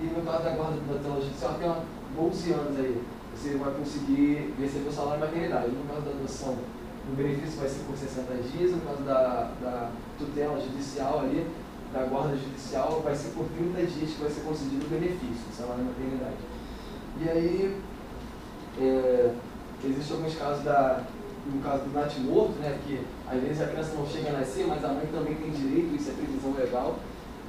[0.00, 1.72] e no caso da guarda da judicial, até
[2.16, 3.02] 12 anos aí,
[3.34, 5.68] você vai conseguir receber o salário maternidade.
[5.68, 6.56] No caso da adoção,
[7.10, 11.46] o benefício vai ser por 60 dias, no caso da, da tutela judicial ali,
[11.92, 15.54] da guarda judicial, vai ser por 30 dias que vai ser concedido o benefício, o
[15.54, 16.36] salário maternidade.
[17.22, 17.80] E aí,
[18.80, 19.30] é,
[19.84, 21.02] existem alguns casos da,
[21.52, 24.84] no caso do natimorto, né, que às vezes a criança não chega a nascer, mas
[24.84, 26.98] a mãe também tem direito, isso é previsão legal,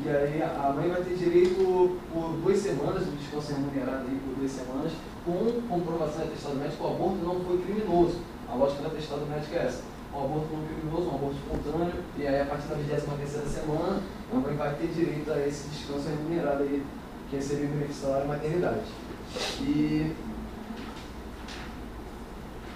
[0.06, 4.36] e aí a mãe vai ter direito por duas semanas, o descanso remunerado aí por
[4.36, 4.92] duas semanas,
[5.26, 8.16] com comprovação de atestado médico, o aborto não foi criminoso.
[8.50, 9.82] A lógica do atestado médico é essa.
[10.14, 14.02] Um aborto não criminoso, um aborto espontâneo, e aí a partir da 23 semana,
[14.32, 16.84] a mãe vai ter direito a esse descanso remunerado aí,
[17.30, 18.86] que é receber benefício salário maternidade.
[19.62, 20.14] E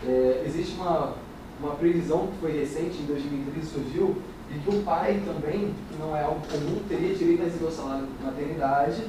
[0.08, 1.14] é, existe uma,
[1.60, 4.16] uma previsão que foi recente, em 2013 surgiu,
[4.52, 7.72] de que o pai também, que não é algo comum, teria direito a receber o
[7.72, 9.04] salário de maternidade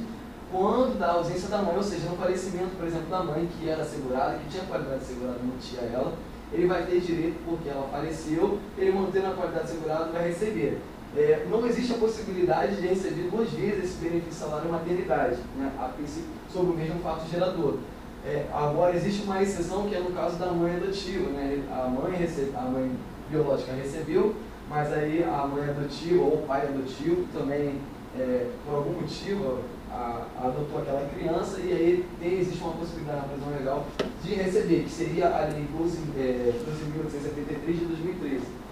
[0.53, 3.81] quando da ausência da mãe, ou seja, no falecimento, por exemplo, da mãe que era
[3.81, 6.13] assegurada, que tinha qualidade assegurada, não tinha ela,
[6.53, 10.79] ele vai ter direito, porque ela faleceu, ele mantendo a qualidade assegurada vai receber.
[11.17, 15.87] É, não existe a possibilidade de receber duas vezes esse benefício salário maternidade, né, a
[15.89, 17.77] princípio, sobre o mesmo fato gerador.
[18.25, 21.29] É, agora, existe uma exceção que é no caso da mãe adotiva.
[21.31, 21.61] Né?
[21.69, 22.91] A, mãe recebe, a mãe
[23.29, 24.35] biológica recebeu,
[24.69, 27.81] mas aí a mãe adotiva ou o pai adotivo também,
[28.17, 29.59] é, por algum motivo,
[29.91, 33.85] a, adotou aquela criança e aí tem, existe uma possibilidade na prisão legal
[34.23, 38.63] de receber, que seria a Lei 12.873 é, de 2013.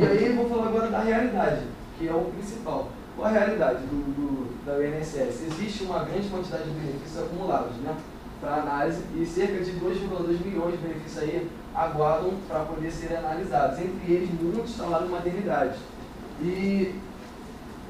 [0.00, 1.66] E aí vou falar agora da realidade,
[1.98, 2.88] que é o principal.
[3.14, 5.42] Qual a realidade do, do, da UNSS?
[5.46, 7.94] Existe uma grande quantidade de benefícios acumulados, né?
[8.42, 13.78] Para análise e cerca de 2,2 milhões de benefícios aí aguardam para poder serem analisados,
[13.78, 15.78] entre eles muitos salários de maternidade.
[16.42, 16.92] E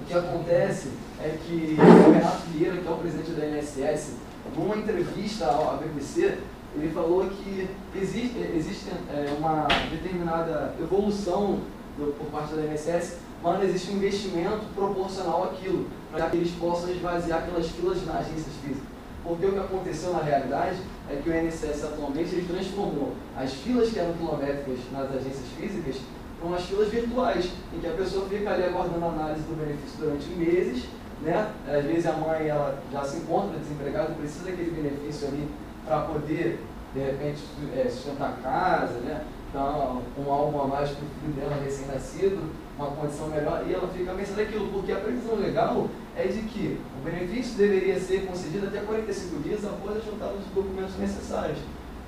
[0.00, 4.16] o que acontece é que o Renato Vieira, que é o presidente da INSS,
[4.54, 6.38] numa entrevista à BBC,
[6.74, 11.60] ele falou que existe, existe é, uma determinada evolução
[11.96, 16.90] do, por parte da INSS, mas existe um investimento proporcional àquilo, para que eles possam
[16.90, 18.91] esvaziar aquelas filas nas agências físicas.
[19.24, 20.78] Porque o que aconteceu na realidade
[21.08, 25.96] é que o INSS atualmente ele transformou as filas que eram quilométricas nas agências físicas
[26.40, 29.98] para as filas virtuais, em que a pessoa fica ali aguardando a análise do benefício
[30.00, 30.84] durante meses,
[31.22, 31.52] né?
[31.68, 35.48] Às vezes a mãe ela já se encontra desempregada, precisa daquele benefício ali
[35.86, 36.60] para poder,
[36.92, 37.42] de repente,
[37.76, 39.22] é, sustentar a casa, né?
[39.54, 43.86] Dar um algo a mais para o filho dela recém-nascido, uma condição melhor, e ela
[43.88, 45.86] fica pensando aquilo, porque a previsão legal
[46.16, 50.46] é de que o benefício deveria ser concedido até 45 dias após a juntada dos
[50.54, 51.58] documentos necessários.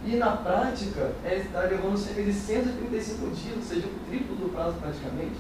[0.07, 4.53] E na prática, é, está levando cerca de 135 dias, ou seja, o triplo do
[4.53, 5.37] prazo praticamente,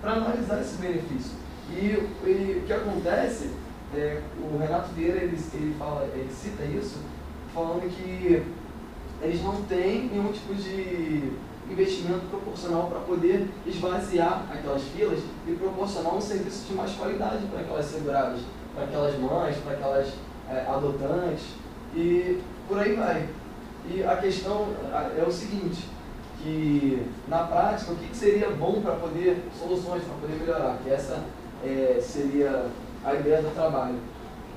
[0.00, 1.32] para analisar esse benefício.
[1.70, 1.84] E,
[2.26, 3.50] e, o que acontece,
[3.94, 6.98] é, o Renato Vieira ele, ele, fala, ele cita isso,
[7.54, 8.42] falando que
[9.22, 11.32] eles não têm nenhum tipo de
[11.70, 17.60] investimento proporcional para poder esvaziar aquelas filas e proporcionar um serviço de mais qualidade para
[17.60, 18.40] aquelas seguradas,
[18.74, 20.08] para aquelas mães, para aquelas
[20.50, 21.44] é, adotantes
[21.94, 23.28] e por aí vai.
[23.90, 24.68] E a questão
[25.16, 25.88] é o seguinte,
[26.42, 31.24] que na prática o que seria bom para poder, soluções para poder melhorar, que essa
[31.64, 32.66] é, seria
[33.04, 33.96] a ideia do trabalho.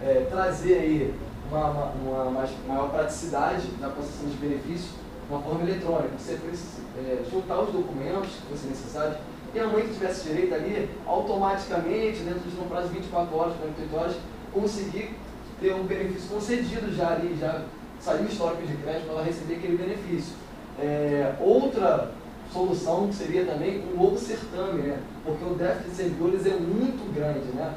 [0.04, 1.14] É, trazer aí
[1.50, 5.01] uma, uma, uma maior praticidade na concessão de benefícios
[5.32, 6.18] uma forma eletrônica.
[6.18, 9.18] Você precisa é, juntar os documentos que fossem necessários
[9.54, 13.54] e a mãe que tivesse direito ali, automaticamente, dentro de um prazo de 24 horas,
[13.58, 14.16] 48 horas,
[14.54, 15.16] conseguir
[15.60, 17.64] ter um benefício concedido já ali, já
[18.00, 20.34] saiu o histórico de crédito para ela receber aquele benefício.
[20.80, 22.12] É, outra
[22.52, 25.00] solução seria também um novo certame, né?
[25.24, 27.74] porque o déficit de servidores é muito grande, né?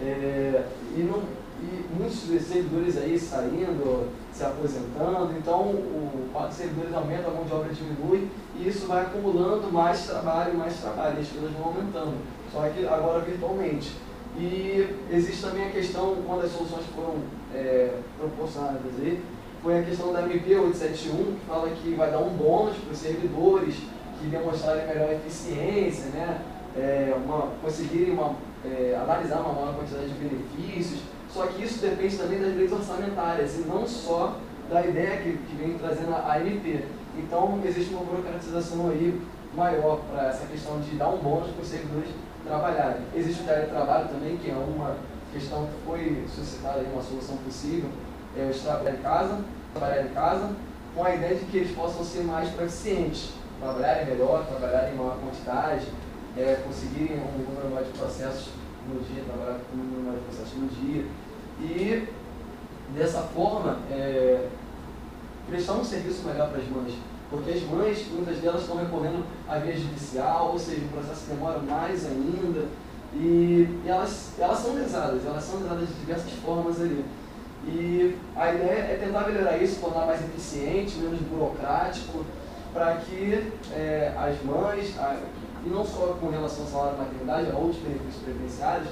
[0.00, 0.64] É,
[0.96, 1.22] e, não,
[1.62, 7.44] e muitos servidores aí saindo, se aposentando, então o quadro de servidores aumenta, a mão
[7.44, 8.28] de obra diminui,
[8.58, 12.14] e isso vai acumulando mais trabalho, mais trabalho, e as filas vão aumentando,
[12.52, 13.92] só que agora virtualmente.
[14.38, 17.14] E existe também a questão, uma das soluções foram
[17.54, 19.22] é, proporcionadas aí,
[19.62, 22.98] foi a questão da MP 871, que fala que vai dar um bônus para os
[22.98, 23.74] servidores
[24.20, 26.40] que demonstrarem melhor eficiência, né?
[26.76, 31.00] É, uma, conseguirem uma, é, analisar uma maior quantidade de benefícios.
[31.36, 34.38] Só que isso depende também das leis orçamentárias e não só
[34.70, 36.82] da ideia que, que vem trazendo a ANP.
[37.18, 39.20] Então, existe uma burocratização aí
[39.54, 42.08] maior para essa questão de dar um bônus para os servidores
[42.42, 43.02] trabalharem.
[43.14, 44.96] Existe o teletrabalho também, que é uma
[45.30, 47.90] questão que foi suscitada aí, uma solução possível.
[48.34, 49.40] É, eles trabalhar em casa,
[49.74, 50.50] trabalhar em casa,
[50.94, 55.18] com a ideia de que eles possam ser mais proficientes, trabalharem melhor, trabalharem em maior
[55.18, 55.86] quantidade,
[56.34, 58.48] é, conseguirem um número maior de processos
[58.88, 61.04] no dia, trabalhar com um número maior de processos no dia.
[61.60, 62.08] E,
[62.94, 64.48] dessa forma, é,
[65.48, 66.94] prestar um serviço melhor para as mães.
[67.30, 71.58] Porque as mães, muitas delas estão recorrendo à via judicial, ou seja, o processo demora
[71.58, 72.66] mais ainda.
[73.14, 77.04] E, e elas, elas são lesadas, elas são lesadas de diversas formas ali.
[77.66, 82.24] E a ideia é tentar melhorar isso, tornar mais eficiente, menos burocrático,
[82.72, 85.16] para que é, as mães, a,
[85.64, 88.88] e não só com relação ao salário maternidade, a outros benefícios previdenciários,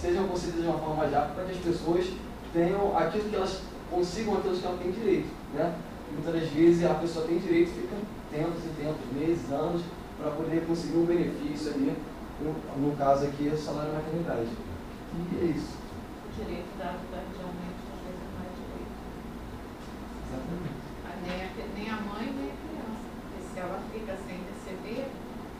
[0.00, 2.06] sejam concedidos de uma forma mais rápida para que as pessoas
[2.52, 5.28] tenham aquilo que elas consigam aquilo que elas têm direito.
[5.54, 5.74] Né?
[6.12, 7.96] Muitas das vezes a pessoa tem direito, fica
[8.30, 9.82] tempos e tempos, meses, anos,
[10.18, 11.96] para poder conseguir um benefício ali,
[12.40, 14.48] no, no caso aqui, é o salário maternidade.
[14.48, 15.74] E é isso.
[15.74, 18.96] O direito dado tardiamente às vezes não é direito.
[20.26, 20.78] Exatamente.
[21.18, 23.06] Nem a, nem a mãe, nem a criança.
[23.18, 25.10] Porque se ela fica sem receber,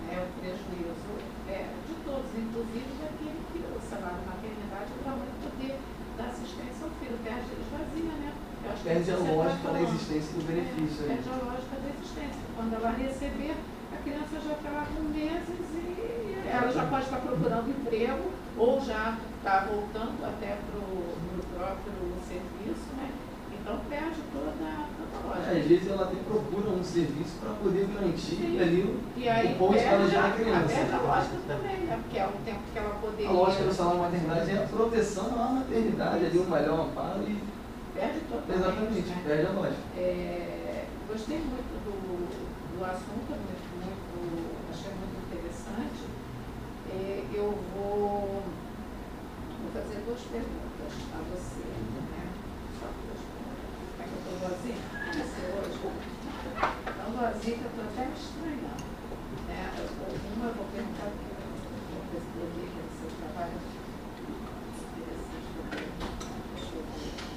[0.09, 1.13] é o prejuízo
[1.49, 5.77] é, de todos, inclusive daquele que o salário maternidade para a mãe poder
[6.17, 7.19] dar assistência ao filho.
[7.25, 8.33] Perde, esvazia, né?
[8.65, 9.89] Eu acho que Perde a isso você tá lógica da falando.
[10.09, 11.05] Existência do benefício.
[11.05, 11.17] É, aí.
[11.17, 12.41] perde a lógica da existência.
[12.57, 13.55] Quando ela receber,
[13.93, 18.25] a criança já está lá com meses e ela já pode estar procurando emprego
[18.57, 21.15] ou já está voltando até para o
[21.55, 21.93] próprio
[22.27, 23.11] serviço, né?
[23.61, 25.53] Então perde toda, toda a lógica.
[25.53, 28.61] É, às vezes ela até procura um serviço para poder garantir Sim.
[28.61, 30.75] ali o, E aí o posto que ela já a, é criança.
[30.75, 32.01] perde a lógica também, né?
[32.03, 33.29] Porque é o tempo que ela poderia.
[33.29, 37.58] A lógica do salário maternidade é a proteção à maternidade, ali um melhor amparo e.
[37.99, 38.55] Perde totalmente.
[38.55, 39.23] Exatamente, né?
[39.27, 39.83] perde a lógica.
[39.99, 41.99] É, gostei muito do,
[42.79, 46.07] do assunto, muito, muito, achei muito interessante.
[46.95, 51.59] É, eu vou, vou fazer duas perguntas a você.
[51.59, 52.23] Né?
[52.79, 53.67] Só duas perguntas.
[53.67, 54.79] Como é que eu estou boazinha?
[55.19, 55.83] Você hoje?
[56.87, 58.87] Então, boazinha, que eu estou até me estranhando.
[59.51, 59.75] Né?
[60.39, 61.27] Uma eu vou perguntar eu
[61.91, 63.59] vou perceber que você trabalha
[65.03, 65.91] interessante também.
[66.55, 67.29] Deixa eu ver.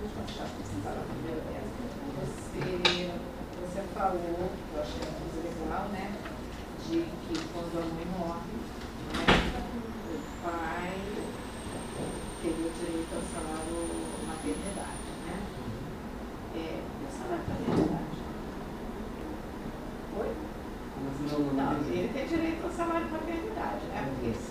[0.00, 0.08] Você,
[3.60, 6.16] você falou, eu achei coisa legal, né?
[6.88, 8.56] De que quando a mãe morre,
[9.12, 9.28] né,
[10.08, 10.96] o pai
[12.40, 13.76] teria o direito ao salário
[14.26, 15.36] maternidade, né?
[16.54, 18.16] É, e o salário maternidade?
[20.18, 20.30] Oi?
[21.04, 24.00] Mas não, não, Não, não ele tem direito ao salário de maternidade, né?
[24.08, 24.48] Porque se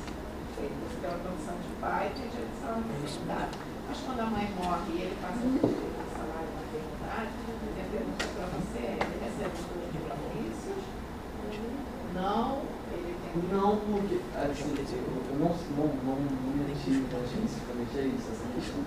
[0.56, 0.70] foi
[1.02, 3.70] pela condição de pai, tem direito ao salário de maternidade.
[3.90, 7.34] Mas quando a mãe morre e ele passa a ter direito ao salário de maternidade,
[7.74, 10.82] minha pergunta para você é, ele recebe todos os benefícios?
[12.14, 12.62] Não,
[12.94, 13.50] ele tem que...
[13.50, 18.46] Não, porque assim, eu não, não, não, não me atingi então, especificamente a isso, essa
[18.54, 18.78] questão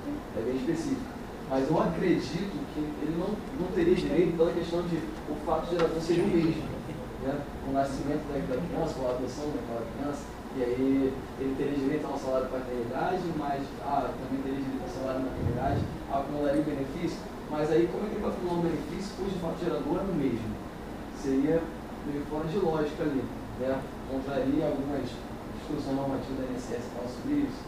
[1.52, 3.28] Mas eu acredito que ele não,
[3.60, 4.96] não teria direito pela questão de
[5.28, 6.64] o fato ela ser o mesmo.
[7.22, 7.40] Né?
[7.68, 10.24] O nascimento da, criança, ou a adoção daquela criança,
[10.56, 14.94] e aí ele teria direito ao salário de paternidade, mas ah, também teria direito ao
[14.96, 15.80] salário de maternidade,
[16.10, 17.18] acumularia o benefício,
[17.50, 20.14] mas aí como é que ele vai acumular um benefício cujo fato gerador é o
[20.16, 20.56] mesmo?
[21.20, 21.60] Seria
[22.08, 23.24] meio fora de lógica ali,
[23.60, 23.76] né?
[24.08, 25.04] Contraria algumas
[25.60, 27.60] discussões normativas da INSS que falam sobre isso.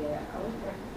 [0.00, 0.89] É, a outra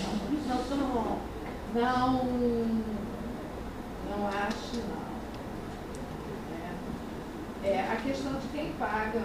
[0.00, 0.14] Não,
[1.74, 2.24] não, não,
[4.10, 5.08] não acho, não.
[7.64, 9.22] É, é, a questão de quem paga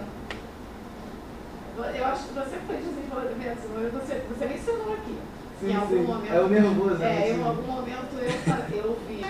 [1.76, 5.18] Eu acho que você foi desenvolvimento, você, você mencionou aqui.
[5.64, 6.02] Sim, em algum sim.
[6.02, 6.32] momento.
[6.32, 7.08] É o nervoso, né?
[7.08, 7.42] É, em Sim.
[7.42, 8.30] algum momento eu
[8.74, 9.20] eu sim.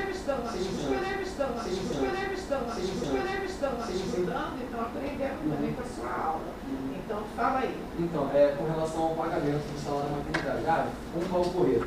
[3.34, 4.06] revistão, acho Sim, sim.
[4.06, 6.50] estudando, então aprendendo também com a sua aula.
[6.94, 7.76] Então fala aí.
[7.98, 11.82] Então, é, com relação ao pagamento do salário maternidade, ah, como vai ocorrer?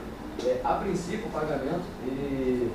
[0.45, 2.71] É, a princípio, o pagamento, ele,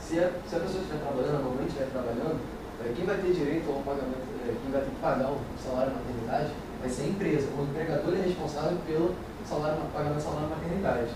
[0.00, 2.38] se, a, se a pessoa estiver trabalhando, a mamãe estiver trabalhando,
[2.84, 5.92] é, quem vai ter direito ao pagamento, é, quem vai ter que pagar o salário
[5.92, 7.48] maternidade vai ser a empresa.
[7.56, 9.16] O empregador é responsável pelo
[9.46, 11.10] salário, pagamento salário maternidade.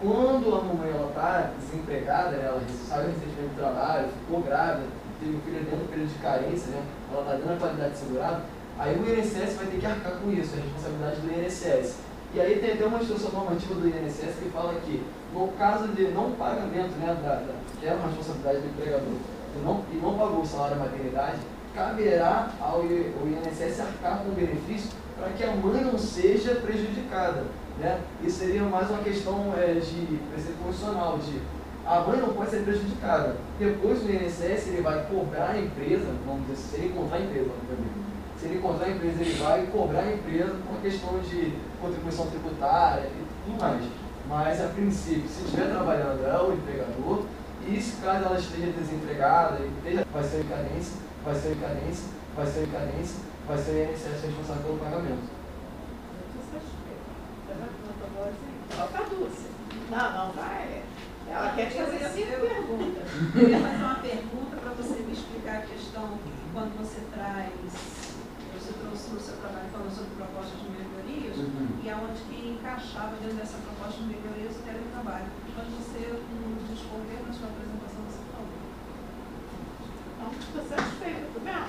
[0.00, 4.86] Quando a mamãe está desempregada, ela saiu recentemente do trabalho, ficou grávida,
[5.20, 7.98] teve um filho dentro do período de carência, né, ela está dando a qualidade de
[7.98, 8.42] segurado,
[8.78, 11.96] aí o INSS vai ter que arcar com isso, a responsabilidade do INSS.
[12.34, 15.02] E aí tem até uma instrução normativa do INSS que fala que,
[15.32, 19.14] no caso de não pagamento, né, da, da, que é uma responsabilidade do empregador,
[19.56, 21.38] e não, e não pagou o salário maternidade,
[21.74, 27.44] caberá ao INSS arcar com o benefício para que a mãe não seja prejudicada.
[27.78, 28.00] Né?
[28.22, 31.40] Isso seria mais uma questão é, de preceito constitucional, de
[31.86, 33.36] a mãe não pode ser prejudicada.
[33.58, 37.20] Depois o INSS ele vai cobrar a empresa, vamos dizer assim, se ele encontrar a
[37.20, 38.04] empresa, obviamente.
[38.38, 42.26] Se ele encontrar a empresa, ele vai cobrar a empresa por uma questão de contribuição
[42.26, 43.84] tributária e tudo mais.
[44.26, 47.24] Mas, a princípio, se estiver trabalhando, é o empregador,
[47.68, 49.58] e se caso ela esteja desempregada,
[50.12, 53.92] vai ser em carência, vai ser em carência, vai ser em carência, vai ser o
[53.92, 55.33] INSS responsável pelo pagamento.
[58.76, 59.46] Falta a Dulce.
[59.90, 60.82] Não, não, vai.
[61.30, 63.08] Ela quer te fazer Eu- cinco eu- perguntas.
[63.34, 66.18] Eu ia fazer uma pergunta para você me explicar a questão
[66.52, 67.50] quando você traz,
[68.54, 71.68] você trouxe no seu trabalho falando sobre propostas de melhorias Uhum.
[71.82, 75.26] e aonde que encaixava dentro dessa proposta de melhorias o teletrabalho.
[75.54, 78.54] Quando você nos discorrer na sua apresentação, você falou.
[80.14, 81.64] Então, estou satisfeita, tudo bem?